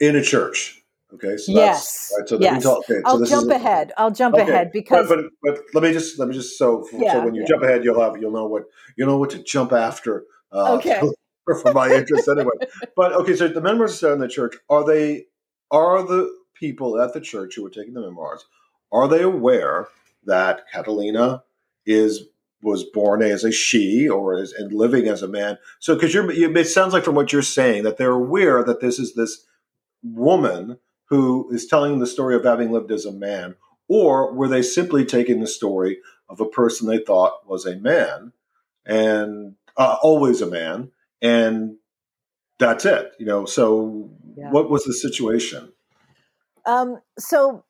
in 0.00 0.16
a 0.16 0.22
church. 0.22 0.77
Okay. 1.14 1.36
So 1.36 1.52
Yes, 1.52 2.12
right. 2.18 2.28
So 2.28 2.38
yes. 2.38 2.62
talk. 2.62 2.78
Okay, 2.84 2.94
so 2.94 3.02
I'll 3.06 3.24
jump 3.24 3.50
ahead. 3.50 3.92
I'll 3.96 4.10
jump 4.10 4.34
Okay, 4.34 4.50
ahead 4.50 4.70
because 4.72 5.08
but, 5.08 5.18
but 5.42 5.56
but 5.56 5.64
let 5.74 5.82
me 5.82 5.92
just 5.92 6.18
let 6.18 6.28
me 6.28 6.34
just 6.34 6.58
so 6.58 6.86
so 6.90 7.24
when 7.24 7.34
you 7.34 7.42
yeah. 7.42 7.46
jump 7.48 7.62
ahead, 7.62 7.82
you'll 7.84 8.00
have 8.00 8.20
you'll 8.20 8.32
know 8.32 8.46
what 8.46 8.64
you'll 8.96 9.08
know 9.08 9.16
what 9.18 9.30
to 9.30 9.42
jump 9.42 9.72
after. 9.72 10.24
Uh, 10.52 10.74
Okay. 10.76 11.00
For, 11.48 11.58
for 11.62 11.72
my 11.72 11.90
interest, 11.90 12.28
anyway. 12.28 12.52
But 12.94 13.14
okay, 13.14 13.34
so 13.34 13.48
the 13.48 13.62
memoirs 13.62 14.04
are 14.04 14.12
in 14.12 14.18
the 14.18 14.28
church. 14.28 14.56
Are 14.68 14.84
they? 14.84 15.28
Are 15.70 16.02
the 16.02 16.30
people 16.52 17.00
at 17.00 17.14
the 17.14 17.22
church 17.22 17.54
who 17.56 17.64
are 17.64 17.70
taking 17.70 17.94
the 17.94 18.02
memoirs? 18.02 18.44
Are 18.92 19.08
they 19.08 19.22
aware 19.22 19.88
that 20.24 20.64
Catalina 20.70 21.42
is 21.86 22.24
was 22.62 22.84
born 22.84 23.22
as 23.22 23.44
a 23.44 23.52
she 23.52 24.06
or 24.08 24.36
is 24.38 24.52
and 24.52 24.74
living 24.74 25.08
as 25.08 25.22
a 25.22 25.28
man? 25.28 25.56
So 25.78 25.94
because 25.94 26.12
you're, 26.12 26.30
you, 26.32 26.54
it 26.54 26.66
sounds 26.66 26.92
like 26.92 27.04
from 27.04 27.14
what 27.14 27.32
you're 27.32 27.40
saying 27.40 27.84
that 27.84 27.96
they're 27.96 28.10
aware 28.10 28.62
that 28.62 28.80
this 28.80 28.98
is 28.98 29.14
this 29.14 29.46
woman 30.02 30.78
who 31.08 31.48
is 31.52 31.66
telling 31.66 31.98
the 31.98 32.06
story 32.06 32.36
of 32.36 32.44
having 32.44 32.70
lived 32.70 32.90
as 32.90 33.04
a 33.04 33.12
man, 33.12 33.54
or 33.88 34.32
were 34.34 34.48
they 34.48 34.62
simply 34.62 35.04
taking 35.04 35.40
the 35.40 35.46
story 35.46 35.98
of 36.28 36.40
a 36.40 36.48
person 36.48 36.86
they 36.86 36.98
thought 36.98 37.48
was 37.48 37.66
a 37.66 37.76
man 37.76 38.32
and 38.84 39.54
uh, 39.76 39.96
always 40.02 40.40
a 40.42 40.46
man, 40.46 40.90
and 41.22 41.76
that's 42.58 42.84
it? 42.84 43.12
You 43.18 43.26
know. 43.26 43.44
So, 43.46 44.10
Yeah. 44.36 44.50
what 44.50 44.70
was 44.70 44.84
the 44.84 44.92
situation? 44.92 45.72
Um, 46.66 47.00
so 47.18 47.64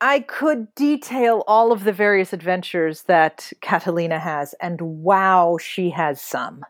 I 0.00 0.20
could 0.20 0.74
detail 0.74 1.42
all 1.46 1.72
of 1.72 1.84
the 1.84 1.92
various 1.92 2.34
adventures 2.34 3.04
that 3.04 3.50
Catalina 3.62 4.18
has, 4.18 4.54
and 4.60 4.80
wow, 4.80 5.56
she 5.58 5.90
has 5.90 6.20
some. 6.20 6.64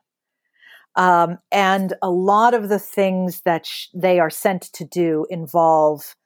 Um, 0.97 1.39
and 1.53 1.93
a 2.03 2.11
lot 2.11 2.55
of 2.55 2.69
the 2.69 2.79
things 2.79 3.43
that 3.43 3.67
sh- 3.67 3.89
they 3.95 4.19
are 4.19 4.31
sent 4.31 4.63
to 4.73 4.85
do 4.85 5.27
involve 5.29 6.17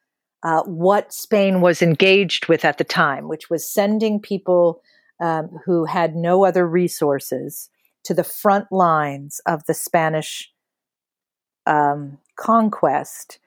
uh, 0.43 0.63
what 0.63 1.13
Spain 1.13 1.61
was 1.61 1.83
engaged 1.83 2.47
with 2.49 2.65
at 2.65 2.79
the 2.79 2.85
time, 2.85 3.29
which 3.29 3.51
was 3.51 3.69
sending 3.69 4.21
people 4.21 4.81
um, 5.21 5.49
who 5.65 5.85
had 5.85 6.17
no 6.17 6.45
other 6.45 6.67
resources 6.67 7.69
to 8.05 8.15
the 8.15 8.25
front 8.25 8.71
lines 8.71 9.41
of 9.47 9.65
the 9.67 9.75
Spanish 9.75 10.51
um, 11.67 12.19
conquest 12.37 13.39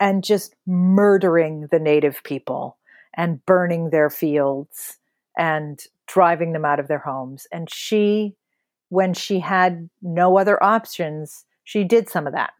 and 0.00 0.24
just 0.24 0.56
murdering 0.66 1.68
the 1.70 1.78
native 1.78 2.22
people 2.24 2.78
and 3.14 3.44
burning 3.46 3.90
their 3.90 4.10
fields 4.10 4.98
and 5.36 5.84
driving 6.06 6.52
them 6.52 6.64
out 6.64 6.80
of 6.80 6.88
their 6.88 6.98
homes. 6.98 7.46
And 7.52 7.70
she, 7.70 8.34
when 8.90 9.14
she 9.14 9.40
had 9.40 9.88
no 10.02 10.38
other 10.38 10.62
options, 10.62 11.46
she 11.64 11.84
did 11.84 12.08
some 12.08 12.26
of 12.26 12.34
that. 12.34 12.52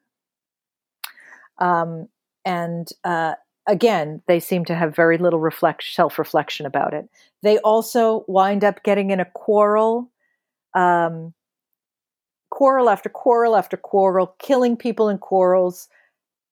Um, 1.59 2.09
and 2.45 2.89
uh, 3.05 3.35
again, 3.66 4.22
they 4.26 4.41
seem 4.41 4.64
to 4.64 4.74
have 4.74 4.97
very 4.97 5.18
little 5.18 5.41
reflect, 5.41 5.85
self 5.85 6.18
reflection 6.18 6.64
about 6.64 6.95
it. 6.95 7.09
They 7.43 7.59
also 7.59 8.24
wind 8.26 8.64
up 8.64 8.83
getting 8.83 9.11
in 9.11 9.20
a 9.20 9.26
quarrel, 9.26 10.11
um, 10.74 11.35
quarrel 12.51 12.89
after 12.89 13.09
quarrel 13.09 13.57
after 13.57 13.76
quarrel, 13.76 14.35
killing 14.39 14.76
people 14.76 15.09
in 15.09 15.18
quarrels, 15.18 15.89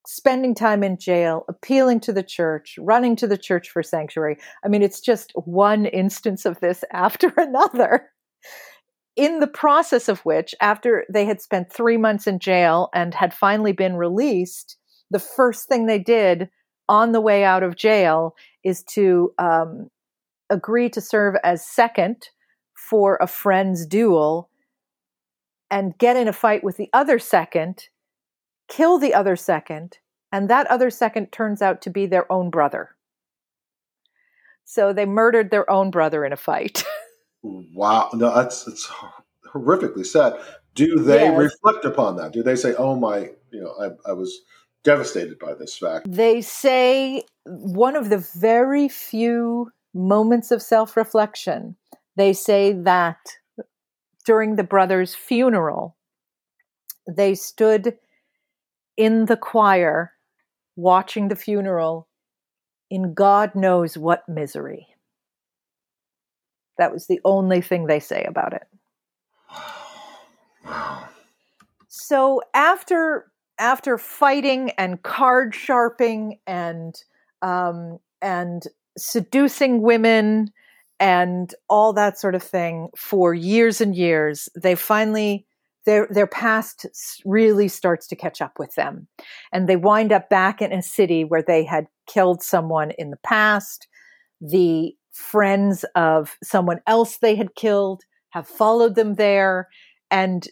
spending 0.07 0.55
time 0.55 0.83
in 0.83 0.99
jail, 0.99 1.45
appealing 1.49 2.01
to 2.01 2.12
the 2.12 2.22
church, 2.22 2.76
running 2.81 3.14
to 3.16 3.26
the 3.26 3.39
church 3.39 3.70
for 3.70 3.83
sanctuary. 3.83 4.39
I 4.64 4.68
mean, 4.68 4.83
it's 4.83 5.01
just 5.01 5.33
one 5.35 5.87
instance 5.87 6.45
of 6.45 6.61
this 6.61 6.83
after 6.93 7.33
another. 7.37 8.11
In 9.18 9.40
the 9.40 9.48
process 9.48 10.08
of 10.08 10.20
which, 10.20 10.54
after 10.60 11.04
they 11.12 11.24
had 11.24 11.40
spent 11.40 11.72
three 11.72 11.96
months 11.96 12.28
in 12.28 12.38
jail 12.38 12.88
and 12.94 13.12
had 13.12 13.34
finally 13.34 13.72
been 13.72 13.96
released, 13.96 14.76
the 15.10 15.18
first 15.18 15.68
thing 15.68 15.86
they 15.86 15.98
did 15.98 16.48
on 16.88 17.10
the 17.10 17.20
way 17.20 17.42
out 17.42 17.64
of 17.64 17.74
jail 17.74 18.36
is 18.62 18.84
to 18.94 19.34
um, 19.38 19.90
agree 20.48 20.88
to 20.90 21.00
serve 21.00 21.34
as 21.42 21.66
second 21.66 22.28
for 22.74 23.18
a 23.20 23.26
friend's 23.26 23.84
duel 23.84 24.48
and 25.68 25.98
get 25.98 26.16
in 26.16 26.28
a 26.28 26.32
fight 26.32 26.62
with 26.62 26.76
the 26.76 26.88
other 26.92 27.18
second 27.18 27.88
kill 28.68 28.98
the 28.98 29.14
other 29.14 29.34
second, 29.34 29.98
and 30.30 30.48
that 30.48 30.66
other 30.68 30.90
second 30.90 31.32
turns 31.32 31.60
out 31.60 31.82
to 31.82 31.90
be 31.90 32.06
their 32.06 32.30
own 32.30 32.50
brother. 32.50 32.94
So 34.64 34.92
they 34.92 35.06
murdered 35.06 35.50
their 35.50 35.68
own 35.68 35.90
brother 35.90 36.24
in 36.24 36.32
a 36.32 36.36
fight. 36.36 36.84
Wow, 37.43 38.11
no, 38.14 38.34
that's 38.34 38.66
it's 38.66 38.91
horrifically 39.55 40.05
sad. 40.07 40.34
Do 40.74 40.99
they 41.01 41.24
Yes. 41.24 41.39
reflect 41.39 41.84
upon 41.84 42.16
that? 42.16 42.32
Do 42.32 42.43
they 42.43 42.57
say, 42.57 42.74
"Oh 42.74 42.95
my, 42.97 43.30
you 43.51 43.61
know, 43.61 43.74
I, 43.80 44.11
I 44.11 44.12
was 44.12 44.41
devastated 44.84 45.39
by 45.39 45.55
this 45.55 45.76
fact"? 45.76 46.07
they 46.11 46.41
say 46.41 47.22
one 47.45 47.97
of 47.97 48.11
the 48.11 48.18
very 48.18 48.89
few 48.89 49.70
moments 49.95 50.51
of 50.51 50.62
self 50.62 50.97
reflection, 50.97 51.76
they 52.16 52.32
say 52.32 52.72
that 52.72 53.18
during 54.24 54.57
the 54.57 54.64
brother's 54.64 55.14
funeral, 55.14 55.97
they 57.09 57.34
stood 57.34 57.97
in 58.97 59.26
the 59.26 59.36
choir 59.36 60.12
watching 60.76 61.28
the 61.28 61.36
funeral 61.36 62.09
in 62.91 63.14
God 63.14 63.55
knows 63.55 63.97
what 63.97 64.28
misery. 64.28 64.88
That 66.79 66.93
was 66.93 67.07
the 67.07 67.20
only 67.24 67.61
thing 67.61 67.87
they 67.87 68.01
say 68.01 68.24
about 68.24 68.55
it. 68.55 68.66
So 71.89 72.41
after 72.55 73.31
after 73.59 73.99
fighting 73.99 74.70
and 74.79 75.03
card 75.03 75.55
sharping 75.55 76.39
and 76.47 76.95
um, 77.43 77.99
and 78.22 78.62
seducing 78.97 79.83
women 79.83 80.53
and 81.01 81.55
all 81.68 81.93
that 81.93 82.18
sort 82.18 82.35
of 82.35 82.43
thing 82.43 82.89
for 82.97 83.35
years 83.35 83.81
and 83.81 83.95
years, 83.95 84.49
they 84.55 84.74
finally 84.74 85.47
their 85.87 86.07
their 86.11 86.26
past 86.26 86.87
really 87.24 87.68
starts 87.68 88.07
to 88.09 88.16
catch 88.16 88.41
up 88.41 88.59
with 88.59 88.74
them, 88.74 89.09
and 89.53 89.68
they 89.68 89.76
wind 89.76 90.12
up 90.12 90.29
back 90.29 90.61
in 90.62 90.72
a 90.72 90.83
city 90.83 91.24
where 91.24 91.43
they 91.43 91.64
had 91.64 91.87
killed 92.07 92.43
someone 92.43 92.93
in 92.93 93.11
the 93.11 93.18
past. 93.24 93.89
The 94.41 94.95
friends 95.18 95.84
of 95.94 96.36
someone 96.42 96.80
else 96.86 97.18
they 97.18 97.34
had 97.34 97.54
killed 97.54 98.02
have 98.30 98.46
followed 98.46 98.94
them 98.94 99.14
there, 99.14 99.68
and 100.10 100.46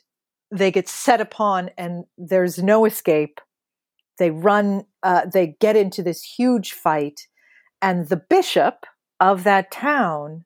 they 0.50 0.70
get 0.70 0.88
set 0.88 1.20
upon 1.20 1.70
and 1.76 2.04
there's 2.16 2.62
no 2.62 2.84
escape. 2.84 3.40
They 4.18 4.30
run 4.30 4.84
uh, 5.02 5.26
they 5.32 5.56
get 5.60 5.76
into 5.76 6.02
this 6.02 6.22
huge 6.22 6.72
fight 6.72 7.26
and 7.82 8.08
the 8.08 8.16
bishop 8.16 8.86
of 9.20 9.44
that 9.44 9.70
town 9.70 10.44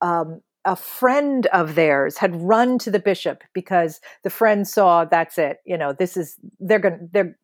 um, 0.00 0.40
a 0.64 0.76
friend 0.76 1.46
of 1.46 1.74
theirs 1.74 2.18
had 2.18 2.34
run 2.36 2.78
to 2.78 2.90
the 2.90 2.98
bishop 2.98 3.42
because 3.52 4.00
the 4.22 4.30
friend 4.30 4.66
saw 4.68 5.04
that's 5.04 5.38
it 5.38 5.58
you 5.64 5.76
know 5.76 5.92
this 5.92 6.16
is 6.16 6.36
they're 6.60 6.78
gonna 6.78 6.98
they're 7.12 7.36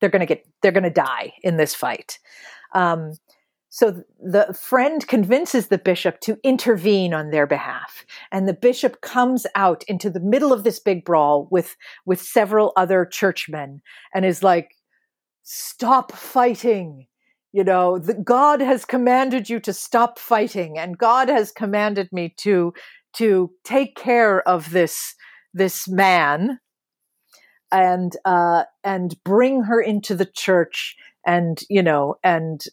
they're 0.00 0.10
gonna 0.10 0.26
get 0.26 0.46
they're 0.62 0.72
gonna 0.72 0.90
die 0.90 1.32
in 1.42 1.56
this 1.56 1.74
fight. 1.74 2.18
Um, 2.74 3.14
so 3.72 4.02
the 4.20 4.52
friend 4.52 5.06
convinces 5.06 5.68
the 5.68 5.78
bishop 5.78 6.20
to 6.20 6.36
intervene 6.42 7.14
on 7.14 7.30
their 7.30 7.46
behalf 7.46 8.04
and 8.32 8.48
the 8.48 8.52
bishop 8.52 9.00
comes 9.00 9.46
out 9.54 9.84
into 9.84 10.10
the 10.10 10.20
middle 10.20 10.52
of 10.52 10.64
this 10.64 10.80
big 10.80 11.04
brawl 11.04 11.48
with 11.50 11.76
with 12.04 12.20
several 12.20 12.72
other 12.76 13.04
churchmen 13.04 13.80
and 14.14 14.24
is 14.24 14.42
like 14.42 14.72
stop 15.42 16.12
fighting. 16.12 17.06
You 17.52 17.64
know, 17.64 17.98
the, 17.98 18.14
God 18.14 18.60
has 18.60 18.84
commanded 18.84 19.50
you 19.50 19.58
to 19.60 19.72
stop 19.72 20.18
fighting, 20.18 20.78
and 20.78 20.96
God 20.96 21.28
has 21.28 21.50
commanded 21.50 22.08
me 22.12 22.34
to 22.38 22.72
to 23.14 23.50
take 23.64 23.96
care 23.96 24.46
of 24.48 24.70
this 24.70 25.14
this 25.52 25.88
man 25.88 26.60
and 27.72 28.16
uh, 28.24 28.64
and 28.84 29.16
bring 29.24 29.64
her 29.64 29.80
into 29.80 30.14
the 30.14 30.26
church 30.26 30.96
and 31.26 31.60
you 31.68 31.82
know 31.82 32.16
and 32.22 32.64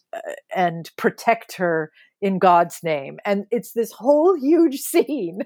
and 0.54 0.90
protect 0.96 1.56
her 1.56 1.90
in 2.20 2.38
God's 2.38 2.80
name. 2.82 3.18
And 3.24 3.46
it's 3.50 3.72
this 3.72 3.92
whole 3.92 4.36
huge 4.36 4.80
scene, 4.80 5.40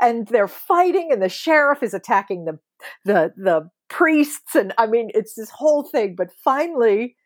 and 0.00 0.26
they're 0.28 0.48
fighting, 0.48 1.08
and 1.12 1.22
the 1.22 1.28
sheriff 1.28 1.82
is 1.82 1.94
attacking 1.94 2.44
the 2.44 2.58
the 3.04 3.32
the 3.36 3.70
priests, 3.88 4.54
and 4.54 4.72
I 4.78 4.86
mean 4.86 5.10
it's 5.14 5.34
this 5.34 5.50
whole 5.50 5.82
thing. 5.82 6.14
But 6.16 6.32
finally, 6.44 7.16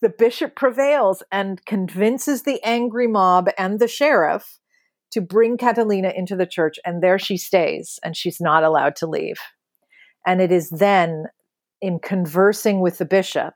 the 0.00 0.10
bishop 0.10 0.56
prevails 0.56 1.22
and 1.30 1.64
convinces 1.64 2.42
the 2.42 2.60
angry 2.64 3.06
mob 3.06 3.48
and 3.56 3.78
the 3.78 3.88
sheriff 3.88 4.58
to 5.12 5.20
bring 5.20 5.56
Catalina 5.58 6.12
into 6.14 6.36
the 6.36 6.46
church, 6.46 6.78
and 6.84 7.02
there 7.02 7.18
she 7.18 7.36
stays, 7.36 7.98
and 8.02 8.16
she's 8.16 8.40
not 8.40 8.64
allowed 8.64 8.96
to 8.96 9.06
leave. 9.06 9.36
And 10.26 10.40
it 10.40 10.50
is 10.52 10.70
then 10.70 11.26
in 11.80 11.98
conversing 11.98 12.80
with 12.80 12.98
the 12.98 13.04
bishop 13.04 13.54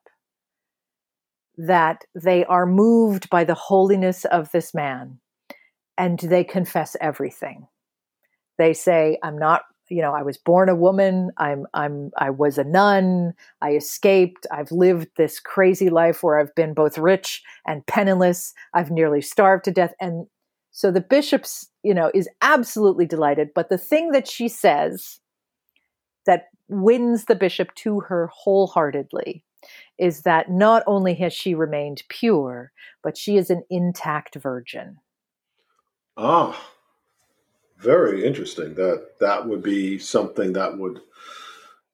that 1.56 2.04
they 2.14 2.44
are 2.44 2.66
moved 2.66 3.30
by 3.30 3.44
the 3.44 3.54
holiness 3.54 4.24
of 4.26 4.50
this 4.52 4.74
man 4.74 5.18
and 5.96 6.18
they 6.18 6.44
confess 6.44 6.96
everything. 7.00 7.66
They 8.58 8.72
say, 8.74 9.18
I'm 9.22 9.38
not, 9.38 9.62
you 9.88 10.02
know, 10.02 10.12
I 10.12 10.22
was 10.22 10.36
born 10.36 10.68
a 10.68 10.74
woman, 10.74 11.30
I'm 11.38 11.66
I'm 11.72 12.10
I 12.18 12.30
was 12.30 12.58
a 12.58 12.64
nun, 12.64 13.32
I 13.62 13.74
escaped, 13.74 14.46
I've 14.50 14.72
lived 14.72 15.08
this 15.16 15.40
crazy 15.40 15.90
life 15.90 16.22
where 16.22 16.38
I've 16.38 16.54
been 16.54 16.74
both 16.74 16.98
rich 16.98 17.42
and 17.66 17.86
penniless, 17.86 18.52
I've 18.74 18.90
nearly 18.90 19.22
starved 19.22 19.64
to 19.66 19.70
death. 19.70 19.94
And 20.00 20.26
so 20.72 20.90
the 20.90 21.00
bishop's, 21.00 21.70
you 21.82 21.94
know, 21.94 22.10
is 22.12 22.28
absolutely 22.42 23.06
delighted. 23.06 23.50
But 23.54 23.70
the 23.70 23.78
thing 23.78 24.10
that 24.10 24.28
she 24.28 24.48
says 24.48 25.20
that 26.26 26.48
wins 26.68 27.26
the 27.26 27.34
bishop 27.34 27.72
to 27.76 28.00
her 28.00 28.28
wholeheartedly 28.34 29.44
is 29.98 30.22
that 30.22 30.50
not 30.50 30.82
only 30.86 31.14
has 31.14 31.32
she 31.32 31.54
remained 31.54 32.02
pure, 32.08 32.72
but 33.02 33.16
she 33.16 33.36
is 33.36 33.50
an 33.50 33.62
intact 33.70 34.34
virgin. 34.34 34.98
Ah, 36.16 36.70
very 37.78 38.24
interesting. 38.24 38.74
That 38.74 39.18
that 39.20 39.46
would 39.46 39.62
be 39.62 39.98
something 39.98 40.52
that 40.54 40.78
would 40.78 41.00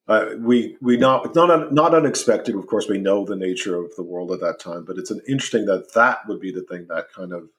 uh, 0.07 0.29
we 0.39 0.77
we 0.81 0.97
not 0.97 1.35
not 1.35 1.73
not 1.73 1.93
unexpected. 1.93 2.55
Of 2.55 2.67
course, 2.67 2.87
we 2.89 2.97
know 2.97 3.25
the 3.25 3.35
nature 3.35 3.75
of 3.75 3.95
the 3.95 4.03
world 4.03 4.31
at 4.31 4.41
that 4.41 4.59
time, 4.59 4.85
but 4.85 4.97
it's 4.97 5.11
an 5.11 5.21
interesting 5.27 5.65
that 5.65 5.93
that 5.93 6.19
would 6.27 6.39
be 6.39 6.51
the 6.51 6.63
thing 6.63 6.87
that 6.89 7.11
kind 7.13 7.33
of 7.33 7.49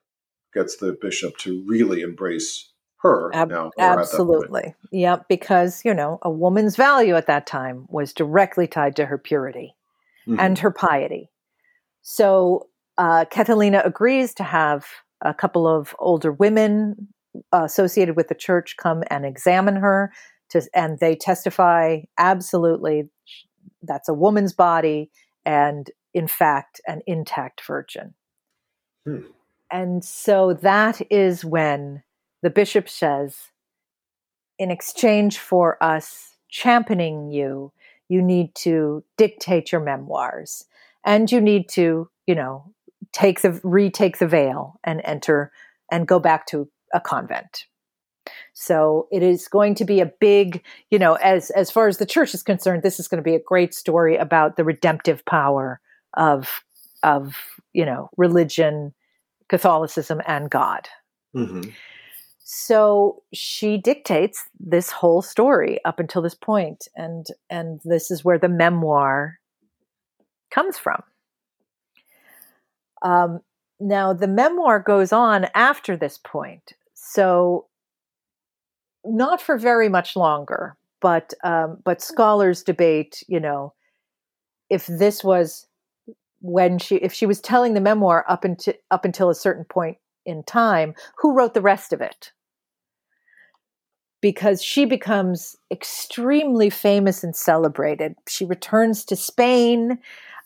gets 0.53 0.77
the 0.77 0.97
bishop 1.01 1.37
to 1.39 1.65
really 1.67 2.03
embrace 2.03 2.71
her 2.99 3.35
Ab- 3.35 3.51
now. 3.51 3.71
Absolutely, 3.79 4.75
yep. 4.91 5.27
Because 5.29 5.85
you 5.85 5.95
know, 5.95 6.19
a 6.23 6.31
woman's 6.31 6.77
value 6.77 7.15
at 7.15 7.27
that 7.27 7.47
time 7.47 7.87
was 7.89 8.13
directly 8.13 8.67
tied 8.67 8.97
to 8.97 9.07
her 9.07 9.19
purity 9.19 9.75
mm-hmm. 10.27 10.41
and 10.41 10.59
her 10.59 10.71
piety. 10.71 11.31
So 12.03 12.69
uh, 12.99 13.25
Catalina 13.31 13.83
agrees 13.85 14.35
to 14.35 14.45
have 14.45 14.87
a 15.23 15.35
couple 15.35 15.67
of 15.67 15.95
older 15.99 16.33
women 16.33 17.09
associated 17.53 18.17
with 18.17 18.29
the 18.29 18.35
church 18.35 18.77
come 18.77 19.03
and 19.11 19.25
examine 19.25 19.77
her, 19.77 20.13
to, 20.51 20.63
and 20.75 20.99
they 20.99 21.17
testify 21.17 22.01
absolutely 22.19 23.09
that's 23.83 24.09
a 24.09 24.15
woman's 24.15 24.53
body 24.53 25.11
and, 25.45 25.91
in 26.13 26.27
fact, 26.27 26.81
an 26.87 27.03
intact 27.07 27.61
virgin. 27.67 28.15
Hmm. 29.05 29.21
And 29.71 30.05
so 30.05 30.55
that 30.55 31.03
is 31.11 31.45
when 31.45 32.03
the 32.43 32.51
bishop 32.51 32.89
says, 32.89 33.37
in 34.59 34.71
exchange 34.71 35.39
for 35.39 35.83
us 35.83 36.37
championing 36.49 37.31
you, 37.33 37.73
you 38.15 38.23
need 38.23 38.55
to 38.55 39.03
dictate 39.19 39.73
your 39.73 39.81
memoirs 39.81 40.67
and 41.05 41.31
you 41.33 41.41
need 41.41 41.69
to, 41.69 42.09
you 42.29 42.35
know, 42.37 42.73
take 43.13 43.43
the 43.43 43.61
retake 43.65 44.19
the 44.19 44.29
veil 44.29 44.79
and 44.85 45.01
enter 45.05 45.51
and 45.91 46.07
go 46.07 46.21
back 46.21 46.47
to 46.47 46.69
a 46.95 47.01
convent. 47.01 47.67
So 48.53 49.09
it 49.11 49.25
is 49.25 49.49
going 49.49 49.75
to 49.75 49.85
be 49.85 49.99
a 49.99 50.07
big, 50.07 50.63
you 50.91 50.99
know, 50.99 51.15
as 51.15 51.51
as 51.51 51.73
far 51.73 51.89
as 51.89 51.99
the 51.99 52.07
church 52.07 52.35
is 52.35 52.45
concerned, 52.45 52.85
this 52.85 53.01
is 53.01 53.09
going 53.09 53.23
to 53.23 53.29
be 53.29 53.35
a 53.35 53.41
great 53.41 53.75
story 53.75 54.17
about 54.17 54.57
the 54.57 54.65
redemptive 54.65 55.25
power 55.25 55.81
of 56.17 56.63
of 57.03 57.35
you 57.73 57.85
know 57.85 58.11
religion, 58.17 58.95
Catholicism, 59.49 60.23
and 60.25 60.49
God. 60.49 60.89
Mm-hmm. 61.37 61.71
So 62.45 63.23
she 63.33 63.79
dictates 63.79 64.45
this 64.61 64.91
whole 64.91 65.23
story 65.23 65.83
up 65.87 65.99
until 65.99 66.21
this 66.21 66.35
point, 66.35 66.87
and 66.95 67.27
and 67.49 67.81
this 67.85 68.11
is 68.11 68.23
where 68.23 68.39
the 68.39 68.51
memoir 68.51 69.41
comes 70.51 70.77
from. 70.77 71.03
Um, 73.03 73.41
now 73.81 74.13
the 74.13 74.29
memoir 74.29 74.79
goes 74.79 75.11
on 75.11 75.47
after 75.55 75.97
this 75.97 76.19
point, 76.23 76.75
so 76.93 77.67
not 79.07 79.41
for 79.41 79.57
very 79.57 79.89
much 79.89 80.15
longer. 80.15 80.77
But 81.01 81.33
um, 81.45 81.79
but 81.83 82.03
scholars 82.03 82.63
debate, 82.63 83.25
you 83.27 83.41
know, 83.41 83.73
if 84.69 84.87
this 84.87 85.25
was 85.25 85.67
when 86.43 86.79
she 86.79 86.97
if 86.97 87.15
she 87.15 87.25
was 87.25 87.41
telling 87.41 87.73
the 87.73 87.81
memoir 87.81 88.23
up 88.29 88.45
until 88.45 88.75
up 88.91 89.07
until 89.07 89.31
a 89.31 89.35
certain 89.35 89.65
point 89.65 89.97
in 90.25 90.43
time, 90.45 90.95
who 91.19 91.35
wrote 91.35 91.55
the 91.55 91.61
rest 91.61 91.93
of 91.93 92.01
it? 92.01 92.33
Because 94.21 94.63
she 94.63 94.85
becomes 94.85 95.57
extremely 95.71 96.71
famous 96.71 97.23
and 97.23 97.37
celebrated. 97.37 98.15
She 98.29 98.45
returns 98.45 99.05
to 99.07 99.17
Spain, 99.17 99.99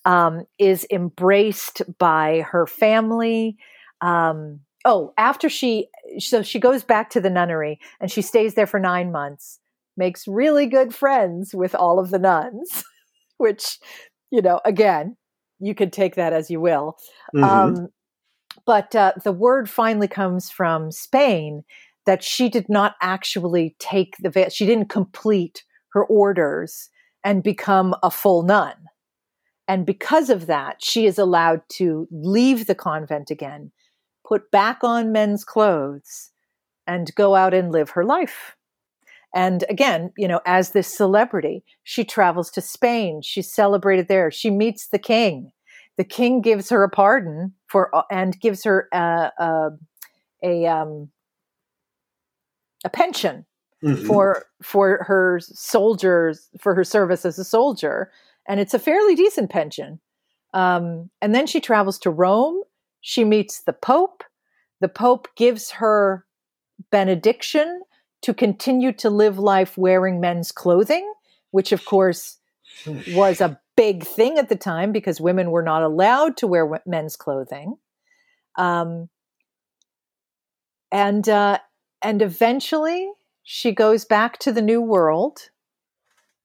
um, 0.04 0.46
is 0.58 0.86
embraced 0.90 1.82
by 1.98 2.40
her 2.50 2.66
family. 2.66 3.56
Um, 4.00 4.60
oh, 4.84 5.12
after 5.18 5.48
she, 5.48 5.88
so 6.18 6.42
she 6.42 6.58
goes 6.58 6.82
back 6.82 7.10
to 7.10 7.20
the 7.20 7.30
nunnery 7.30 7.78
and 8.00 8.10
she 8.10 8.22
stays 8.22 8.54
there 8.54 8.66
for 8.66 8.80
nine 8.80 9.12
months, 9.12 9.60
makes 9.96 10.26
really 10.26 10.66
good 10.66 10.94
friends 10.94 11.54
with 11.54 11.74
all 11.74 11.98
of 11.98 12.10
the 12.10 12.18
nuns, 12.18 12.84
which, 13.36 13.78
you 14.30 14.42
know, 14.42 14.60
again, 14.64 15.16
you 15.60 15.74
can 15.74 15.90
take 15.90 16.14
that 16.14 16.32
as 16.32 16.50
you 16.50 16.60
will. 16.60 16.96
Mm-hmm. 17.34 17.44
Um, 17.44 17.88
but 18.68 18.94
uh, 18.94 19.12
the 19.24 19.32
word 19.32 19.70
finally 19.70 20.06
comes 20.06 20.50
from 20.50 20.90
Spain 20.92 21.64
that 22.04 22.22
she 22.22 22.50
did 22.50 22.68
not 22.68 22.96
actually 23.00 23.74
take 23.78 24.14
the 24.18 24.28
veil, 24.28 24.50
she 24.50 24.66
didn't 24.66 24.90
complete 24.90 25.64
her 25.94 26.04
orders 26.04 26.90
and 27.24 27.42
become 27.42 27.94
a 28.02 28.10
full 28.10 28.42
nun. 28.42 28.74
And 29.66 29.86
because 29.86 30.28
of 30.28 30.48
that, 30.48 30.84
she 30.84 31.06
is 31.06 31.18
allowed 31.18 31.62
to 31.76 32.08
leave 32.10 32.66
the 32.66 32.74
convent 32.74 33.30
again, 33.30 33.72
put 34.26 34.50
back 34.50 34.84
on 34.84 35.12
men's 35.12 35.44
clothes, 35.44 36.32
and 36.86 37.14
go 37.14 37.34
out 37.34 37.54
and 37.54 37.72
live 37.72 37.90
her 37.90 38.04
life. 38.04 38.54
And 39.34 39.64
again, 39.70 40.12
you 40.18 40.28
know, 40.28 40.42
as 40.44 40.72
this 40.72 40.94
celebrity, 40.94 41.64
she 41.84 42.04
travels 42.04 42.50
to 42.50 42.60
Spain. 42.60 43.22
She's 43.22 43.50
celebrated 43.50 44.08
there. 44.08 44.30
She 44.30 44.50
meets 44.50 44.88
the 44.88 44.98
king 44.98 45.52
the 45.98 46.04
king 46.04 46.40
gives 46.40 46.70
her 46.70 46.82
a 46.82 46.88
pardon 46.88 47.52
for 47.66 47.94
uh, 47.94 48.02
and 48.10 48.40
gives 48.40 48.64
her 48.64 48.88
a 48.92 49.30
a, 49.38 49.70
a, 50.42 50.66
um, 50.66 51.10
a 52.84 52.88
pension 52.88 53.44
mm-hmm. 53.84 54.06
for 54.06 54.46
for 54.62 55.04
her 55.06 55.40
soldiers 55.42 56.48
for 56.58 56.74
her 56.74 56.84
service 56.84 57.26
as 57.26 57.38
a 57.38 57.44
soldier, 57.44 58.10
and 58.48 58.60
it's 58.60 58.72
a 58.72 58.78
fairly 58.78 59.14
decent 59.14 59.50
pension. 59.50 60.00
Um, 60.54 61.10
and 61.20 61.34
then 61.34 61.46
she 61.46 61.60
travels 61.60 61.98
to 61.98 62.10
Rome. 62.10 62.62
She 63.02 63.24
meets 63.24 63.60
the 63.60 63.74
Pope. 63.74 64.24
The 64.80 64.88
Pope 64.88 65.28
gives 65.36 65.72
her 65.72 66.24
benediction 66.90 67.82
to 68.22 68.32
continue 68.32 68.92
to 68.92 69.10
live 69.10 69.38
life 69.38 69.76
wearing 69.76 70.20
men's 70.20 70.52
clothing, 70.52 71.12
which 71.50 71.72
of 71.72 71.84
course 71.84 72.38
was 73.08 73.40
a 73.40 73.60
big 73.78 74.02
thing 74.02 74.38
at 74.38 74.48
the 74.48 74.56
time 74.56 74.90
because 74.90 75.20
women 75.20 75.52
were 75.52 75.62
not 75.62 75.84
allowed 75.84 76.36
to 76.36 76.48
wear 76.48 76.82
men's 76.84 77.14
clothing. 77.14 77.76
Um, 78.58 79.08
and 80.90 81.28
uh, 81.28 81.58
and 82.02 82.20
eventually 82.20 83.08
she 83.44 83.70
goes 83.70 84.04
back 84.04 84.38
to 84.40 84.52
the 84.52 84.60
new 84.60 84.82
world, 84.82 85.50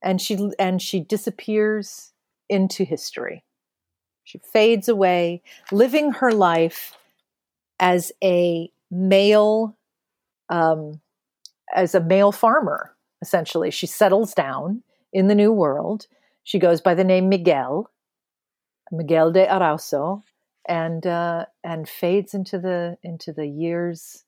and 0.04 0.22
she 0.22 0.52
and 0.60 0.80
she 0.80 1.00
disappears 1.00 2.14
into 2.50 2.84
history. 2.84 3.44
She 4.24 4.38
fades 4.38 4.88
away, 4.88 5.42
living 5.72 6.12
her 6.12 6.32
life 6.32 6.96
as 7.80 8.12
a 8.24 8.72
male, 8.92 9.76
um, 10.50 11.02
as 11.76 11.96
a 11.96 12.00
male 12.00 12.32
farmer. 12.32 12.96
Essentially, 13.24 13.72
she 13.72 13.88
settles 13.88 14.36
down 14.36 14.84
in 15.12 15.30
the 15.30 15.36
new 15.36 15.52
world 15.52 16.06
she 16.44 16.60
goes 16.60 16.82
by 16.82 16.94
the 16.94 17.04
name 17.04 17.30
Miguel. 17.30 17.90
Miguel 18.92 19.32
de 19.32 19.46
Erauso, 19.48 20.24
and 20.68 21.06
uh, 21.06 21.46
and 21.64 21.90
fades 21.90 22.34
into 22.34 22.60
the 22.60 22.98
into 23.04 23.34
the 23.34 23.48
years 23.48 24.24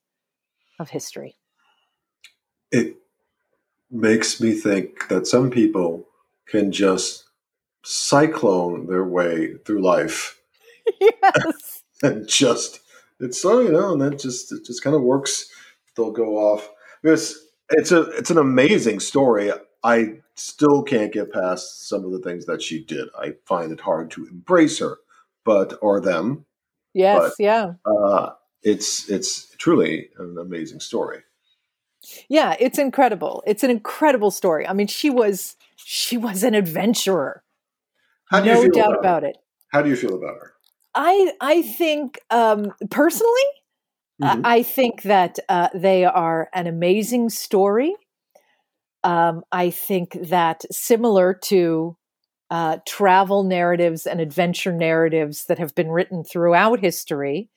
of 0.78 0.90
history. 0.90 1.36
It 2.72 2.96
makes 3.90 4.40
me 4.40 4.52
think 4.52 5.08
that 5.08 5.26
some 5.26 5.50
people 5.50 6.06
can 6.48 6.72
just 6.72 7.24
cyclone 7.84 8.86
their 8.86 9.04
way 9.04 9.54
through 9.64 9.80
life 9.80 10.40
yes. 11.00 11.84
and 12.02 12.26
just 12.26 12.80
it's 13.20 13.40
so 13.40 13.60
you 13.60 13.70
know 13.70 13.92
and 13.92 14.02
that 14.02 14.18
just 14.18 14.50
it 14.52 14.64
just 14.64 14.82
kind 14.82 14.96
of 14.96 15.02
works 15.02 15.48
they'll 15.96 16.10
go 16.10 16.36
off 16.36 16.68
it's 17.04 17.38
it's 17.70 17.92
a 17.92 18.02
it's 18.10 18.30
an 18.30 18.38
amazing 18.38 18.98
story 18.98 19.52
i 19.84 20.12
still 20.36 20.82
can't 20.82 21.12
get 21.12 21.32
past 21.32 21.88
some 21.88 22.04
of 22.04 22.12
the 22.12 22.18
things 22.20 22.46
that 22.46 22.62
she 22.62 22.84
did 22.84 23.08
i 23.18 23.32
find 23.46 23.72
it 23.72 23.80
hard 23.80 24.10
to 24.10 24.26
embrace 24.26 24.78
her 24.78 24.98
but 25.44 25.78
or 25.82 26.00
them 26.00 26.44
Yes. 26.94 27.18
But- 27.20 27.32
yeah. 27.44 27.72
uh 27.84 28.30
it's 28.62 29.08
it's 29.10 29.54
truly 29.58 30.08
an 30.18 30.36
amazing 30.40 30.80
story 30.80 31.20
Yeah. 32.28 32.54
It's 32.60 32.78
incredible. 32.78 33.42
It's 33.46 33.64
an 33.64 33.70
incredible 33.70 34.30
story. 34.30 34.66
I 34.66 34.72
mean, 34.72 34.86
she 34.86 35.10
was 35.10 35.56
she 35.76 36.16
was 36.16 36.42
an 36.44 36.54
adventurer. 36.54 37.42
how 38.30 38.40
do 38.40 38.48
you 38.48 38.54
no 38.54 38.62
feel 38.62 38.70
doubt 38.72 38.90
about, 38.92 38.98
about 39.00 39.24
it. 39.24 39.36
how 39.72 39.82
do 39.82 39.88
you 39.90 39.96
feel 39.96 40.14
about 40.14 40.36
her 40.40 40.52
I 40.94 41.32
I 41.40 41.62
think 41.62 42.18
um, 42.30 42.72
personally, 42.90 43.48
Mhm. 44.22 44.40
I 44.44 44.56
I 44.58 44.62
think 44.62 45.02
that 45.02 45.38
uh, 45.48 45.68
they 45.74 46.04
are 46.06 46.48
an 46.54 46.66
amazing 46.66 47.28
story. 47.28 47.94
Um, 49.06 49.44
I 49.52 49.70
think 49.70 50.18
that 50.30 50.64
similar 50.72 51.32
to 51.44 51.96
uh, 52.50 52.78
travel 52.88 53.44
narratives 53.44 54.04
and 54.04 54.20
adventure 54.20 54.72
narratives 54.72 55.44
that 55.44 55.60
have 55.60 55.76
been 55.76 55.90
written 55.90 56.24
throughout 56.24 56.80
history, 56.80 57.48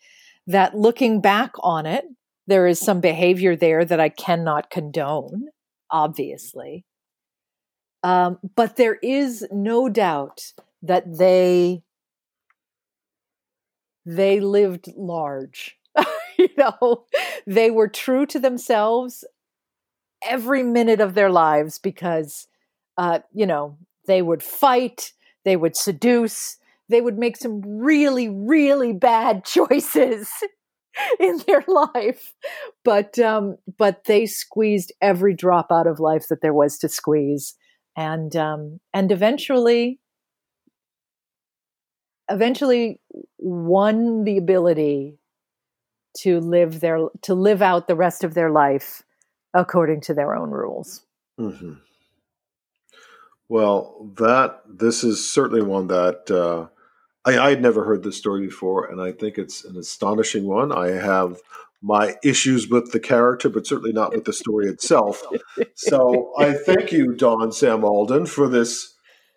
that 0.46 0.76
looking 0.76 1.22
back 1.22 1.54
on 1.62 1.88
it, 1.88 2.06
there 2.46 2.68
is 2.68 2.78
some 2.78 3.02
behavior 3.02 3.56
there 3.56 3.84
that 3.84 4.00
I 4.00 4.10
cannot 4.10 4.70
condone, 4.70 5.48
obviously. 5.90 6.86
Um, 8.04 8.38
but 8.56 8.76
there 8.76 9.00
is 9.02 9.44
no 9.52 9.90
doubt 9.90 10.54
that 10.84 11.18
they 11.18 11.82
they 14.06 14.40
lived 14.40 14.88
large. 14.96 15.80
you 16.38 16.50
know, 16.58 17.06
they 17.48 17.72
were 17.72 17.88
true 17.88 18.28
to 18.28 18.40
themselves 18.40 19.26
every 20.24 20.64
minute 20.64 21.02
of 21.02 21.14
their 21.14 21.30
lives 21.30 21.80
because, 21.80 22.48
uh, 22.98 23.20
you 23.34 23.46
know, 23.46 23.78
they 24.08 24.22
would 24.22 24.44
fight, 24.44 25.14
they 25.46 25.56
would 25.56 25.76
seduce, 25.76 26.58
they 26.90 27.02
would 27.02 27.18
make 27.18 27.38
some 27.38 27.62
really, 27.62 28.30
really 28.30 28.94
bad 28.94 29.46
choices 29.46 30.30
in 31.20 31.40
their 31.48 31.64
life, 31.68 32.34
but 32.84 33.18
um, 33.20 33.58
but 33.78 34.04
they 34.06 34.26
squeezed 34.26 34.92
every 35.02 35.34
drop 35.34 35.68
out 35.72 35.88
of 35.88 36.00
life 36.00 36.28
that 36.30 36.42
there 36.42 36.54
was 36.54 36.78
to 36.80 36.90
squeeze, 36.90 37.56
and 37.96 38.36
um, 38.36 38.80
and 38.94 39.12
eventually 39.12 40.00
eventually 42.30 43.00
won 43.38 44.24
the 44.24 44.38
ability 44.38 45.18
to 46.18 46.40
live 46.40 46.80
their 46.80 47.00
to 47.22 47.34
live 47.34 47.62
out 47.62 47.88
the 47.88 47.96
rest 47.96 48.24
of 48.24 48.34
their 48.34 48.52
life 48.52 49.04
according 49.54 50.02
to 50.02 50.14
their 50.14 50.36
own 50.36 50.52
rules. 50.52 51.06
hmm 51.38 51.74
Well, 53.48 54.12
that 54.18 54.62
this 54.68 55.04
is 55.04 55.32
certainly 55.32 55.62
one 55.62 55.88
that 55.88 56.30
uh, 56.32 56.68
I, 57.26 57.38
I 57.38 57.50
had 57.50 57.62
never 57.62 57.84
heard 57.84 58.04
this 58.04 58.18
story 58.18 58.46
before, 58.46 58.86
and 58.86 59.02
I 59.02 59.12
think 59.12 59.38
it's 59.38 59.66
an 59.66 59.78
astonishing 59.78 60.46
one. 60.46 60.72
I 60.72 60.90
have 60.90 61.40
my 61.82 62.16
issues 62.24 62.68
with 62.68 62.92
the 62.92 63.00
character, 63.00 63.50
but 63.50 63.66
certainly 63.66 63.94
not 63.94 64.14
with 64.14 64.26
the 64.26 64.34
story 64.34 64.68
itself. 64.68 65.24
So 65.76 66.34
I 66.38 66.54
thank 66.54 66.92
you, 66.92 67.16
Don 67.16 67.52
Sam 67.52 67.84
Alden, 67.84 68.26
for 68.26 68.48
this 68.48 68.96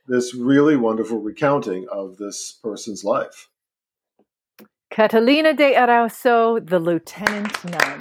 this 0.08 0.34
really 0.34 0.76
wonderful 0.76 1.18
recounting 1.18 1.86
of 1.90 2.16
this 2.16 2.58
person's 2.62 3.04
life. 3.04 3.48
Catalina 4.90 5.54
de 5.54 5.74
Erauso, 5.74 6.58
the 6.58 6.80
lieutenant 6.80 7.64
nun. 7.64 8.00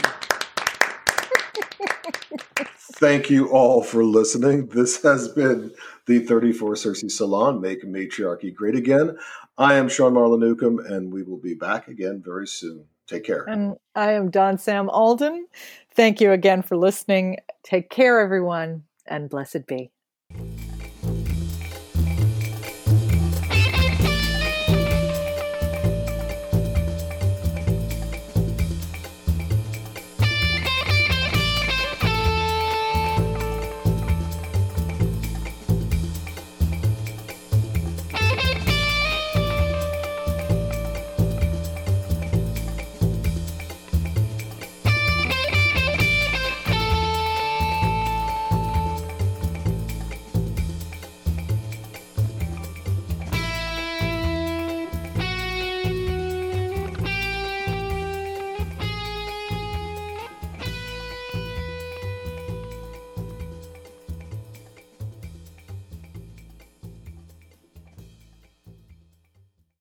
Thank 3.01 3.31
you 3.31 3.49
all 3.49 3.81
for 3.81 4.05
listening. 4.05 4.67
This 4.67 5.01
has 5.01 5.27
been 5.27 5.73
the 6.05 6.19
34 6.19 6.75
Cersei 6.75 7.09
Salon, 7.09 7.59
Make 7.59 7.83
Matriarchy 7.83 8.53
Great 8.53 8.75
Again. 8.75 9.17
I 9.57 9.73
am 9.73 9.89
Sean 9.89 10.13
Marlon 10.13 10.39
Newcomb, 10.39 10.77
and 10.77 11.11
we 11.11 11.23
will 11.23 11.39
be 11.39 11.55
back 11.55 11.87
again 11.87 12.21
very 12.23 12.45
soon. 12.45 12.85
Take 13.07 13.23
care. 13.23 13.43
And 13.45 13.75
I 13.95 14.11
am 14.11 14.29
Don 14.29 14.59
Sam 14.59 14.87
Alden. 14.87 15.47
Thank 15.95 16.21
you 16.21 16.31
again 16.31 16.61
for 16.61 16.77
listening. 16.77 17.37
Take 17.63 17.89
care, 17.89 18.19
everyone, 18.19 18.83
and 19.07 19.31
blessed 19.31 19.65
be. 19.65 19.89